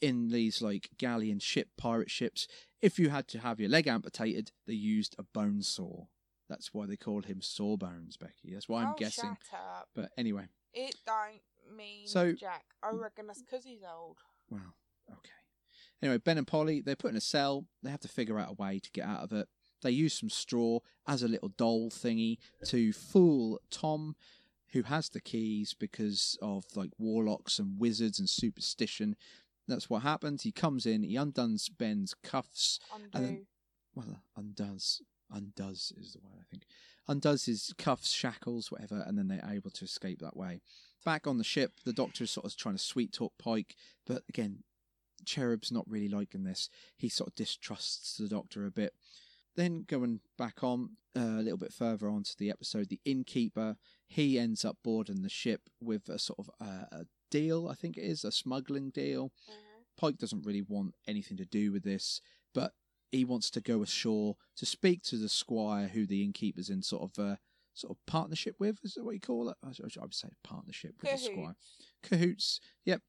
in 0.00 0.30
these 0.30 0.62
like 0.62 0.90
galleon 0.98 1.38
ship 1.38 1.68
pirate 1.76 2.10
ships, 2.10 2.48
if 2.82 2.98
you 2.98 3.10
had 3.10 3.28
to 3.28 3.38
have 3.38 3.60
your 3.60 3.68
leg 3.68 3.86
amputated, 3.86 4.50
they 4.66 4.74
used 4.74 5.14
a 5.18 5.22
bone 5.22 5.62
saw. 5.62 6.06
That's 6.50 6.74
why 6.74 6.84
they 6.86 6.96
called 6.96 7.26
him 7.26 7.40
Sawbones, 7.40 8.16
Becky. 8.18 8.52
That's 8.52 8.68
why 8.68 8.82
I'm 8.82 8.90
oh, 8.90 8.96
guessing. 8.98 9.36
Shut 9.50 9.60
up. 9.60 9.88
But 9.94 10.10
anyway, 10.18 10.48
It 10.74 10.96
don't 11.06 11.76
mean 11.76 12.06
So- 12.06 12.32
Jack. 12.32 12.64
I 12.82 12.90
reckon 12.90 13.28
that's 13.28 13.40
because 13.40 13.64
he's 13.64 13.82
old. 13.82 14.18
well, 14.50 14.74
okay. 15.10 15.30
Anyway, 16.02 16.18
Ben 16.18 16.38
and 16.38 16.46
Polly, 16.46 16.80
they're 16.80 16.96
put 16.96 17.12
in 17.12 17.16
a 17.16 17.20
cell. 17.20 17.66
They 17.82 17.90
have 17.90 18.00
to 18.00 18.08
figure 18.08 18.38
out 18.38 18.50
a 18.50 18.62
way 18.62 18.80
to 18.80 18.90
get 18.90 19.06
out 19.06 19.22
of 19.22 19.32
it. 19.32 19.48
They 19.82 19.90
use 19.92 20.18
some 20.18 20.28
straw 20.30 20.80
as 21.06 21.22
a 21.22 21.28
little 21.28 21.50
doll 21.50 21.90
thingy 21.90 22.38
to 22.66 22.92
fool 22.92 23.60
Tom, 23.70 24.16
who 24.72 24.82
has 24.82 25.08
the 25.08 25.20
keys 25.20 25.74
because 25.78 26.36
of 26.42 26.64
like 26.74 26.90
warlocks 26.98 27.58
and 27.58 27.78
wizards 27.78 28.18
and 28.18 28.28
superstition. 28.28 29.14
That's 29.68 29.88
what 29.88 30.02
happens. 30.02 30.42
He 30.42 30.52
comes 30.52 30.84
in, 30.84 31.02
he 31.02 31.16
undoes 31.16 31.68
Ben's 31.68 32.14
cuffs, 32.24 32.80
Undo. 32.92 33.08
and 33.14 33.24
then, 33.24 33.46
well, 33.94 34.22
undoes, 34.36 35.02
undoes 35.32 35.92
is 36.00 36.12
the 36.12 36.20
word 36.20 36.38
I 36.40 36.44
think, 36.50 36.64
undoes 37.08 37.44
his 37.46 37.74
cuffs, 37.78 38.12
shackles, 38.12 38.70
whatever, 38.70 39.04
and 39.06 39.16
then 39.18 39.28
they're 39.28 39.48
able 39.50 39.70
to 39.70 39.84
escape 39.84 40.20
that 40.20 40.36
way. 40.36 40.60
Back 41.04 41.26
on 41.26 41.38
the 41.38 41.44
ship, 41.44 41.80
the 41.84 41.92
Doctor 41.92 42.24
is 42.24 42.30
sort 42.30 42.46
of 42.46 42.56
trying 42.56 42.76
to 42.76 42.82
sweet 42.82 43.12
talk 43.12 43.32
Pike, 43.38 43.74
but 44.06 44.22
again, 44.28 44.64
Cherub's 45.24 45.70
not 45.72 45.88
really 45.88 46.08
liking 46.08 46.44
this. 46.44 46.68
He 46.96 47.08
sort 47.08 47.28
of 47.28 47.34
distrusts 47.34 48.16
the 48.16 48.28
Doctor 48.28 48.66
a 48.66 48.70
bit. 48.70 48.94
then 49.56 49.84
going 49.86 50.20
back 50.38 50.62
on 50.62 50.90
uh, 51.16 51.20
a 51.20 51.42
little 51.42 51.58
bit 51.58 51.72
further 51.72 52.08
on 52.08 52.22
to 52.22 52.36
the 52.38 52.50
episode, 52.50 52.88
the 52.88 53.00
innkeeper 53.04 53.76
he 54.06 54.38
ends 54.38 54.64
up 54.64 54.78
boarding 54.82 55.22
the 55.22 55.28
ship 55.28 55.62
with 55.80 56.08
a 56.08 56.18
sort 56.18 56.38
of 56.38 56.50
uh, 56.60 56.84
a 56.92 57.06
deal. 57.30 57.68
I 57.68 57.74
think 57.74 57.96
it 57.96 58.02
is 58.04 58.24
a 58.24 58.32
smuggling 58.32 58.90
deal. 58.90 59.32
Mhm. 59.48 59.84
Pike 59.96 60.18
doesn't 60.18 60.46
really 60.46 60.62
want 60.62 60.94
anything 61.06 61.36
to 61.36 61.44
do 61.44 61.72
with 61.72 61.82
this, 61.82 62.20
but 62.54 62.74
he 63.10 63.24
wants 63.24 63.50
to 63.50 63.60
go 63.60 63.82
ashore 63.82 64.36
to 64.56 64.66
speak 64.66 65.02
to 65.04 65.16
the 65.16 65.28
squire, 65.28 65.88
who 65.88 66.06
the 66.06 66.22
innkeeper's 66.22 66.70
in 66.70 66.82
sort 66.82 67.02
of 67.02 67.24
a 67.24 67.38
sort 67.74 67.92
of 67.92 68.06
partnership 68.06 68.56
with. 68.58 68.78
Is 68.82 68.94
that 68.94 69.04
what 69.04 69.14
you 69.14 69.20
call 69.20 69.48
it? 69.48 69.56
I 69.64 69.68
I 69.68 70.02
would 70.02 70.14
say 70.14 70.28
partnership 70.44 70.94
with 71.00 71.10
the 71.10 71.18
squire. 71.18 71.54
Cahoots. 72.02 72.08
Cahoots. 72.08 72.60
Yep. 72.84 73.02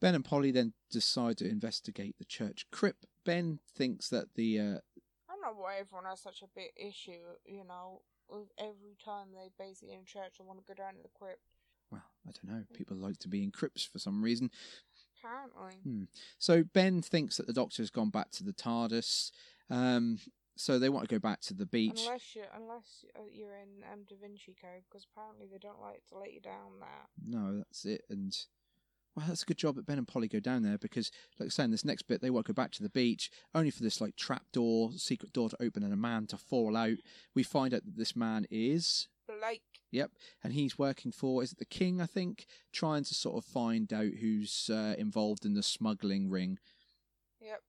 Ben 0.00 0.14
and 0.16 0.24
Polly 0.24 0.50
then 0.50 0.72
decide 0.90 1.38
to 1.38 1.48
investigate 1.48 2.16
the 2.18 2.24
church 2.24 2.66
crypt. 2.72 3.06
Ben 3.24 3.60
thinks 3.76 4.08
that 4.08 4.34
the 4.34 4.58
uh, 4.58 4.62
I 4.62 5.34
don't 5.34 5.42
know 5.42 5.54
why 5.54 5.76
everyone 5.78 6.06
has 6.06 6.20
such 6.20 6.42
a 6.42 6.48
big 6.54 6.70
issue, 6.76 7.22
you 7.46 7.64
know, 7.64 8.02
with 8.28 8.48
every 8.58 8.96
time 9.04 9.28
they 9.32 9.50
basically 9.64 9.94
in 9.94 10.04
church 10.04 10.36
and 10.38 10.48
want 10.48 10.58
to 10.58 10.66
go 10.66 10.74
down 10.74 10.94
to 10.94 11.02
the 11.02 11.08
crypt. 11.18 11.40
well, 11.90 12.02
I 12.26 12.30
don't 12.32 12.52
know. 12.52 12.64
People 12.74 12.96
like 12.96 13.18
to 13.18 13.28
be 13.28 13.44
in 13.44 13.52
crypts 13.52 13.84
for 13.84 13.98
some 13.98 14.22
reason. 14.22 14.50
Apparently. 15.22 15.76
Hmm. 15.84 16.04
So 16.38 16.64
Ben 16.64 17.02
thinks 17.02 17.36
that 17.36 17.46
the 17.46 17.52
Doctor 17.52 17.82
has 17.82 17.90
gone 17.90 18.10
back 18.10 18.30
to 18.32 18.44
the 18.44 18.52
TARDIS. 18.52 19.30
Um, 19.70 20.18
so 20.56 20.78
they 20.78 20.88
want 20.88 21.08
to 21.08 21.14
go 21.14 21.18
back 21.18 21.40
to 21.42 21.54
the 21.54 21.66
beach. 21.66 22.02
Unless 22.06 22.36
you 22.36 22.42
unless 22.54 23.04
uh, 23.16 23.22
you're 23.32 23.54
in 23.54 23.84
um, 23.92 24.00
Da 24.08 24.16
Vinci 24.20 24.54
Code, 24.60 24.82
because 24.88 25.06
apparently 25.10 25.46
they 25.50 25.58
don't 25.58 25.80
like 25.80 26.02
to 26.08 26.18
let 26.18 26.32
you 26.32 26.40
down 26.40 26.78
there. 26.80 27.08
No, 27.26 27.58
that's 27.58 27.84
it. 27.84 28.02
And 28.10 28.36
well, 29.16 29.26
that's 29.28 29.42
a 29.42 29.46
good 29.46 29.58
job 29.58 29.76
that 29.76 29.86
Ben 29.86 29.98
and 29.98 30.08
Polly 30.08 30.28
go 30.28 30.40
down 30.40 30.62
there 30.62 30.78
because, 30.78 31.10
like 31.38 31.44
I 31.44 31.48
was 31.48 31.54
saying, 31.54 31.70
this 31.70 31.84
next 31.84 32.02
bit 32.02 32.20
they 32.20 32.30
want 32.30 32.46
to 32.46 32.52
go 32.52 32.62
back 32.62 32.70
to 32.72 32.82
the 32.82 32.88
beach 32.88 33.30
only 33.54 33.70
for 33.70 33.82
this 33.82 34.00
like 34.00 34.16
trap 34.16 34.44
door, 34.52 34.90
secret 34.96 35.32
door 35.32 35.48
to 35.48 35.62
open, 35.62 35.82
and 35.82 35.92
a 35.92 35.96
man 35.96 36.26
to 36.28 36.36
fall 36.36 36.76
out. 36.76 36.98
We 37.34 37.42
find 37.42 37.74
out 37.74 37.84
that 37.84 37.96
this 37.96 38.16
man 38.16 38.46
is 38.50 39.08
Blake. 39.42 39.62
Yep, 39.90 40.12
and 40.42 40.52
he's 40.52 40.78
working 40.78 41.12
for 41.12 41.42
is 41.42 41.52
it 41.52 41.58
the 41.58 41.64
king? 41.64 42.00
I 42.00 42.06
think 42.06 42.46
trying 42.72 43.04
to 43.04 43.14
sort 43.14 43.36
of 43.36 43.44
find 43.44 43.92
out 43.92 44.12
who's 44.20 44.70
uh, 44.72 44.94
involved 44.96 45.44
in 45.44 45.54
the 45.54 45.62
smuggling 45.62 46.30
ring. 46.30 46.58
Yep. 47.40 47.60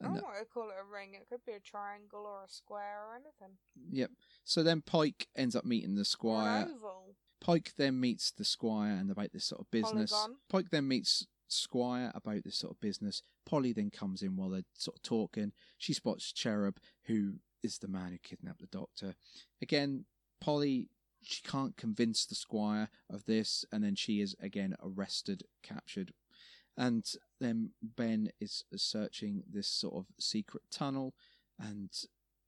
I 0.00 0.04
don't 0.04 0.14
know 0.14 0.20
to 0.20 0.46
call 0.46 0.70
it 0.70 0.76
a 0.80 0.94
ring. 0.94 1.10
It 1.12 1.28
could 1.28 1.44
be 1.44 1.52
a 1.52 1.60
triangle 1.60 2.24
or 2.24 2.44
a 2.44 2.48
square 2.48 3.04
or 3.10 3.14
anything. 3.16 3.58
Yep. 3.90 4.12
So 4.44 4.62
then 4.62 4.80
Pike 4.80 5.28
ends 5.36 5.54
up 5.54 5.66
meeting 5.66 5.94
the 5.94 6.06
squire. 6.06 6.62
an 6.62 6.74
oval. 6.76 7.16
Pike 7.38 7.72
then 7.76 8.00
meets 8.00 8.30
the 8.30 8.44
squire 8.44 8.92
and 8.92 9.10
about 9.10 9.32
this 9.32 9.44
sort 9.44 9.60
of 9.60 9.70
business. 9.70 10.10
Polygon. 10.10 10.36
Pike 10.48 10.70
then 10.70 10.88
meets 10.88 11.26
Squire 11.52 12.12
about 12.14 12.44
this 12.44 12.56
sort 12.56 12.72
of 12.72 12.80
business. 12.80 13.22
Polly 13.44 13.72
then 13.72 13.90
comes 13.90 14.22
in 14.22 14.36
while 14.36 14.50
they're 14.50 14.62
sort 14.74 14.96
of 14.96 15.02
talking. 15.02 15.52
She 15.78 15.92
spots 15.92 16.32
Cherub, 16.32 16.78
who 17.06 17.34
is 17.62 17.78
the 17.78 17.88
man 17.88 18.12
who 18.12 18.18
kidnapped 18.18 18.60
the 18.60 18.66
doctor. 18.68 19.16
Again, 19.60 20.04
Polly 20.40 20.88
she 21.22 21.42
can't 21.42 21.76
convince 21.76 22.24
the 22.24 22.34
squire 22.34 22.88
of 23.10 23.24
this, 23.26 23.64
and 23.72 23.84
then 23.84 23.94
she 23.94 24.20
is 24.20 24.34
again 24.40 24.74
arrested, 24.82 25.44
captured. 25.62 26.12
And 26.76 27.04
then 27.40 27.70
Ben 27.82 28.30
is 28.40 28.64
searching 28.76 29.42
this 29.50 29.68
sort 29.68 29.94
of 29.94 30.06
secret 30.18 30.62
tunnel, 30.70 31.14
and 31.58 31.90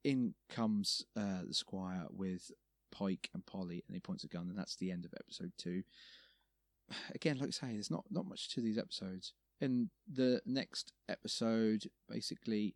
in 0.05 0.35
comes 0.49 1.05
uh, 1.17 1.43
the 1.47 1.55
squire 1.55 2.07
with 2.11 2.51
Pike 2.91 3.31
and 3.35 3.45
Polly, 3.45 3.85
and 3.87 3.95
he 3.95 4.01
points 4.01 4.25
a 4.25 4.29
gun, 4.29 4.49
and 4.49 4.59
that's 4.59 4.77
the 4.77 4.91
end 4.91 5.05
of 5.05 5.15
episode 5.15 5.53
two. 5.59 5.83
Again, 7.15 7.39
like 7.39 7.49
I 7.49 7.51
say, 7.51 7.73
there's 7.73 7.91
not 7.91 8.05
not 8.11 8.27
much 8.27 8.49
to 8.55 8.61
these 8.61 8.79
episodes. 8.79 9.33
In 9.61 9.91
the 10.11 10.41
next 10.45 10.93
episode, 11.09 11.85
basically, 12.09 12.75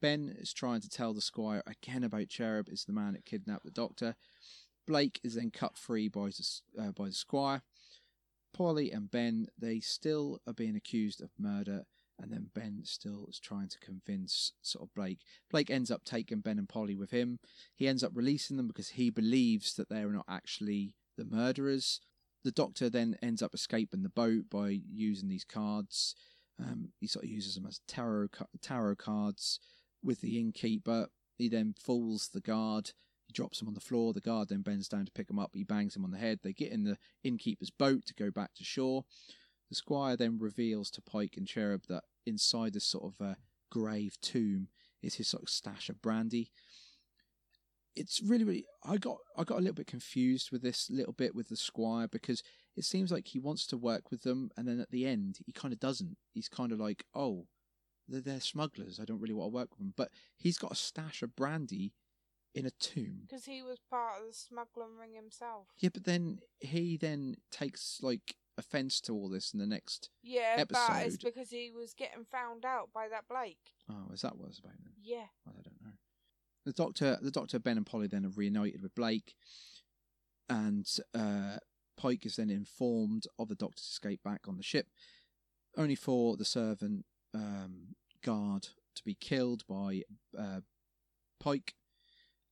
Ben 0.00 0.34
is 0.38 0.52
trying 0.52 0.80
to 0.80 0.88
tell 0.88 1.12
the 1.12 1.20
squire 1.20 1.62
again 1.66 2.04
about 2.04 2.28
Cherub 2.28 2.68
is 2.68 2.84
the 2.84 2.92
man 2.92 3.14
that 3.14 3.26
kidnapped 3.26 3.64
the 3.64 3.70
doctor. 3.70 4.14
Blake 4.88 5.20
is 5.22 5.34
then 5.34 5.50
cut 5.50 5.76
free 5.76 6.08
by 6.08 6.28
the, 6.28 6.60
uh, 6.80 6.92
by 6.92 7.06
the 7.06 7.12
squire. 7.12 7.60
Polly 8.54 8.90
and 8.90 9.10
Ben 9.10 9.46
they 9.58 9.80
still 9.80 10.40
are 10.46 10.54
being 10.54 10.74
accused 10.74 11.20
of 11.20 11.28
murder, 11.38 11.84
and 12.18 12.32
then 12.32 12.48
Ben 12.54 12.80
still 12.84 13.26
is 13.28 13.38
trying 13.38 13.68
to 13.68 13.78
convince 13.80 14.52
sort 14.62 14.88
of 14.88 14.94
Blake. 14.94 15.20
Blake 15.50 15.70
ends 15.70 15.90
up 15.90 16.04
taking 16.04 16.40
Ben 16.40 16.58
and 16.58 16.68
Polly 16.68 16.96
with 16.96 17.10
him. 17.10 17.38
He 17.74 17.86
ends 17.86 18.02
up 18.02 18.12
releasing 18.14 18.56
them 18.56 18.66
because 18.66 18.88
he 18.88 19.10
believes 19.10 19.74
that 19.74 19.90
they 19.90 20.00
are 20.00 20.10
not 20.10 20.24
actually 20.26 20.94
the 21.18 21.26
murderers. 21.26 22.00
The 22.42 22.50
doctor 22.50 22.88
then 22.88 23.18
ends 23.20 23.42
up 23.42 23.52
escaping 23.52 24.02
the 24.02 24.08
boat 24.08 24.44
by 24.50 24.80
using 24.90 25.28
these 25.28 25.44
cards. 25.44 26.14
Um, 26.58 26.88
he 26.98 27.06
sort 27.06 27.26
of 27.26 27.30
uses 27.30 27.56
them 27.56 27.66
as 27.66 27.82
tarot 27.86 28.28
tarot 28.62 28.96
cards 28.96 29.60
with 30.02 30.22
the 30.22 30.40
innkeeper. 30.40 31.08
He 31.36 31.48
then 31.50 31.74
fools 31.78 32.30
the 32.32 32.40
guard. 32.40 32.92
He 33.28 33.34
drops 33.34 33.60
him 33.60 33.68
on 33.68 33.74
the 33.74 33.80
floor. 33.80 34.14
The 34.14 34.20
guard 34.20 34.48
then 34.48 34.62
bends 34.62 34.88
down 34.88 35.04
to 35.04 35.12
pick 35.12 35.30
him 35.30 35.38
up. 35.38 35.50
He 35.52 35.62
bangs 35.62 35.94
him 35.94 36.04
on 36.04 36.10
the 36.10 36.18
head. 36.18 36.40
They 36.42 36.54
get 36.54 36.72
in 36.72 36.84
the 36.84 36.96
innkeeper's 37.22 37.70
boat 37.70 38.06
to 38.06 38.14
go 38.14 38.30
back 38.30 38.54
to 38.54 38.64
shore. 38.64 39.04
The 39.68 39.74
squire 39.74 40.16
then 40.16 40.38
reveals 40.40 40.90
to 40.92 41.02
Pike 41.02 41.34
and 41.36 41.46
Cherub 41.46 41.82
that 41.88 42.04
inside 42.26 42.72
this 42.72 42.86
sort 42.86 43.12
of 43.12 43.26
uh, 43.26 43.34
grave 43.70 44.16
tomb 44.22 44.68
is 45.02 45.16
his 45.16 45.28
sort 45.28 45.42
of 45.42 45.50
stash 45.50 45.90
of 45.90 46.00
brandy. 46.00 46.50
It's 47.94 48.22
really, 48.22 48.44
really. 48.44 48.66
I 48.82 48.96
got, 48.96 49.18
I 49.36 49.44
got 49.44 49.58
a 49.58 49.60
little 49.60 49.74
bit 49.74 49.86
confused 49.86 50.50
with 50.50 50.62
this 50.62 50.88
little 50.88 51.12
bit 51.12 51.34
with 51.34 51.48
the 51.48 51.56
squire 51.56 52.08
because 52.08 52.42
it 52.76 52.84
seems 52.84 53.12
like 53.12 53.26
he 53.26 53.38
wants 53.38 53.66
to 53.66 53.76
work 53.76 54.10
with 54.10 54.22
them, 54.22 54.50
and 54.56 54.66
then 54.66 54.80
at 54.80 54.90
the 54.90 55.04
end 55.04 55.38
he 55.44 55.52
kind 55.52 55.74
of 55.74 55.80
doesn't. 55.80 56.16
He's 56.32 56.48
kind 56.48 56.72
of 56.72 56.80
like, 56.80 57.04
oh, 57.14 57.46
they're, 58.08 58.22
they're 58.22 58.40
smugglers. 58.40 58.98
I 58.98 59.04
don't 59.04 59.20
really 59.20 59.34
want 59.34 59.52
to 59.52 59.54
work 59.54 59.70
with 59.70 59.80
them. 59.80 59.92
But 59.96 60.10
he's 60.38 60.56
got 60.56 60.72
a 60.72 60.76
stash 60.76 61.22
of 61.22 61.36
brandy 61.36 61.92
in 62.54 62.66
a 62.66 62.70
tomb. 62.70 63.22
Because 63.28 63.44
he 63.44 63.62
was 63.62 63.78
part 63.90 64.20
of 64.20 64.28
the 64.28 64.34
smuggling 64.34 64.96
ring 65.00 65.14
himself. 65.14 65.68
Yeah, 65.78 65.90
but 65.92 66.04
then 66.04 66.38
he 66.60 66.96
then 66.96 67.36
takes 67.50 68.00
like 68.02 68.36
offence 68.56 69.00
to 69.02 69.12
all 69.14 69.28
this 69.28 69.52
in 69.52 69.60
the 69.60 69.66
next. 69.66 70.10
Yeah, 70.22 70.64
but 70.64 70.78
it's 71.06 71.16
because 71.16 71.50
he 71.50 71.70
was 71.70 71.94
getting 71.94 72.24
found 72.24 72.64
out 72.64 72.90
by 72.92 73.08
that 73.08 73.28
Blake. 73.28 73.74
Oh, 73.90 74.12
is 74.12 74.22
that 74.22 74.36
what 74.36 74.48
it's 74.48 74.58
about 74.58 74.72
then? 74.82 74.92
Yeah. 75.00 75.26
Well, 75.46 75.56
I 75.58 75.62
don't 75.62 75.80
know. 75.82 75.96
The 76.66 76.72
doctor, 76.72 77.18
the 77.22 77.30
doctor, 77.30 77.58
Ben 77.58 77.76
and 77.76 77.86
Polly 77.86 78.08
then 78.08 78.26
are 78.26 78.30
reunited 78.30 78.82
with 78.82 78.94
Blake, 78.94 79.34
and 80.48 80.86
uh, 81.14 81.58
Pike 81.96 82.26
is 82.26 82.36
then 82.36 82.50
informed 82.50 83.24
of 83.38 83.48
the 83.48 83.54
doctor's 83.54 83.86
escape 83.86 84.22
back 84.22 84.42
on 84.46 84.56
the 84.56 84.62
ship, 84.62 84.88
only 85.76 85.94
for 85.94 86.36
the 86.36 86.44
servant 86.44 87.06
um, 87.34 87.94
guard 88.22 88.68
to 88.96 89.04
be 89.04 89.14
killed 89.14 89.64
by 89.68 90.02
uh, 90.38 90.60
Pike, 91.40 91.74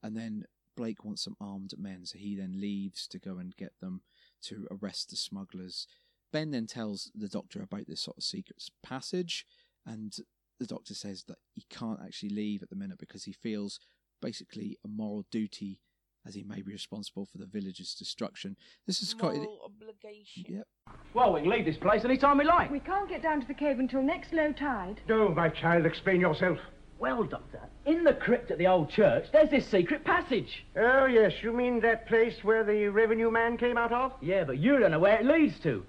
and 0.07 0.17
then 0.17 0.45
Blake 0.77 1.05
wants 1.05 1.25
some 1.25 1.37
armed 1.41 1.75
men, 1.77 2.07
so 2.07 2.17
he 2.17 2.37
then 2.37 2.61
leaves 2.61 3.09
to 3.09 3.19
go 3.19 3.39
and 3.39 3.57
get 3.57 3.73
them 3.81 4.03
to 4.45 4.69
arrest 4.71 5.11
the 5.11 5.17
smugglers. 5.17 5.89
Ben 6.33 6.53
then 6.53 6.67
tells 6.67 7.11
the 7.15 7.29
doctor 7.29 7.61
about 7.61 7.89
this 7.89 8.03
sort 8.03 8.17
of 8.17 8.23
secret 8.23 8.63
passage, 8.85 9.47
and 9.85 10.15
the 10.61 10.67
doctor 10.67 10.95
says 10.95 11.25
that 11.27 11.39
he 11.55 11.65
can't 11.69 11.99
actually 12.05 12.29
leave 12.29 12.63
at 12.63 12.71
the 12.71 12.77
minute 12.77 12.99
because 12.99 13.25
he 13.25 13.33
feels 13.33 13.81
basically 14.23 14.79
a 14.85 14.89
moral 14.89 15.25
duty 15.31 15.81
as 16.25 16.35
he 16.35 16.45
may 16.45 16.63
be 16.63 16.73
responsible 16.73 17.27
for 17.27 17.39
the 17.39 17.47
village's 17.47 17.95
destruction. 17.95 18.57
This 18.87 19.03
is 19.03 19.13
quite. 19.13 19.37
Moral 19.37 19.61
obligation. 19.65 20.45
Yep. 20.49 20.67
Well, 21.15 21.33
we 21.33 21.41
can 21.41 21.51
leave 21.51 21.65
this 21.65 21.77
place 21.79 22.05
any 22.05 22.17
time 22.17 22.39
we 22.39 22.45
like. 22.45 22.71
We 22.71 22.81
can't 22.81 23.09
get 23.09 23.23
down 23.23 23.41
to 23.41 23.47
the 23.47 23.55
cave 23.55 23.81
until 23.81 24.03
next 24.03 24.33
low 24.33 24.53
tide. 24.53 25.01
Do, 25.09 25.31
my 25.31 25.49
child, 25.49 25.85
explain 25.85 26.21
yourself. 26.21 26.59
Well, 26.99 27.25
Doctor, 27.25 27.61
in 27.85 28.05
the 28.05 28.15
crypt 28.15 28.51
at 28.51 28.59
the 28.59 28.69
old 28.69 28.89
church, 28.89 29.27
there's 29.31 29.51
this 29.51 29.67
secret 29.67 30.05
passage. 30.05 30.65
Oh, 30.77 31.05
yes, 31.05 31.33
you 31.43 31.53
mean 31.53 31.81
that 31.81 32.07
place 32.07 32.43
where 32.43 32.65
the 32.65 32.89
revenue 32.89 33.31
man 33.31 33.59
came 33.59 33.77
out 33.77 33.93
of? 33.93 34.13
Yeah, 34.23 34.45
but 34.45 34.59
you 34.59 34.79
don't 34.79 34.91
know 34.91 34.99
where 34.99 35.19
it 35.21 35.27
leads 35.27 35.59
to. 35.61 35.85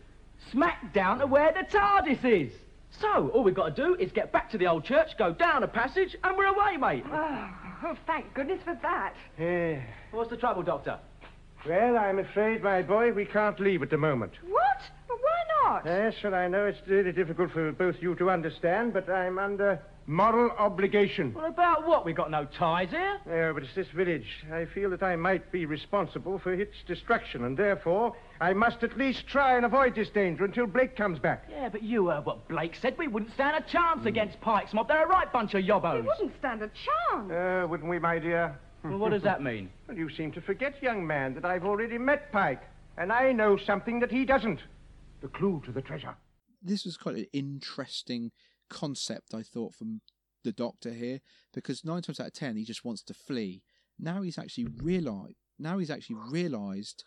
Smack 0.52 0.94
down 0.94 1.20
to 1.20 1.28
where 1.28 1.54
the 1.54 1.64
TARDIS 1.64 2.26
is. 2.26 2.54
So, 3.00 3.30
all 3.30 3.44
we've 3.44 3.56
got 3.56 3.76
to 3.76 3.84
do 3.84 3.96
is 3.96 4.12
get 4.12 4.32
back 4.32 4.50
to 4.52 4.58
the 4.58 4.68
old 4.68 4.84
church, 4.84 5.18
go 5.18 5.34
down 5.34 5.64
a 5.64 5.68
passage, 5.68 6.16
and 6.24 6.38
we're 6.38 6.46
away, 6.46 6.78
mate. 6.78 7.04
Oh, 7.12 7.50
oh, 7.86 7.98
thank 8.06 8.34
goodness 8.34 8.62
for 8.64 8.78
that. 8.82 9.14
Eh. 9.38 9.80
What's 10.12 10.30
the 10.30 10.38
trouble, 10.38 10.64
Doctor? 10.64 11.00
Well, 11.66 11.98
I'm 11.98 12.20
afraid, 12.20 12.64
my 12.64 12.82
boy, 12.82 13.12
we 13.14 13.26
can't 13.26 13.60
leave 13.60 13.82
at 13.82 13.90
the 13.90 13.98
moment. 13.98 14.34
What? 14.48 14.82
But 15.08 15.18
why 15.22 15.72
not? 15.72 15.86
Yes, 15.86 16.16
well, 16.24 16.36
I 16.36 16.48
know 16.48 16.66
it's 16.66 16.80
really 16.88 17.12
difficult 17.12 17.52
for 17.52 17.72
both 17.72 17.96
you 18.02 18.16
to 18.16 18.30
understand, 18.30 18.94
but 18.94 19.10
I'm 19.10 19.38
under 19.40 19.80
moral 20.08 20.52
obligation. 20.58 21.34
Well, 21.34 21.46
about 21.46 21.86
what? 21.86 22.06
We've 22.06 22.16
got 22.16 22.32
no 22.32 22.46
ties 22.46 22.90
here. 22.90 23.20
Yeah, 23.28 23.52
but 23.52 23.64
it's 23.64 23.76
this 23.76 23.90
village. 23.90 24.46
I 24.52 24.66
feel 24.66 24.90
that 24.92 25.04
I 25.04 25.16
might 25.16 25.52
be 25.52 25.66
responsible 25.66 26.40
for 26.40 26.54
its 26.54 26.76
destruction, 26.88 27.44
and 27.44 27.58
therefore 27.58 28.16
I 28.42 28.54
must 28.54 28.84
at 28.84 28.98
least 28.98 29.28
try 29.28 29.58
and 29.58 29.66
avoid 29.66 29.96
this 29.96 30.10
danger 30.10 30.46
until 30.46 30.66
Blake 30.66 30.96
comes 30.96 31.20
back. 31.20 31.46
Yeah, 31.50 31.70
but 31.70 31.84
you 31.84 32.08
heard 32.08 32.26
what 32.26 32.48
Blake 32.48 32.76
said. 32.76 32.98
We 32.98 33.08
wouldn't 33.08 33.34
stand 33.34 33.64
a 33.64 33.70
chance 33.70 34.06
against 34.06 34.40
Pike's 34.42 34.74
mob. 34.74 34.88
They're 34.88 35.06
a 35.06 35.08
right 35.08 35.32
bunch 35.32 35.54
of 35.54 35.64
yobbos. 35.64 36.02
We 36.02 36.08
wouldn't 36.08 36.38
stand 36.40 36.62
a 36.62 36.70
chance. 36.70 37.32
Uh, 37.32 37.68
wouldn't 37.70 37.90
we, 37.90 38.00
my 38.00 38.18
dear? 38.18 38.58
Well, 38.84 38.98
what 38.98 39.12
does 39.12 39.24
that 39.24 39.44
mean? 39.44 39.70
Well, 39.88 39.98
you 39.98 40.10
seem 40.10 40.34
to 40.34 40.42
forget, 40.42 40.84
young 40.84 41.08
man, 41.08 41.34
that 41.36 41.46
I've 41.46 41.64
already 41.64 41.98
met 41.98 42.30
Pike, 42.34 42.62
and 42.98 43.12
I 43.12 43.32
know 43.32 43.56
something 43.56 44.02
that 44.02 44.12
he 44.12 44.26
doesn't. 44.26 44.60
The 45.22 45.30
clue 45.30 45.62
to 45.66 45.72
the 45.72 45.82
treasure. 45.82 46.14
This 46.62 46.84
was 46.84 46.98
quite 46.98 47.16
an 47.16 47.28
interesting 47.32 48.32
concept, 48.70 49.34
I 49.34 49.44
thought, 49.44 49.74
from 49.76 50.02
the 50.44 50.52
Doctor 50.52 50.92
here 50.94 51.20
because 51.54 51.84
nine 51.84 52.02
times 52.02 52.20
out 52.20 52.28
of 52.28 52.34
ten 52.34 52.56
he 52.56 52.64
just 52.64 52.86
wants 52.86 53.04
to 53.04 53.14
flee. 53.14 53.64
Now 54.00 54.22
he's 54.22 54.38
actually 54.38 54.68
realised. 54.82 55.36
Now 55.60 55.78
he's 55.78 55.90
actually 55.90 56.18
realised. 56.30 57.04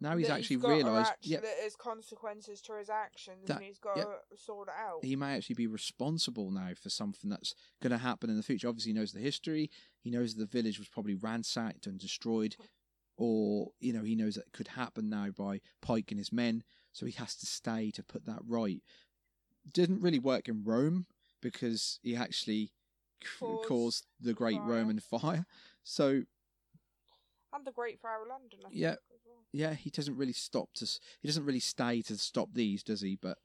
Now 0.00 0.16
he's 0.16 0.28
that 0.28 0.38
actually 0.38 0.56
realised. 0.56 1.12
Yeah, 1.22 1.40
that 1.40 1.56
there's 1.60 1.76
consequences 1.76 2.60
to 2.62 2.74
his 2.76 2.90
actions, 2.90 3.46
That- 3.46 3.56
and 3.58 3.64
he's 3.64 3.78
got 3.78 3.96
yeah. 3.96 4.04
to 4.04 4.36
sort 4.36 4.68
it 4.68 4.74
out. 4.78 5.04
he 5.04 5.16
may 5.16 5.34
actually 5.36 5.54
be 5.54 5.66
responsible 5.66 6.50
now 6.50 6.70
for 6.74 6.90
something 6.90 7.30
that's 7.30 7.54
going 7.80 7.92
to 7.92 7.98
happen 7.98 8.28
in 8.28 8.36
the 8.36 8.42
future. 8.42 8.68
Obviously, 8.68 8.90
he 8.92 8.98
knows 8.98 9.12
the 9.12 9.20
history. 9.20 9.70
He 10.00 10.10
knows 10.10 10.34
the 10.34 10.46
village 10.46 10.78
was 10.78 10.88
probably 10.88 11.14
ransacked 11.14 11.86
and 11.86 11.98
destroyed, 11.98 12.56
or 13.16 13.68
you 13.80 13.92
know, 13.92 14.02
he 14.02 14.16
knows 14.16 14.34
that 14.34 14.46
it 14.46 14.52
could 14.52 14.68
happen 14.68 15.08
now 15.08 15.28
by 15.30 15.60
Pike 15.80 16.10
and 16.10 16.18
his 16.18 16.32
men. 16.32 16.64
So 16.92 17.06
he 17.06 17.12
has 17.12 17.34
to 17.36 17.46
stay 17.46 17.90
to 17.92 18.02
put 18.02 18.24
that 18.26 18.40
right. 18.46 18.82
Didn't 19.70 20.00
really 20.00 20.18
work 20.18 20.48
in 20.48 20.62
Rome 20.64 21.06
because 21.40 21.98
he 22.02 22.14
actually 22.16 22.72
Caused 23.38 23.68
caused 23.68 24.06
the 24.20 24.34
Great 24.34 24.58
fire. 24.58 24.66
Roman 24.66 25.00
fire. 25.00 25.46
So 25.82 26.24
and 27.52 27.64
the 27.64 27.72
Great 27.72 28.00
Fire 28.00 28.22
of 28.22 28.28
London, 28.28 28.58
I 28.66 28.68
Yeah. 28.72 28.96
well. 29.24 29.44
yeah, 29.52 29.74
he 29.74 29.88
doesn't 29.88 30.16
really 30.16 30.32
stop 30.32 30.72
to. 30.74 30.86
He 31.20 31.28
doesn't 31.28 31.44
really 31.44 31.60
stay 31.60 32.02
to 32.02 32.18
stop 32.18 32.52
these, 32.52 32.82
does 32.82 33.00
he? 33.00 33.16
But 33.16 33.38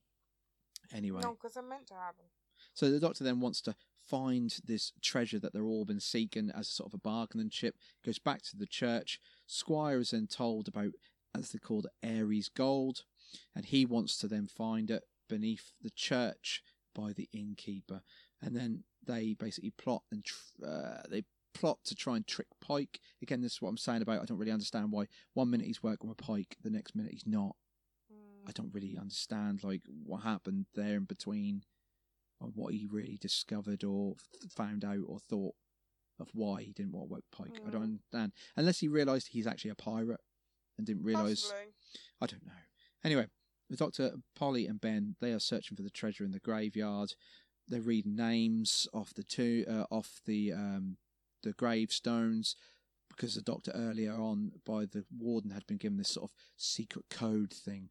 anyway. 0.91 1.21
No, 1.21 1.33
because 1.33 1.53
they're 1.53 1.63
meant 1.63 1.87
to 1.87 1.93
happen. 1.93 2.25
So 2.73 2.89
the 2.89 2.99
doctor 2.99 3.23
then 3.23 3.39
wants 3.39 3.61
to 3.61 3.75
find 4.03 4.57
this 4.65 4.91
treasure 5.01 5.37
that 5.39 5.53
they're 5.53 5.63
all 5.67 5.85
been 5.85 5.99
seeking 5.99 6.49
as 6.49 6.67
a 6.67 6.71
sort 6.71 6.89
of 6.89 6.95
a 6.95 6.97
bargaining 7.01 7.49
chip. 7.51 7.77
Goes 8.03 8.17
back 8.19 8.41
to 8.43 8.57
the 8.57 8.65
church. 8.65 9.21
Squire 9.45 9.99
is 9.99 10.11
then 10.11 10.25
told 10.27 10.67
about, 10.67 10.93
as 11.35 11.51
they 11.51 11.59
called 11.59 11.85
it, 11.85 12.05
Avery's 12.07 12.49
gold, 12.49 13.03
and 13.55 13.65
he 13.65 13.85
wants 13.85 14.17
to 14.17 14.27
then 14.27 14.47
find 14.47 14.89
it 14.89 15.03
beneath 15.29 15.71
the 15.81 15.91
church 15.91 16.61
by 16.93 17.13
the 17.13 17.29
innkeeper. 17.33 18.01
And 18.41 18.55
then 18.55 18.83
they 19.05 19.35
basically 19.39 19.71
plot 19.71 20.03
and 20.11 20.25
tr- 20.25 20.65
uh, 20.65 21.01
they 21.09 21.23
plot 21.53 21.79
to 21.85 21.95
try 21.95 22.15
and 22.15 22.27
trick 22.27 22.47
Pike. 22.61 22.99
Again, 23.21 23.41
this 23.41 23.53
is 23.53 23.61
what 23.61 23.69
I'm 23.69 23.77
saying 23.77 24.01
about. 24.01 24.21
I 24.21 24.25
don't 24.25 24.37
really 24.37 24.51
understand 24.51 24.91
why 24.91 25.05
one 25.33 25.49
minute 25.49 25.67
he's 25.67 25.83
working 25.83 26.09
with 26.09 26.17
Pike, 26.17 26.57
the 26.63 26.69
next 26.69 26.95
minute 26.95 27.13
he's 27.13 27.25
not. 27.25 27.55
I 28.47 28.51
don't 28.51 28.73
really 28.73 28.97
understand 28.99 29.63
like 29.63 29.81
what 30.03 30.23
happened 30.23 30.65
there 30.73 30.95
in 30.95 31.03
between 31.05 31.63
on 32.41 32.51
what 32.55 32.73
he 32.73 32.87
really 32.89 33.17
discovered 33.21 33.83
or 33.83 34.15
found 34.55 34.83
out 34.85 34.99
or 35.07 35.19
thought 35.19 35.55
of 36.19 36.29
why 36.33 36.61
he 36.63 36.71
didn't 36.73 36.91
want 36.93 37.07
to 37.09 37.13
work 37.13 37.23
Pike. 37.31 37.59
I 37.67 37.69
don't 37.71 37.83
understand. 37.83 38.31
Unless 38.57 38.79
he 38.79 38.87
realised 38.87 39.27
he's 39.29 39.47
actually 39.47 39.71
a 39.71 39.75
pirate 39.75 40.21
and 40.77 40.87
didn't 40.87 41.03
realise. 41.03 41.51
I 42.21 42.25
don't 42.25 42.45
know. 42.45 42.51
Anyway, 43.03 43.27
the 43.69 43.77
Doctor, 43.77 44.11
Polly, 44.35 44.65
and 44.65 44.81
Ben 44.81 45.15
they 45.21 45.31
are 45.31 45.39
searching 45.39 45.77
for 45.77 45.83
the 45.83 45.89
treasure 45.89 46.23
in 46.23 46.31
the 46.31 46.39
graveyard. 46.39 47.13
They're 47.67 47.81
reading 47.81 48.15
names 48.15 48.87
off 48.93 49.13
the 49.13 49.23
two 49.23 49.65
uh, 49.69 49.85
off 49.91 50.21
the 50.25 50.53
um, 50.53 50.97
the 51.43 51.53
gravestones 51.53 52.55
because 53.09 53.35
the 53.35 53.41
Doctor 53.41 53.71
earlier 53.75 54.13
on 54.13 54.51
by 54.65 54.85
the 54.85 55.05
warden 55.15 55.51
had 55.51 55.67
been 55.67 55.77
given 55.77 55.97
this 55.97 56.09
sort 56.09 56.31
of 56.31 56.35
secret 56.57 57.05
code 57.09 57.53
thing. 57.53 57.89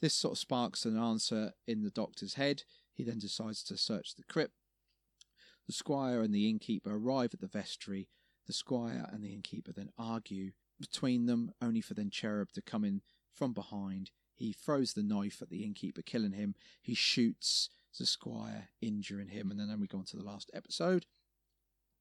This 0.00 0.14
sort 0.14 0.32
of 0.32 0.38
sparks 0.38 0.84
an 0.84 0.98
answer 0.98 1.52
in 1.66 1.82
the 1.82 1.90
Doctor's 1.90 2.34
head. 2.34 2.62
He 2.92 3.04
then 3.04 3.18
decides 3.18 3.62
to 3.64 3.76
search 3.76 4.14
the 4.16 4.24
crypt. 4.24 4.54
The 5.66 5.72
squire 5.72 6.22
and 6.22 6.34
the 6.34 6.48
innkeeper 6.48 6.94
arrive 6.94 7.30
at 7.34 7.40
the 7.40 7.46
vestry. 7.46 8.08
The 8.46 8.52
squire 8.52 9.08
and 9.12 9.22
the 9.22 9.32
innkeeper 9.32 9.72
then 9.72 9.90
argue 9.96 10.52
between 10.80 11.26
them, 11.26 11.52
only 11.62 11.80
for 11.80 11.94
then 11.94 12.10
Cherub 12.10 12.50
to 12.54 12.62
come 12.62 12.84
in 12.84 13.02
from 13.32 13.52
behind. 13.52 14.10
He 14.42 14.52
throws 14.52 14.94
the 14.94 15.04
knife 15.04 15.40
at 15.40 15.50
the 15.50 15.62
innkeeper, 15.62 16.02
killing 16.02 16.32
him. 16.32 16.56
He 16.80 16.94
shoots 16.94 17.70
the 17.96 18.04
squire, 18.04 18.70
injuring 18.80 19.28
him, 19.28 19.52
and 19.52 19.60
then 19.60 19.78
we 19.80 19.86
go 19.86 19.98
on 19.98 20.04
to 20.06 20.16
the 20.16 20.24
last 20.24 20.50
episode, 20.52 21.06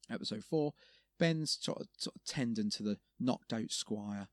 episode 0.10 0.44
four. 0.44 0.74
Ben's 1.20 1.56
sort 1.62 1.82
of, 1.82 1.88
sort 2.00 2.16
of 2.16 2.26
tending 2.26 2.72
to 2.72 2.82
the 2.82 2.98
knocked 3.20 3.54
out 3.54 3.72
squire. 3.72 4.28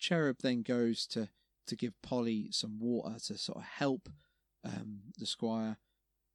Cherub 0.00 0.38
then 0.42 0.62
goes 0.62 1.06
to 1.08 1.28
to 1.68 1.76
give 1.76 2.02
Polly 2.02 2.48
some 2.50 2.80
water 2.80 3.20
to 3.26 3.38
sort 3.38 3.58
of 3.58 3.64
help 3.64 4.08
um, 4.64 5.00
the 5.16 5.26
squire. 5.26 5.76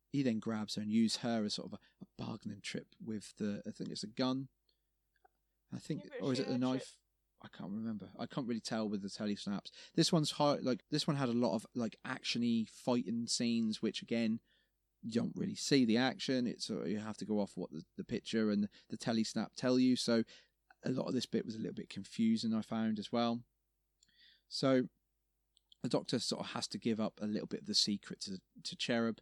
He 0.09 0.23
then 0.23 0.39
grabs 0.39 0.75
her 0.75 0.83
and 0.83 0.91
uses 0.91 1.17
her 1.17 1.43
as 1.43 1.55
sort 1.55 1.67
of 1.67 1.73
a, 1.73 1.79
a 2.01 2.23
bargaining 2.23 2.61
trip 2.61 2.87
with 3.03 3.33
the 3.37 3.61
I 3.67 3.71
think 3.71 3.89
it's 3.89 4.03
a 4.03 4.07
gun. 4.07 4.47
I 5.75 5.79
think, 5.79 6.03
Yeah, 6.05 6.25
or 6.25 6.31
is 6.31 6.39
it 6.39 6.47
a 6.47 6.57
knife? 6.57 6.95
I 7.43 7.49
can't 7.55 7.71
remember. 7.71 8.09
I 8.17 8.25
can't 8.25 8.47
really 8.47 8.61
tell 8.61 8.87
with 8.87 9.01
the 9.01 9.09
telesnaps. 9.09 9.71
This 9.95 10.13
one's 10.13 10.31
high, 10.31 10.57
like 10.61 10.83
this 10.91 11.07
one 11.07 11.17
had 11.17 11.29
a 11.29 11.33
lot 11.33 11.55
of 11.55 11.65
like 11.75 11.97
actiony 12.07 12.67
fighting 12.69 13.27
scenes, 13.27 13.81
which 13.81 14.01
again 14.01 14.39
you 15.01 15.11
don't 15.11 15.33
really 15.35 15.55
see 15.55 15.83
the 15.85 15.97
action. 15.97 16.47
It's 16.47 16.69
uh, 16.69 16.85
you 16.85 16.99
have 16.99 17.17
to 17.17 17.25
go 17.25 17.39
off 17.39 17.51
what 17.55 17.71
the, 17.71 17.83
the 17.97 18.05
picture 18.05 18.49
and 18.49 18.63
the, 18.63 18.69
the 18.91 18.97
telesnap 18.97 19.49
tell 19.57 19.77
you. 19.77 19.95
So 19.95 20.23
a 20.85 20.89
lot 20.89 21.07
of 21.07 21.13
this 21.13 21.25
bit 21.25 21.45
was 21.45 21.55
a 21.55 21.59
little 21.59 21.73
bit 21.73 21.89
confusing. 21.89 22.53
I 22.53 22.61
found 22.61 22.99
as 22.99 23.11
well. 23.11 23.41
So 24.47 24.83
the 25.81 25.89
Doctor 25.89 26.19
sort 26.19 26.45
of 26.45 26.51
has 26.51 26.67
to 26.69 26.77
give 26.77 27.01
up 27.01 27.19
a 27.21 27.27
little 27.27 27.47
bit 27.47 27.61
of 27.61 27.67
the 27.67 27.75
secret 27.75 28.21
to 28.21 28.39
to 28.63 28.75
Cherub. 28.77 29.19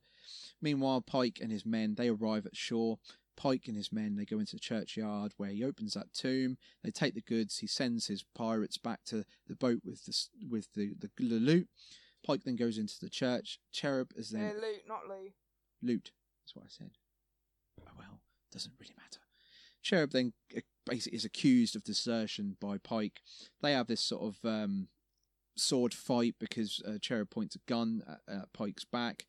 Meanwhile, 0.61 1.01
Pike 1.01 1.39
and 1.41 1.51
his 1.51 1.65
men 1.65 1.95
they 1.95 2.09
arrive 2.09 2.45
at 2.45 2.55
shore. 2.55 2.99
Pike 3.37 3.63
and 3.67 3.75
his 3.77 3.91
men 3.91 4.15
they 4.15 4.25
go 4.25 4.39
into 4.39 4.55
the 4.55 4.59
churchyard 4.59 5.33
where 5.37 5.49
he 5.49 5.63
opens 5.63 5.93
that 5.93 6.13
tomb. 6.13 6.57
They 6.83 6.91
take 6.91 7.13
the 7.15 7.21
goods. 7.21 7.57
He 7.59 7.67
sends 7.67 8.07
his 8.07 8.23
pirates 8.35 8.77
back 8.77 8.99
to 9.05 9.25
the 9.47 9.55
boat 9.55 9.79
with 9.83 10.05
the 10.05 10.13
with 10.49 10.67
the 10.73 10.93
the, 10.99 11.09
the 11.17 11.39
loot. 11.39 11.67
Pike 12.25 12.43
then 12.43 12.55
goes 12.55 12.77
into 12.77 12.99
the 13.01 13.09
church. 13.09 13.59
Cherub 13.71 14.11
is 14.15 14.29
then 14.29 14.41
Yeah, 14.43 14.61
Luke, 14.61 14.81
not 14.87 15.07
Lou. 15.07 15.29
loot. 15.81 16.11
That's 16.43 16.55
what 16.55 16.65
I 16.65 16.69
said. 16.69 16.91
Oh 17.87 17.91
well, 17.97 18.19
doesn't 18.51 18.73
really 18.79 18.93
matter. 18.97 19.21
Cherub 19.81 20.11
then 20.11 20.33
uh, 20.55 20.61
basically 20.85 21.15
is 21.17 21.25
accused 21.25 21.75
of 21.75 21.83
desertion 21.83 22.57
by 22.61 22.77
Pike. 22.77 23.21
They 23.61 23.73
have 23.73 23.87
this 23.87 24.01
sort 24.01 24.21
of 24.21 24.47
um, 24.47 24.89
sword 25.57 25.93
fight 25.93 26.35
because 26.39 26.81
uh, 26.87 26.99
Cherub 27.01 27.31
points 27.31 27.55
a 27.55 27.59
gun 27.67 28.03
at, 28.07 28.35
at 28.35 28.53
Pike's 28.53 28.85
back. 28.85 29.25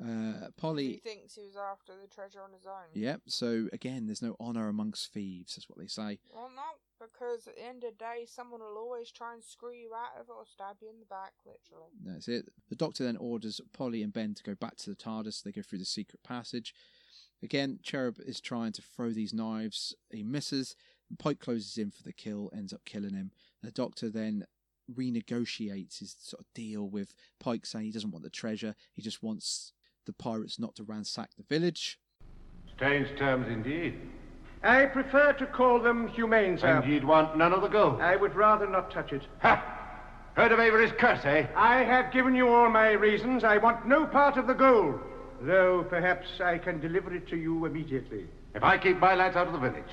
Uh, 0.00 0.46
He 0.46 0.52
Polly, 0.56 1.00
thinks 1.02 1.34
he 1.34 1.42
was 1.44 1.56
after 1.56 1.92
the 2.00 2.06
treasure 2.06 2.40
on 2.40 2.52
his 2.52 2.66
own. 2.66 2.88
yep. 2.94 3.22
So 3.26 3.68
again, 3.72 4.06
there's 4.06 4.22
no 4.22 4.36
honor 4.38 4.68
amongst 4.68 5.12
thieves. 5.12 5.56
That's 5.56 5.68
what 5.68 5.78
they 5.78 5.88
say. 5.88 6.20
Well, 6.32 6.50
no, 6.54 6.62
because 7.04 7.48
at 7.48 7.56
the 7.56 7.64
end 7.66 7.82
of 7.84 7.92
the 7.92 7.96
day, 8.04 8.24
someone 8.26 8.60
will 8.60 8.76
always 8.78 9.10
try 9.10 9.34
and 9.34 9.42
screw 9.42 9.72
you 9.72 9.90
out 9.94 10.20
of 10.20 10.28
it 10.28 10.32
or 10.32 10.44
stab 10.46 10.76
you 10.80 10.88
in 10.88 11.00
the 11.00 11.06
back, 11.06 11.32
literally. 11.44 11.90
That's 12.04 12.28
it. 12.28 12.48
The 12.68 12.76
Doctor 12.76 13.04
then 13.04 13.16
orders 13.16 13.60
Polly 13.72 14.02
and 14.02 14.12
Ben 14.12 14.34
to 14.34 14.42
go 14.44 14.54
back 14.54 14.76
to 14.76 14.90
the 14.90 14.96
TARDIS. 14.96 15.42
They 15.42 15.52
go 15.52 15.62
through 15.62 15.80
the 15.80 15.84
secret 15.84 16.22
passage. 16.22 16.74
Again, 17.42 17.78
Cherub 17.82 18.16
is 18.24 18.40
trying 18.40 18.72
to 18.72 18.82
throw 18.82 19.10
these 19.10 19.34
knives. 19.34 19.94
He 20.10 20.22
misses. 20.22 20.76
Pike 21.18 21.40
closes 21.40 21.78
in 21.78 21.90
for 21.90 22.02
the 22.02 22.12
kill, 22.12 22.50
ends 22.54 22.72
up 22.72 22.84
killing 22.84 23.14
him. 23.14 23.32
The 23.62 23.70
Doctor 23.70 24.10
then 24.10 24.44
renegotiates 24.92 25.98
his 26.00 26.16
sort 26.20 26.40
of 26.40 26.46
deal 26.54 26.88
with 26.88 27.14
Pike, 27.40 27.66
saying 27.66 27.86
he 27.86 27.92
doesn't 27.92 28.10
want 28.10 28.24
the 28.24 28.30
treasure. 28.30 28.74
He 28.92 29.02
just 29.02 29.22
wants 29.22 29.72
the 30.08 30.12
pirates 30.14 30.58
not 30.58 30.74
to 30.74 30.82
ransack 30.82 31.30
the 31.36 31.44
village. 31.44 31.98
Strange 32.74 33.16
terms 33.18 33.46
indeed. 33.46 33.94
I 34.64 34.86
prefer 34.86 35.34
to 35.34 35.46
call 35.46 35.80
them 35.80 36.08
humane, 36.08 36.58
sir. 36.58 36.78
And 36.78 36.90
you'd 36.90 37.04
want 37.04 37.36
none 37.36 37.52
of 37.52 37.60
the 37.60 37.68
gold. 37.68 38.00
I 38.00 38.16
would 38.16 38.34
rather 38.34 38.66
not 38.66 38.90
touch 38.90 39.12
it. 39.12 39.22
Ha! 39.42 39.74
Heard 40.34 40.50
of 40.50 40.60
Avery's 40.60 40.92
curse, 40.98 41.24
eh? 41.24 41.46
I 41.54 41.84
have 41.84 42.10
given 42.12 42.34
you 42.34 42.48
all 42.48 42.70
my 42.70 42.92
reasons. 42.92 43.44
I 43.44 43.58
want 43.58 43.86
no 43.86 44.06
part 44.06 44.38
of 44.38 44.46
the 44.46 44.54
gold. 44.54 44.98
Though 45.42 45.84
perhaps 45.88 46.26
I 46.40 46.56
can 46.56 46.80
deliver 46.80 47.14
it 47.14 47.28
to 47.28 47.36
you 47.36 47.66
immediately. 47.66 48.24
If 48.54 48.62
I 48.64 48.78
keep 48.78 48.98
my 48.98 49.14
lads 49.14 49.36
out 49.36 49.46
of 49.46 49.52
the 49.52 49.58
village. 49.58 49.92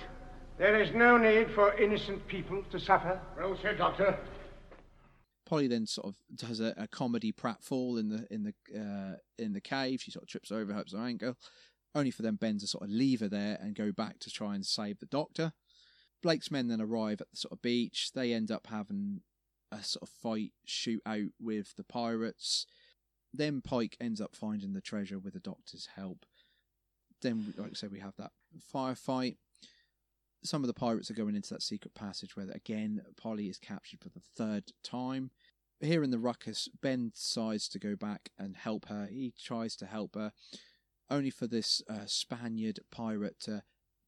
There 0.58 0.82
is 0.82 0.96
no 0.96 1.18
need 1.18 1.52
for 1.54 1.74
innocent 1.78 2.26
people 2.28 2.64
to 2.72 2.80
suffer. 2.80 3.20
Well 3.38 3.58
said, 3.62 3.78
Doctor. 3.78 4.18
Polly 5.46 5.68
then 5.68 5.86
sort 5.86 6.08
of 6.08 6.16
does 6.36 6.60
a, 6.60 6.74
a 6.78 6.88
comedy 6.88 7.32
pratfall 7.32 8.00
in 8.00 8.10
the 8.10 8.28
in 8.32 8.44
the 8.44 8.80
uh, 8.80 9.18
in 9.38 9.54
the 9.54 9.62
cave. 9.62 10.02
She 10.02 10.12
sort 10.12 10.24
of 10.24 10.30
trips 10.30 10.52
over, 10.52 10.74
hurts 10.74 10.94
her 10.94 11.00
ankle, 11.00 11.36
only 11.94 12.12
for 12.12 12.24
then 12.24 12.36
Ben 12.36 12.58
to 12.60 12.68
sort 12.68 12.84
of 12.84 12.90
leave 12.90 13.20
her 13.20 13.30
there 13.30 13.58
and 13.62 13.76
go 13.76 13.92
back 13.92 14.20
to 14.20 14.30
try 14.30 14.56
and 14.56 14.66
save 14.66 15.00
the 15.00 15.06
Doctor. 15.06 15.54
Blake's 16.24 16.50
men 16.50 16.68
then 16.68 16.82
arrive 16.82 17.22
at 17.22 17.30
the 17.30 17.38
sort 17.38 17.52
of 17.52 17.62
beach. 17.62 18.12
They 18.14 18.34
end 18.34 18.50
up 18.50 18.68
having 18.68 19.22
a 19.72 19.84
sort 19.84 20.04
of 20.04 20.10
fight 20.10 20.54
shootout 20.68 21.30
with 21.40 21.76
the 21.76 21.84
pirates. 21.84 22.66
Then 23.34 23.62
Pike 23.62 23.98
ends 24.00 24.22
up 24.22 24.36
finding 24.36 24.74
the 24.74 24.82
treasure 24.82 25.20
with 25.20 25.34
the 25.34 25.40
Doctor's 25.40 25.90
help. 25.96 26.26
Then, 27.22 27.54
like 27.58 27.72
I 27.72 27.74
said, 27.74 27.92
we 27.92 28.00
have 28.00 28.16
that 28.18 28.32
firefight. 28.74 29.38
Some 30.46 30.64
of 30.64 30.68
the 30.68 30.74
pirates 30.74 31.10
are 31.10 31.16
going 31.16 31.36
into 31.36 31.54
that 31.54 31.64
secret 31.64 31.94
passage 31.96 32.36
where, 32.36 32.50
again, 32.52 33.02
Polly 33.18 33.48
is 33.50 33.58
captured 33.58 34.00
for 34.02 34.10
the 34.10 34.22
third 34.36 34.72
time. 34.84 35.32
Here 35.82 36.04
in 36.04 36.12
the 36.12 36.20
ruckus, 36.20 36.70
Ben 36.82 37.10
decides 37.14 37.68
to 37.70 37.80
go 37.80 37.96
back 37.96 38.30
and 38.38 38.56
help 38.56 38.88
her. 38.88 39.08
He 39.12 39.34
tries 39.38 39.76
to 39.78 39.86
help 39.86 40.16
her, 40.16 40.32
only 41.10 41.30
for 41.30 41.48
this 41.48 41.82
uh, 41.90 42.06
Spaniard 42.06 42.80
pirate 42.92 43.40
to 43.42 43.64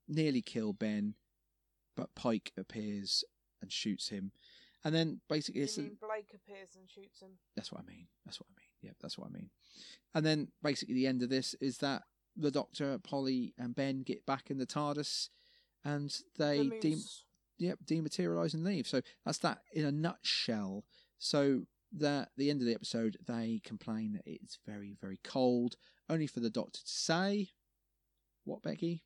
nearly 0.07 0.41
kill 0.41 0.73
Ben, 0.73 1.15
but 1.95 2.15
Pike 2.15 2.53
appears 2.57 3.23
and 3.61 3.71
shoots 3.71 4.09
him. 4.09 4.31
And 4.85 4.93
then 4.95 5.19
basically, 5.27 5.61
You 5.61 5.67
mean 5.83 5.97
Blake 5.99 6.33
appears 6.33 6.77
and 6.77 6.89
shoots 6.89 7.21
him? 7.21 7.31
that's 7.55 7.71
what 7.71 7.81
I 7.81 7.91
mean. 7.91 8.07
That's 8.25 8.39
what 8.39 8.47
I 8.49 8.55
mean. 8.57 8.67
Yep, 8.83 8.95
that's 9.01 9.17
what 9.17 9.27
I 9.27 9.31
mean. 9.31 9.49
And 10.13 10.25
then 10.25 10.49
basically 10.63 10.95
the 10.95 11.07
end 11.07 11.23
of 11.23 11.29
this 11.29 11.55
is 11.59 11.79
that 11.79 12.03
the 12.37 12.51
Doctor, 12.51 12.97
Polly, 12.99 13.53
and 13.57 13.75
Ben 13.75 14.03
get 14.03 14.25
back 14.25 14.49
in 14.49 14.59
the 14.59 14.65
TARDIS, 14.67 15.29
and 15.87 16.13
they 16.37 16.67
The 16.67 16.79
de- 16.79 17.03
yep, 17.57 17.79
dematerialize 17.85 18.53
and 18.53 18.63
leave. 18.63 18.87
So 18.87 19.01
that's 19.25 19.37
that 19.39 19.59
in 19.73 19.85
a 19.85 19.91
nutshell. 19.91 20.85
So 21.17 21.63
that 21.93 22.29
the 22.37 22.49
end 22.49 22.61
of 22.61 22.67
the 22.67 22.73
episode, 22.75 23.17
they 23.25 23.61
complain 23.63 24.13
that 24.13 24.23
it's 24.25 24.59
very, 24.65 24.97
very 24.99 25.19
cold, 25.23 25.75
only 26.09 26.27
for 26.27 26.41
the 26.41 26.49
Doctor 26.49 26.79
to 26.81 26.87
say, 26.89 27.49
"What, 28.43 28.61
Becky? 28.61 29.03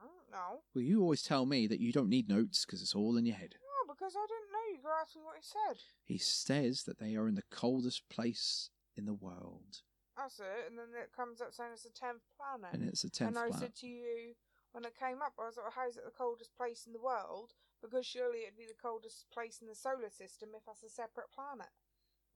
Mm, 0.00 0.04
I 0.04 0.06
don't 0.06 0.30
know. 0.30 0.62
Well, 0.74 0.82
you 0.82 1.00
always 1.02 1.22
tell 1.22 1.44
me 1.46 1.66
that 1.66 1.80
you 1.80 1.92
don't 1.92 2.08
need 2.08 2.28
notes 2.28 2.64
because 2.64 2.80
it's 2.82 2.94
all 2.94 3.16
in 3.16 3.26
your 3.26 3.36
head." 3.36 3.56
No, 3.60 3.92
because 3.94 4.14
I 4.16 4.26
didn't 4.26 4.50
know. 4.52 4.74
You 4.74 4.78
could 4.82 5.00
ask 5.00 5.14
me 5.14 5.22
what 5.22 5.36
he 5.36 5.42
said. 5.42 5.82
He 6.04 6.18
says 6.18 6.84
that 6.84 6.98
they 6.98 7.14
are 7.14 7.28
in 7.28 7.34
the 7.34 7.44
coldest 7.50 8.08
place 8.08 8.70
in 8.96 9.04
the 9.06 9.14
world, 9.14 9.82
That's 10.16 10.38
it. 10.40 10.66
And 10.68 10.78
then 10.78 10.88
it 11.02 11.12
comes 11.16 11.40
up 11.40 11.52
saying 11.54 11.70
it's 11.72 11.84
the 11.84 11.90
tenth 11.90 12.22
planet. 12.36 12.74
and 12.74 12.86
it's 12.88 13.02
the 13.02 13.10
tenth 13.10 13.32
planet. 13.34 13.46
and 13.48 13.54
I 13.54 13.58
planet. 13.58 13.76
said 13.76 13.80
to 13.80 13.86
you 13.86 14.34
when 14.72 14.84
it 14.84 14.98
came 14.98 15.22
up, 15.22 15.34
I 15.38 15.46
was 15.46 15.56
like, 15.56 15.72
"How's 15.72 15.96
it 15.96 16.04
the 16.04 16.10
coldest 16.10 16.56
place 16.56 16.86
in 16.86 16.92
the 16.92 17.00
world?" 17.00 17.54
Because 17.80 18.06
surely 18.06 18.42
it'd 18.42 18.56
be 18.56 18.66
the 18.66 18.80
coldest 18.80 19.26
place 19.30 19.60
in 19.60 19.68
the 19.68 19.74
solar 19.74 20.10
system 20.10 20.50
if 20.54 20.64
that's 20.64 20.82
a 20.82 20.88
separate 20.88 21.30
planet. 21.32 21.70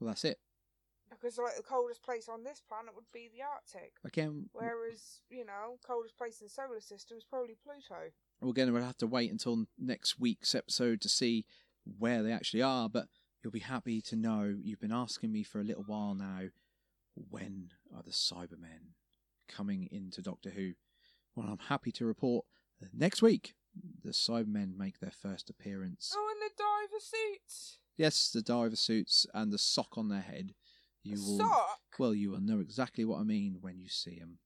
Well, 0.00 0.08
that's 0.08 0.24
it. 0.24 0.40
Because 1.08 1.38
like 1.38 1.56
the 1.56 1.62
coldest 1.62 2.02
place 2.02 2.28
on 2.28 2.42
this 2.42 2.60
planet 2.60 2.94
would 2.94 3.10
be 3.12 3.28
the 3.28 3.42
Arctic, 3.42 3.94
Again, 4.04 4.50
whereas 4.52 5.22
you 5.30 5.44
know, 5.44 5.78
coldest 5.86 6.16
place 6.16 6.40
in 6.40 6.46
the 6.46 6.50
solar 6.50 6.80
system 6.80 7.16
is 7.16 7.24
probably 7.24 7.56
Pluto. 7.62 8.10
Well, 8.40 8.50
again, 8.50 8.72
we'll 8.72 8.82
have 8.82 8.96
to 8.98 9.06
wait 9.06 9.30
until 9.30 9.66
next 9.78 10.18
week's 10.18 10.54
episode 10.54 11.00
to 11.02 11.08
see 11.08 11.46
where 11.98 12.22
they 12.22 12.32
actually 12.32 12.62
are, 12.62 12.88
but 12.88 13.06
you'll 13.42 13.52
be 13.52 13.60
happy 13.60 14.00
to 14.02 14.16
know 14.16 14.56
you've 14.60 14.80
been 14.80 14.92
asking 14.92 15.32
me 15.32 15.44
for 15.44 15.60
a 15.60 15.64
little 15.64 15.84
while 15.84 16.14
now 16.14 16.48
when 17.30 17.70
are 17.94 18.02
the 18.02 18.10
Cybermen 18.10 18.94
coming 19.48 19.88
into 19.90 20.20
Doctor 20.20 20.50
Who? 20.50 20.72
Well, 21.36 21.48
I'm 21.48 21.68
happy 21.68 21.92
to 21.92 22.06
report 22.06 22.46
that 22.80 22.94
next 22.94 23.20
week 23.22 23.54
the 24.02 24.10
Cybermen 24.10 24.76
make 24.76 25.00
their 25.00 25.10
first 25.10 25.50
appearance. 25.50 26.12
Oh, 26.16 26.32
and 26.32 26.40
the 26.40 26.54
diver 26.56 27.00
suits. 27.00 27.78
Yes, 27.98 28.30
the 28.30 28.42
diver 28.42 28.76
suits 28.76 29.26
and 29.34 29.52
the 29.52 29.58
sock 29.58 29.98
on 29.98 30.08
their 30.08 30.22
head. 30.22 30.54
You 31.02 31.22
will, 31.22 31.38
Sock? 31.38 31.78
Well, 31.98 32.14
you 32.14 32.30
will 32.30 32.40
know 32.40 32.60
exactly 32.60 33.04
what 33.04 33.20
I 33.20 33.22
mean 33.22 33.58
when 33.60 33.78
you 33.78 33.88
see 33.88 34.18
them. 34.18 34.38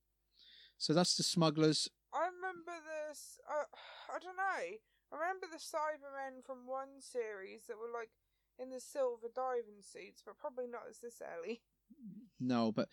So 0.78 0.92
that's 0.92 1.16
the 1.16 1.22
smugglers. 1.22 1.88
I 2.12 2.26
remember 2.26 2.72
this. 3.08 3.38
Uh, 3.48 3.64
I 4.14 4.18
don't 4.18 4.36
know. 4.36 4.76
I 5.12 5.16
remember 5.16 5.46
the 5.50 5.58
Cybermen 5.58 6.44
from 6.44 6.66
one 6.66 7.00
series 7.00 7.66
that 7.68 7.78
were 7.78 7.92
like 7.92 8.10
in 8.58 8.70
the 8.70 8.80
silver 8.80 9.28
diving 9.34 9.80
suits, 9.80 10.22
but 10.24 10.38
probably 10.38 10.66
not 10.66 10.82
as 10.90 10.98
this 10.98 11.22
early. 11.22 11.62
No, 12.38 12.72
but 12.72 12.88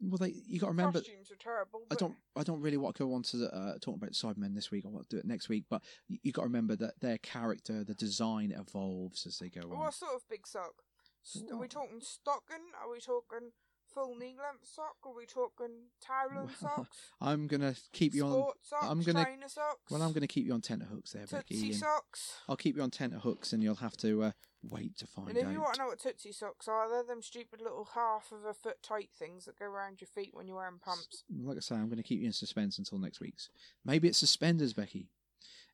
well, 0.00 0.18
they 0.18 0.34
you 0.46 0.58
got 0.58 0.66
to 0.66 0.72
remember. 0.72 1.00
Costumes 1.00 1.30
are 1.30 1.36
terrible. 1.36 1.80
I 1.90 1.94
don't. 1.94 2.16
I 2.36 2.42
don't 2.42 2.60
really 2.60 2.76
want 2.76 2.96
to 2.96 3.04
go 3.04 3.14
on 3.14 3.22
to 3.24 3.46
uh, 3.54 3.74
talking 3.80 4.00
about 4.02 4.12
Cybermen 4.12 4.54
this 4.54 4.70
week. 4.70 4.84
I 4.86 4.88
want 4.88 5.08
to 5.08 5.16
do 5.16 5.20
it 5.20 5.26
next 5.26 5.48
week. 5.48 5.64
But 5.68 5.82
you, 6.08 6.18
you 6.22 6.32
got 6.32 6.42
to 6.42 6.48
remember 6.48 6.76
that 6.76 7.00
their 7.00 7.18
character, 7.18 7.84
the 7.84 7.94
design 7.94 8.52
evolves 8.52 9.26
as 9.26 9.38
they 9.38 9.48
go 9.48 9.62
on. 9.70 9.78
What 9.78 9.94
sort 9.94 10.14
of 10.14 10.22
big 10.28 10.46
sock? 10.46 10.74
St- 11.22 11.52
Are 11.52 11.58
we 11.58 11.68
talking 11.68 12.00
stocking? 12.00 12.72
Are 12.82 12.90
we 12.90 13.00
talking 13.00 13.50
full 13.94 14.14
knee 14.16 14.36
length 14.38 14.66
sock? 14.74 14.96
Are 15.04 15.14
we 15.16 15.26
talking 15.26 15.86
towel 16.00 16.42
and 16.46 16.50
socks? 16.60 16.96
I'm 17.20 17.46
gonna 17.46 17.74
keep 17.92 18.14
you 18.14 18.24
on. 18.24 18.32
Sport 18.32 18.56
socks, 18.62 18.86
I'm 18.88 19.02
gonna. 19.02 19.24
trainer 19.24 19.48
socks, 19.48 19.90
Well, 19.90 20.02
I'm 20.02 20.12
gonna 20.12 20.26
keep 20.26 20.46
you 20.46 20.52
on 20.52 20.60
tenterhooks 20.60 21.12
there, 21.12 21.26
Becky. 21.26 21.54
Tootsie 21.54 21.66
and 21.70 21.76
socks. 21.76 22.34
I'll 22.48 22.56
keep 22.56 22.76
you 22.76 22.82
on 22.82 22.90
tenterhooks, 22.90 23.52
and 23.52 23.62
you'll 23.62 23.74
have 23.76 23.96
to 23.98 24.22
uh, 24.24 24.30
wait 24.62 24.96
to 24.98 25.06
find 25.06 25.28
And 25.28 25.38
if 25.38 25.46
out. 25.46 25.52
you 25.52 25.60
want 25.60 25.74
to 25.74 25.80
know 25.82 25.86
what 25.88 25.98
Tootsie 26.00 26.32
socks 26.32 26.68
are, 26.68 26.88
they're 26.88 27.02
them 27.04 27.22
stupid 27.22 27.60
little 27.60 27.88
half 27.94 28.30
of 28.32 28.44
a 28.44 28.54
foot 28.54 28.82
tight 28.82 29.10
things 29.18 29.44
that 29.46 29.58
go 29.58 29.66
around 29.66 30.00
your 30.00 30.08
feet 30.08 30.30
when 30.32 30.46
you're 30.46 30.56
wearing 30.56 30.78
pumps. 30.84 31.24
Like 31.42 31.56
I 31.56 31.60
say, 31.60 31.74
I'm 31.76 31.88
gonna 31.88 32.02
keep 32.02 32.20
you 32.20 32.26
in 32.26 32.32
suspense 32.32 32.78
until 32.78 32.98
next 32.98 33.20
week's. 33.20 33.48
Maybe 33.84 34.08
it's 34.08 34.18
suspenders, 34.18 34.72
Becky. 34.72 35.08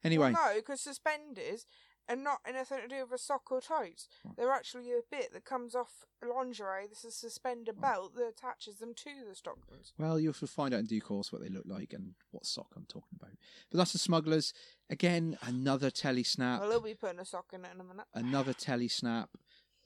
Anyway, 0.04 0.32
Well, 0.32 0.50
no, 0.54 0.60
because 0.60 0.80
suspenders 0.82 1.66
are 2.09 2.16
not 2.16 2.38
anything 2.46 2.78
to 2.82 2.88
do 2.88 3.02
with 3.02 3.12
a 3.12 3.18
sock 3.18 3.50
or 3.50 3.61
tights. 3.61 4.09
They're 4.36 4.52
actually 4.52 4.92
a 4.92 5.00
bit 5.11 5.32
that 5.32 5.44
comes 5.44 5.74
off 5.74 6.04
lingerie. 6.26 6.86
This 6.88 7.04
is 7.04 7.14
a 7.14 7.18
suspender 7.18 7.72
belt 7.72 8.14
that 8.14 8.28
attaches 8.28 8.76
them 8.78 8.94
to 8.94 9.11
the 9.28 9.34
stockings. 9.34 9.92
Well, 9.98 10.18
you'll 10.18 10.32
find 10.32 10.72
out 10.72 10.80
in 10.80 10.86
due 10.86 11.00
course 11.00 11.32
what 11.32 11.42
they 11.42 11.48
look 11.48 11.64
like 11.66 11.92
and 11.92 12.14
what 12.30 12.46
sock 12.46 12.68
I'm 12.76 12.86
talking 12.86 13.18
about. 13.20 13.32
But 13.70 13.78
that's 13.78 13.92
the 13.92 13.98
smugglers. 13.98 14.52
Again, 14.90 15.36
another 15.42 15.90
telesnap. 15.90 16.61
Well, 16.61 16.70
he'll 16.70 16.80
be 16.80 16.94
putting 16.94 17.20
a 17.20 17.24
sock 17.24 17.46
in 17.52 17.64
it 17.64 17.70
in 17.74 17.80
a 17.80 17.84
minute. 17.84 18.07
Another 18.14 18.52
telesnap. 18.52 19.28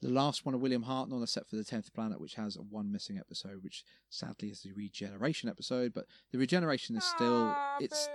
The 0.01 0.09
last 0.09 0.47
one 0.47 0.55
of 0.55 0.61
William 0.61 0.83
Hartnell, 0.85 1.21
except 1.21 1.47
for 1.47 1.57
the 1.57 1.63
tenth 1.63 1.93
planet, 1.93 2.19
which 2.19 2.33
has 2.33 2.57
one 2.57 2.91
missing 2.91 3.19
episode, 3.19 3.59
which 3.61 3.83
sadly 4.09 4.49
is 4.49 4.61
the 4.61 4.71
regeneration 4.71 5.47
episode. 5.47 5.93
But 5.93 6.05
the 6.31 6.39
regeneration 6.39 6.95
is 6.95 7.03
still 7.03 7.53
Ah, 7.55 7.75
it's 7.79 8.09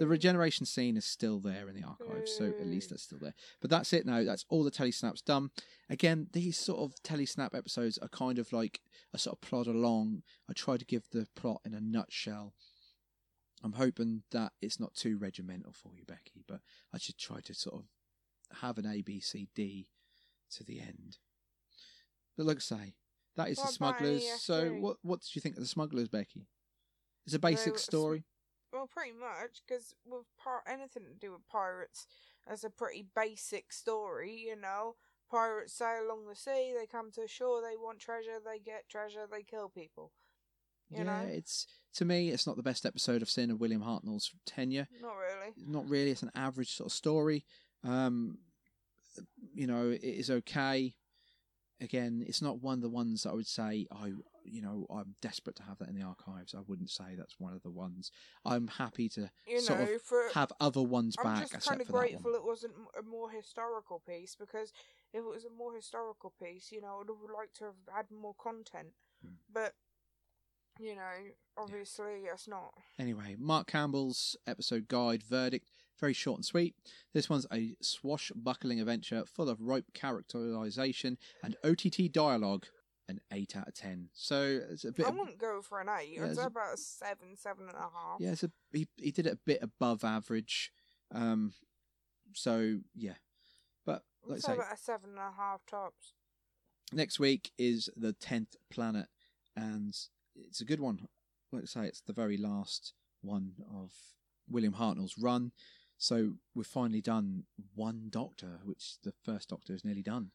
the 0.00 0.06
regeneration 0.06 0.64
scene 0.64 0.96
is 0.96 1.04
still 1.04 1.40
there 1.40 1.68
in 1.68 1.74
the 1.74 1.86
archives, 1.86 2.34
so 2.34 2.46
at 2.46 2.66
least 2.66 2.88
hmm. 2.88 2.94
that's 2.94 3.02
still 3.02 3.18
there. 3.20 3.34
But 3.60 3.68
that's 3.68 3.92
it 3.92 4.06
now. 4.06 4.24
That's 4.24 4.46
all 4.48 4.64
the 4.64 4.70
telesnaps 4.70 5.22
done. 5.22 5.50
Again, 5.90 6.28
these 6.32 6.56
sort 6.56 6.80
of 6.80 6.94
telesnap 7.04 7.54
episodes 7.54 7.98
are 7.98 8.08
kind 8.08 8.38
of 8.38 8.50
like 8.50 8.80
a 9.12 9.18
sort 9.18 9.36
of 9.36 9.42
plod 9.42 9.66
along. 9.66 10.22
I 10.48 10.54
try 10.54 10.78
to 10.78 10.86
give 10.86 11.04
the 11.12 11.28
plot 11.36 11.60
in 11.66 11.74
a 11.74 11.82
nutshell. 11.82 12.54
I'm 13.62 13.74
hoping 13.74 14.22
that 14.30 14.52
it's 14.62 14.80
not 14.80 14.94
too 14.94 15.18
regimental 15.18 15.74
for 15.74 15.94
you, 15.94 16.04
Becky, 16.06 16.46
but 16.48 16.60
I 16.94 16.98
should 16.98 17.18
try 17.18 17.40
to 17.44 17.52
sort 17.52 17.76
of 17.82 18.56
have 18.62 18.78
an 18.78 18.86
A, 18.86 19.02
B, 19.02 19.20
C, 19.20 19.50
D 19.54 19.86
to 20.52 20.64
the 20.64 20.80
end. 20.80 21.18
But 22.38 22.46
like 22.46 22.56
I 22.56 22.60
say, 22.60 22.94
that 23.36 23.50
is 23.50 23.58
What 23.58 23.66
the 23.66 23.72
smugglers. 23.74 24.24
So, 24.40 24.70
what 24.80 24.96
what 25.02 25.20
did 25.20 25.36
you 25.36 25.42
think 25.42 25.56
of 25.56 25.62
the 25.62 25.68
smugglers, 25.68 26.08
Becky? 26.08 26.46
It's 27.26 27.34
a 27.34 27.38
basic 27.38 27.66
They 27.66 27.70
were 27.72 27.78
sm- 27.78 27.90
story. 27.90 28.24
Well, 28.72 28.86
pretty 28.86 29.12
much, 29.12 29.62
because 29.66 29.94
with 30.06 30.26
par- 30.42 30.62
anything 30.66 31.04
to 31.04 31.14
do 31.18 31.32
with 31.32 31.48
pirates, 31.48 32.06
that's 32.46 32.64
a 32.64 32.70
pretty 32.70 33.06
basic 33.14 33.72
story, 33.72 34.44
you 34.46 34.56
know. 34.56 34.96
Pirates 35.30 35.74
sail 35.74 36.04
along 36.06 36.26
the 36.28 36.36
sea, 36.36 36.74
they 36.78 36.86
come 36.86 37.10
to 37.12 37.26
shore, 37.28 37.60
they 37.60 37.76
want 37.76 38.00
treasure, 38.00 38.38
they 38.44 38.58
get 38.58 38.88
treasure, 38.88 39.26
they 39.30 39.42
kill 39.42 39.68
people. 39.68 40.12
You 40.90 40.98
yeah, 40.98 41.04
know? 41.04 41.28
it's 41.30 41.66
to 41.94 42.04
me, 42.04 42.30
it's 42.30 42.46
not 42.46 42.56
the 42.56 42.62
best 42.62 42.84
episode 42.84 43.22
I've 43.22 43.30
seen 43.30 43.50
of 43.50 43.60
William 43.60 43.82
Hartnell's 43.82 44.32
tenure. 44.44 44.88
Not 45.00 45.14
really. 45.14 45.52
Not 45.56 45.88
really. 45.88 46.10
It's 46.10 46.24
an 46.24 46.32
average 46.34 46.72
sort 46.72 46.88
of 46.88 46.92
story. 46.92 47.44
Um, 47.84 48.38
you 49.54 49.66
know, 49.66 49.90
it 49.90 50.02
is 50.02 50.30
okay. 50.30 50.94
Again, 51.80 52.24
it's 52.26 52.42
not 52.42 52.62
one 52.62 52.74
of 52.74 52.82
the 52.82 52.88
ones 52.88 53.22
that 53.22 53.30
I 53.30 53.34
would 53.34 53.46
say 53.46 53.86
I, 53.90 54.12
you 54.44 54.60
know, 54.60 54.86
I'm 54.90 55.14
desperate 55.22 55.56
to 55.56 55.62
have 55.62 55.78
that 55.78 55.88
in 55.88 55.94
the 55.94 56.04
archives. 56.04 56.54
I 56.54 56.60
wouldn't 56.66 56.90
say 56.90 57.14
that's 57.16 57.36
one 57.38 57.54
of 57.54 57.62
the 57.62 57.70
ones. 57.70 58.10
I'm 58.44 58.68
happy 58.68 59.08
to 59.10 59.30
You 59.46 59.60
sort 59.60 59.80
know, 59.80 59.94
of 59.94 60.02
for 60.02 60.28
have 60.34 60.52
other 60.60 60.82
ones 60.82 61.16
back. 61.16 61.26
I'm 61.26 61.48
just 61.48 61.68
kind 61.68 61.80
of 61.80 61.88
grateful 61.88 62.34
it 62.34 62.44
wasn't 62.44 62.74
a 62.98 63.02
more 63.02 63.30
historical 63.30 64.02
piece 64.06 64.36
because 64.38 64.72
if 65.12 65.20
it 65.20 65.28
was 65.28 65.44
a 65.44 65.50
more 65.50 65.74
historical 65.74 66.32
piece, 66.42 66.70
you 66.70 66.80
know, 66.80 66.94
I 66.94 66.98
would 66.98 67.08
have 67.08 67.36
liked 67.36 67.56
to 67.58 67.64
have 67.64 67.94
had 67.94 68.06
more 68.10 68.34
content. 68.38 68.88
Hmm. 69.22 69.34
But 69.52 69.74
you 70.78 70.94
know, 70.94 71.32
obviously, 71.58 72.24
it's 72.32 72.48
not. 72.48 72.72
Anyway, 72.98 73.36
Mark 73.38 73.66
Campbell's 73.66 74.36
episode 74.46 74.88
guide 74.88 75.22
verdict, 75.22 75.70
very 76.00 76.12
short 76.12 76.38
and 76.38 76.44
sweet. 76.44 76.74
This 77.14 77.28
one's 77.30 77.46
a 77.52 77.74
swashbuckling 77.80 78.80
adventure 78.80 79.24
full 79.26 79.48
of 79.48 79.60
rope 79.60 79.84
characterization 79.94 81.18
and 81.44 81.56
OTT 81.64 82.10
dialogue. 82.12 82.66
An 83.08 83.20
eight 83.32 83.56
out 83.56 83.66
of 83.66 83.74
ten. 83.74 84.08
So 84.12 84.60
it's 84.70 84.84
a 84.84 84.92
bit. 84.92 85.04
I 85.04 85.10
wouldn't 85.10 85.36
go 85.38 85.62
for 85.62 85.80
an 85.80 85.88
eight. 86.00 86.10
Yeah, 86.14 86.22
I'd 86.26 86.30
it's 86.30 86.38
say 86.38 86.46
about 86.46 86.74
a 86.74 86.76
seven, 86.76 87.36
seven 87.36 87.64
and 87.66 87.76
a 87.76 87.80
half. 87.80 88.20
yeah, 88.20 88.30
it's 88.30 88.44
a, 88.44 88.52
he 88.72 88.86
he 88.98 89.10
did 89.10 89.26
it 89.26 89.32
a 89.32 89.38
bit 89.44 89.58
above 89.62 90.04
average. 90.04 90.70
Um, 91.12 91.52
so 92.34 92.78
yeah, 92.94 93.14
but 93.84 94.04
I 94.32 94.36
say 94.36 94.52
about 94.52 94.72
a 94.72 94.76
seven 94.76 95.10
and 95.10 95.18
a 95.18 95.32
half 95.36 95.66
tops. 95.66 96.12
next 96.92 97.18
week 97.18 97.50
is 97.58 97.90
the 97.96 98.12
tenth 98.12 98.54
planet, 98.70 99.06
and 99.56 99.92
it's 100.36 100.60
a 100.60 100.64
good 100.64 100.78
one. 100.78 101.08
Like 101.50 101.64
I 101.64 101.66
say, 101.66 101.86
it's 101.86 102.02
the 102.02 102.12
very 102.12 102.36
last 102.36 102.92
one 103.22 103.54
of 103.74 103.90
William 104.48 104.74
Hartnell's 104.74 105.18
run. 105.18 105.50
So 106.00 106.32
we've 106.54 106.66
finally 106.66 107.02
done 107.02 107.44
one 107.74 108.06
Doctor, 108.08 108.60
which 108.64 108.94
the 109.04 109.12
first 109.22 109.50
Doctor 109.50 109.74
is 109.74 109.84
nearly 109.84 110.02
done. 110.02 110.30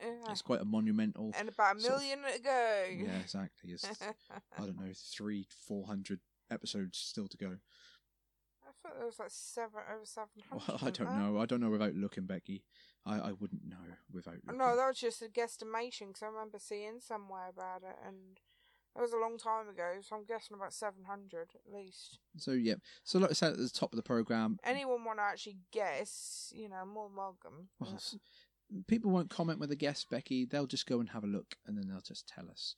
Yeah. 0.00 0.30
It's 0.30 0.42
quite 0.42 0.60
a 0.60 0.64
monumental. 0.64 1.32
And 1.38 1.48
about 1.48 1.76
a 1.76 1.78
of- 1.78 1.84
million 1.84 2.18
to 2.34 2.40
go. 2.42 2.84
yeah, 2.90 3.18
exactly. 3.20 3.70
It's 3.70 3.88
I 4.02 4.58
don't 4.58 4.76
know, 4.76 4.92
three, 5.16 5.46
four 5.66 5.86
hundred 5.86 6.18
episodes 6.50 6.98
still 6.98 7.28
to 7.28 7.36
go. 7.36 7.56
I 8.64 8.70
thought 8.82 8.96
there 8.98 9.06
was 9.06 9.20
like 9.20 9.30
seven 9.30 9.80
over 9.94 10.04
seven 10.04 10.28
Well. 10.50 10.80
I 10.82 10.90
don't 10.90 11.16
know. 11.16 11.38
I 11.40 11.46
don't 11.46 11.60
know 11.60 11.70
without 11.70 11.94
looking, 11.94 12.26
Becky. 12.26 12.64
I, 13.06 13.20
I 13.20 13.32
wouldn't 13.32 13.64
know 13.64 13.76
without 14.12 14.34
looking. 14.44 14.58
No, 14.58 14.74
that 14.74 14.88
was 14.88 14.98
just 14.98 15.22
a 15.22 15.26
guesstimation 15.26 16.08
because 16.08 16.24
I 16.24 16.26
remember 16.26 16.58
seeing 16.58 16.98
somewhere 17.00 17.48
about 17.48 17.82
it, 17.88 17.96
and 18.04 18.38
it 18.96 19.00
was 19.00 19.12
a 19.12 19.18
long 19.18 19.36
time 19.38 19.68
ago. 19.68 19.94
So 20.02 20.16
I'm 20.16 20.24
guessing 20.24 20.56
about 20.56 20.72
seven 20.72 21.04
hundred 21.04 21.48
at 21.54 21.72
least. 21.72 22.18
So 22.36 22.52
yeah. 22.52 22.74
So 23.04 23.18
like 23.18 23.30
I 23.30 23.34
said 23.34 23.52
at 23.52 23.58
the 23.58 23.68
top 23.68 23.92
of 23.92 23.96
the 23.96 24.02
program, 24.02 24.58
Anyone 24.64 25.04
want 25.04 25.18
to 25.18 25.22
actually 25.24 25.58
guess? 25.72 26.52
You 26.54 26.68
know, 26.68 26.84
more 26.86 27.10
welcome. 27.14 27.68
well, 27.78 27.98
people 28.88 29.10
won't 29.10 29.30
comment 29.30 29.60
with 29.60 29.70
a 29.70 29.76
guess, 29.76 30.04
Becky. 30.10 30.44
They'll 30.44 30.66
just 30.66 30.86
go 30.86 31.00
and 31.00 31.10
have 31.10 31.24
a 31.24 31.28
look, 31.28 31.56
and 31.66 31.76
then 31.76 31.88
they'll 31.88 32.00
just 32.00 32.26
tell 32.28 32.48
us. 32.50 32.74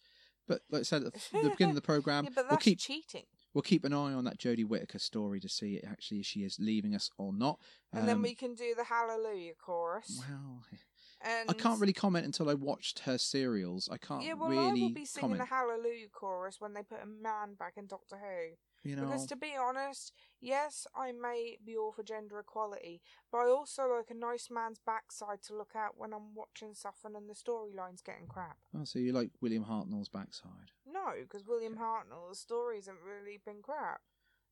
But 0.46 0.62
like 0.70 0.80
I 0.80 0.84
said 0.84 1.04
at 1.04 1.12
the, 1.12 1.20
the 1.42 1.50
beginning 1.50 1.70
of 1.70 1.74
the 1.76 1.80
program, 1.92 2.24
yeah, 2.24 2.30
but 2.34 2.46
we'll 2.48 2.56
keep 2.58 2.78
cheating. 2.78 3.24
we'll 3.52 3.60
keep 3.62 3.84
an 3.84 3.92
eye 3.92 4.14
on 4.14 4.24
that 4.24 4.38
Jodie 4.38 4.64
Whittaker 4.66 4.98
story 4.98 5.40
to 5.40 5.48
see 5.48 5.78
actually 5.86 6.20
if 6.20 6.26
she 6.26 6.40
is 6.40 6.56
leaving 6.58 6.94
us 6.94 7.10
or 7.18 7.34
not. 7.34 7.58
And 7.92 8.08
then 8.08 8.16
Um, 8.16 8.22
we 8.22 8.34
can 8.34 8.54
do 8.54 8.74
the 8.74 8.84
Hallelujah 8.84 9.52
chorus. 9.62 10.22
Well, 10.26 10.62
And 11.20 11.50
I 11.50 11.52
can't 11.52 11.80
really 11.80 11.92
comment 11.92 12.24
until 12.24 12.48
I 12.48 12.54
watched 12.54 13.00
her 13.00 13.18
serials. 13.18 13.88
I 13.90 13.98
can't 13.98 14.22
Yeah, 14.22 14.34
well, 14.34 14.50
really 14.50 14.80
I 14.80 14.84
will 14.84 14.94
be 14.94 15.04
singing 15.04 15.30
comment. 15.30 15.40
the 15.40 15.54
Hallelujah 15.54 16.08
chorus 16.12 16.60
when 16.60 16.74
they 16.74 16.82
put 16.82 17.02
a 17.02 17.06
man 17.06 17.54
back 17.58 17.74
in 17.76 17.86
Doctor 17.86 18.16
Who. 18.16 18.56
You 18.88 18.94
know, 18.94 19.06
Because 19.06 19.26
to 19.26 19.36
be 19.36 19.54
honest, 19.60 20.12
yes, 20.40 20.86
I 20.94 21.10
may 21.10 21.58
be 21.64 21.76
all 21.76 21.90
for 21.90 22.04
gender 22.04 22.38
equality, 22.38 23.02
but 23.32 23.38
I 23.38 23.48
also 23.48 23.88
like 23.88 24.10
a 24.10 24.14
nice 24.14 24.48
man's 24.50 24.78
backside 24.84 25.42
to 25.48 25.56
look 25.56 25.72
at 25.74 25.96
when 25.96 26.12
I'm 26.12 26.34
watching 26.34 26.74
something 26.74 27.16
and 27.16 27.28
the 27.28 27.34
storyline's 27.34 28.02
getting 28.02 28.28
crap. 28.28 28.58
oh, 28.76 28.84
so 28.84 29.00
you 29.00 29.12
like 29.12 29.30
William 29.40 29.64
Hartnell's 29.64 30.08
backside? 30.08 30.70
No, 30.86 31.14
because 31.20 31.44
William 31.44 31.76
Hartnell's 31.76 32.38
stories 32.38 32.86
haven't 32.86 33.02
really 33.02 33.40
been 33.44 33.62
crap. 33.62 34.00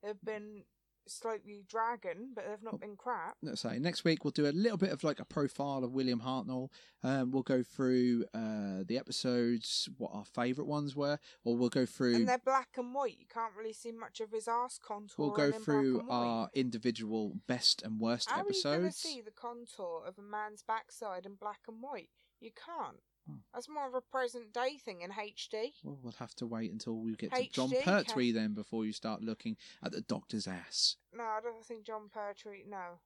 They've 0.03 0.14
mm. 0.14 0.25
been 0.25 0.62
slightly 1.09 1.65
dragging, 1.69 2.33
but 2.35 2.45
they've 2.49 2.63
not 2.63 2.81
been 2.81 2.97
crap. 2.97 3.37
let's 3.43 3.61
say 3.61 3.79
next 3.79 4.05
week 4.05 4.25
we'll 4.25 4.31
do 4.31 4.47
a 4.47 4.51
little 4.51 4.79
bit 4.79 4.91
of 4.91 5.05
like 5.05 5.21
a 5.21 5.25
profile 5.25 5.85
of 5.85 5.93
William 5.93 6.21
Hartnell. 6.21 6.69
Um, 7.03 7.31
we'll 7.31 7.43
go 7.43 7.63
through 7.63 8.25
uh, 8.35 8.83
the 8.87 8.99
episodes, 8.99 9.89
what 9.99 10.11
our 10.13 10.25
favourite 10.25 10.69
ones 10.69 10.97
were, 10.97 11.19
or 11.45 11.57
we'll 11.57 11.69
go 11.69 11.87
through. 11.87 12.17
And 12.17 12.29
they're 12.29 12.39
black 12.39 12.71
and 12.77 12.95
white. 12.95 13.17
You 13.19 13.27
can't 13.33 13.53
really 13.57 13.73
see 13.73 13.93
much 13.93 14.21
of 14.21 14.33
his 14.33 14.49
ass 14.49 14.79
contour. 14.83 15.15
We'll 15.19 15.37
go 15.37 15.53
through 15.53 16.07
our 16.11 16.49
individual 16.55 17.35
best 17.47 17.83
and 17.83 18.01
worst 18.01 18.31
How 18.31 18.43
are 18.43 18.47
you 18.51 18.63
going 18.63 18.81
to 18.81 18.87
episodes. 18.87 18.97
see 18.97 19.21
the 19.21 19.31
contour 19.31 20.03
of 20.07 20.19
a 20.19 20.23
man's 20.23 20.63
backside 20.63 21.27
in 21.27 21.35
black 21.35 21.61
and 21.69 21.83
white? 21.83 22.11
You 22.41 22.51
can't. 22.51 22.99
Hmm. 23.27 23.39
That's 23.53 23.68
more 23.68 23.87
of 23.87 23.95
a 23.95 24.01
present 24.01 24.53
day 24.53 24.79
thing 24.83 25.01
in 25.03 25.11
HD. 25.11 25.72
Well, 25.83 25.99
we'll 26.03 26.14
have 26.18 26.35
to 26.37 26.47
wait 26.47 26.70
until 26.70 26.97
we 26.97 27.14
get 27.14 27.35
to 27.35 27.49
Jon 27.51 27.70
HD 27.70 27.83
Pertwee 27.83 28.33
then 28.33 28.55
before 28.55 28.85
you 28.85 28.93
start 28.93 29.22
looking 29.22 29.57
at 29.83 29.93
the 29.93 30.01
doctor's 30.03 30.47
ass. 30.47 30.97
No, 31.12 31.24
I 31.24 31.41
don't 31.43 31.64
think 31.64 31.85
Jon 31.85 32.09
Pertwee. 32.12 32.64
No. 32.68 33.01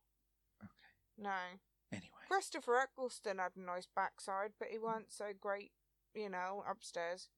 Okay. 0.63 0.69
No. 1.19 1.59
Anyway, 1.93 2.09
Christopher 2.29 2.79
Eccleston 2.79 3.39
had 3.39 3.53
a 3.57 3.61
nice 3.61 3.89
backside, 3.95 4.53
but 4.59 4.69
he 4.69 4.79
weren't 4.79 5.13
so 5.13 5.27
great, 5.39 5.73
you 6.15 6.29
know, 6.29 6.63
upstairs. 6.71 7.29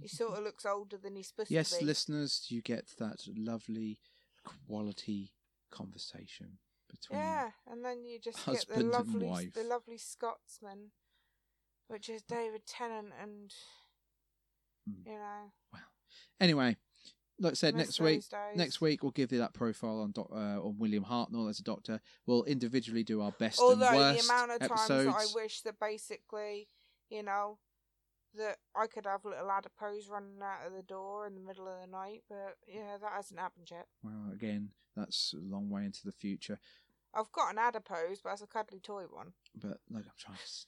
He 0.00 0.08
sort 0.08 0.38
of 0.38 0.44
looks 0.44 0.66
older 0.66 0.96
than 0.96 1.16
he's 1.16 1.28
supposed 1.28 1.50
yes, 1.50 1.70
to 1.70 1.76
be. 1.76 1.80
Yes, 1.80 1.86
listeners, 1.86 2.46
you 2.48 2.62
get 2.62 2.86
that 2.98 3.24
lovely 3.36 4.00
quality 4.44 5.32
conversation 5.70 6.58
between. 6.88 7.18
Yeah, 7.20 7.50
and 7.70 7.84
then 7.84 8.04
you 8.04 8.18
just 8.18 8.44
get 8.46 8.66
the 8.68 8.82
lovely, 8.82 9.50
the 9.54 9.64
lovely 9.64 9.98
Scotsman, 9.98 10.90
which 11.88 12.08
is 12.08 12.22
David 12.22 12.66
Tennant, 12.66 13.12
and 13.20 13.52
Hmm. 14.86 15.02
you 15.06 15.14
know, 15.18 15.52
Well 15.72 15.82
Anyway, 16.40 16.76
like 17.38 17.52
I 17.52 17.54
said, 17.54 17.74
Miss 17.74 17.88
next 17.88 18.00
week, 18.00 18.28
days. 18.28 18.56
next 18.56 18.80
week 18.80 19.02
we'll 19.02 19.12
give 19.12 19.32
you 19.32 19.38
that 19.38 19.52
profile 19.52 20.00
on 20.00 20.12
doc, 20.12 20.28
uh, 20.32 20.60
on 20.62 20.78
William 20.78 21.04
Hartnell 21.04 21.50
as 21.50 21.58
a 21.60 21.62
doctor. 21.62 22.00
We'll 22.26 22.44
individually 22.44 23.02
do 23.04 23.20
our 23.20 23.32
best 23.32 23.60
although 23.60 23.86
and 23.86 24.18
the 24.18 24.24
amount 24.24 24.52
of 24.52 24.60
times 24.60 24.70
episodes. 24.72 25.06
that 25.14 25.14
I 25.16 25.26
wish 25.34 25.60
that 25.62 25.78
basically, 25.78 26.68
you 27.10 27.22
know, 27.22 27.58
that 28.36 28.58
I 28.76 28.86
could 28.86 29.06
have 29.06 29.24
little 29.24 29.50
adipose 29.50 30.08
running 30.08 30.40
out 30.42 30.66
of 30.66 30.74
the 30.74 30.82
door 30.82 31.26
in 31.26 31.34
the 31.34 31.40
middle 31.40 31.68
of 31.68 31.80
the 31.80 31.90
night, 31.90 32.22
but 32.28 32.56
yeah, 32.66 32.96
that 33.00 33.12
hasn't 33.12 33.40
happened 33.40 33.68
yet. 33.70 33.86
Well, 34.02 34.32
again, 34.32 34.70
that's 34.96 35.34
a 35.34 35.42
long 35.42 35.70
way 35.70 35.84
into 35.84 36.04
the 36.04 36.12
future. 36.12 36.58
I've 37.14 37.32
got 37.32 37.52
an 37.52 37.58
adipose, 37.58 38.20
but 38.22 38.32
it's 38.32 38.42
a 38.42 38.46
cuddly 38.46 38.80
toy 38.80 39.04
one. 39.10 39.32
But 39.54 39.78
like 39.90 40.04
I'm 40.04 40.12
trying 40.18 40.36
to, 40.36 40.66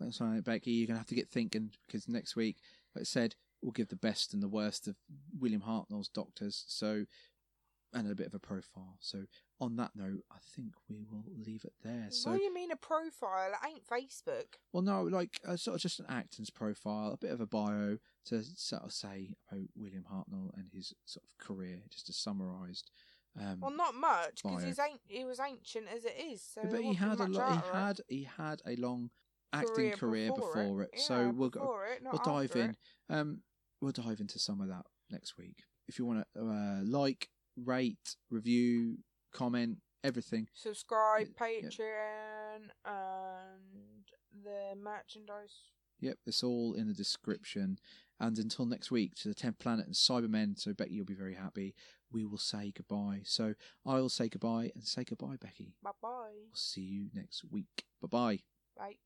that's 0.00 0.20
all 0.20 0.28
right, 0.28 0.44
Becky. 0.44 0.70
You're 0.70 0.86
gonna 0.86 0.98
have 0.98 1.08
to 1.08 1.14
get 1.14 1.28
thinking 1.28 1.70
because 1.86 2.08
next 2.08 2.36
week, 2.36 2.58
like 2.94 3.02
I 3.02 3.04
said, 3.04 3.34
we'll 3.62 3.72
give 3.72 3.88
the 3.88 3.96
best 3.96 4.34
and 4.34 4.42
the 4.42 4.48
worst 4.48 4.86
of 4.86 4.96
William 5.38 5.62
Hartnell's 5.62 6.08
doctors. 6.08 6.64
So, 6.68 7.04
and 7.92 8.10
a 8.10 8.14
bit 8.14 8.26
of 8.26 8.34
a 8.34 8.38
profile. 8.38 8.96
So, 9.00 9.24
on 9.60 9.76
that 9.76 9.90
note, 9.94 10.24
I 10.30 10.38
think 10.54 10.74
we 10.88 11.04
will 11.10 11.24
leave 11.44 11.64
it 11.64 11.72
there. 11.82 12.06
So, 12.10 12.30
what 12.30 12.38
do 12.38 12.44
you 12.44 12.54
mean 12.54 12.70
a 12.70 12.76
profile? 12.76 13.50
It 13.52 13.68
ain't 13.68 13.86
Facebook. 13.86 14.56
well, 14.72 14.82
no, 14.82 15.02
like 15.02 15.40
uh, 15.46 15.56
sort 15.56 15.76
of 15.76 15.82
just 15.82 16.00
an 16.00 16.06
actor's 16.08 16.50
profile, 16.50 17.12
a 17.12 17.16
bit 17.16 17.32
of 17.32 17.40
a 17.40 17.46
bio 17.46 17.98
to 18.26 18.42
sort 18.56 18.82
of 18.84 18.92
say 18.92 19.34
about 19.50 19.66
William 19.74 20.04
Hartnell 20.12 20.56
and 20.56 20.68
his 20.72 20.94
sort 21.04 21.24
of 21.24 21.38
career, 21.44 21.82
just 21.90 22.08
as 22.08 22.16
summarised. 22.16 22.90
Um, 23.38 23.58
Well, 23.60 23.70
not 23.70 23.94
much 23.94 24.42
because 24.42 24.78
ain't 24.78 25.00
he 25.06 25.24
was 25.24 25.40
ancient 25.40 25.86
as 25.94 26.04
it 26.04 26.14
is. 26.18 26.42
So 26.42 26.62
but 26.70 26.82
he 26.82 26.94
had 26.94 27.20
a 27.20 27.26
lot. 27.26 27.52
He 27.52 27.58
it. 27.58 27.74
had 27.74 28.00
he 28.08 28.28
had 28.36 28.62
a 28.66 28.76
long 28.76 29.10
acting 29.52 29.92
career, 29.92 30.30
before, 30.34 30.82
it. 30.82 30.90
Yeah, 30.94 31.00
so 31.00 31.32
we'll 31.34 31.50
go, 31.50 31.80
it, 31.90 32.02
we'll 32.02 32.22
dive 32.24 32.54
in. 32.56 32.76
Um, 33.08 33.42
we'll 33.80 33.92
dive 33.92 34.20
into 34.20 34.38
some 34.38 34.60
of 34.60 34.68
that 34.68 34.84
next 35.10 35.38
week. 35.38 35.62
If 35.86 35.98
you 35.98 36.04
want 36.04 36.24
to 36.34 36.40
uh, 36.40 36.80
like, 36.84 37.28
rate, 37.56 38.16
review, 38.30 38.98
comment, 39.32 39.78
everything. 40.04 40.48
Subscribe. 40.54 41.28
Patreon, 41.38 42.70
and 42.84 44.04
the 44.44 44.74
merchandise. 44.80 45.62
Yep, 46.00 46.18
it's 46.26 46.42
all 46.44 46.74
in 46.74 46.86
the 46.86 46.94
description. 46.94 47.78
And 48.20 48.38
until 48.38 48.66
next 48.66 48.90
week, 48.90 49.14
to 49.16 49.28
the 49.28 49.34
10th 49.34 49.58
Planet 49.58 49.86
and 49.86 49.94
Cybermen, 49.94 50.58
so 50.58 50.72
Becky, 50.72 50.94
you'll 50.94 51.04
be 51.04 51.14
very 51.14 51.34
happy, 51.34 51.74
we 52.12 52.24
will 52.24 52.38
say 52.38 52.72
goodbye. 52.74 53.20
So 53.24 53.54
I'll 53.86 54.08
say 54.08 54.28
goodbye 54.28 54.72
and 54.74 54.84
say 54.84 55.04
goodbye, 55.04 55.36
Becky. 55.40 55.74
Bye 55.82 55.90
bye. 56.02 56.32
We'll 56.46 56.54
see 56.54 56.80
you 56.80 57.10
next 57.14 57.44
week. 57.50 57.84
Bye 58.00 58.08
bye. 58.08 58.40
Bye. 58.76 58.96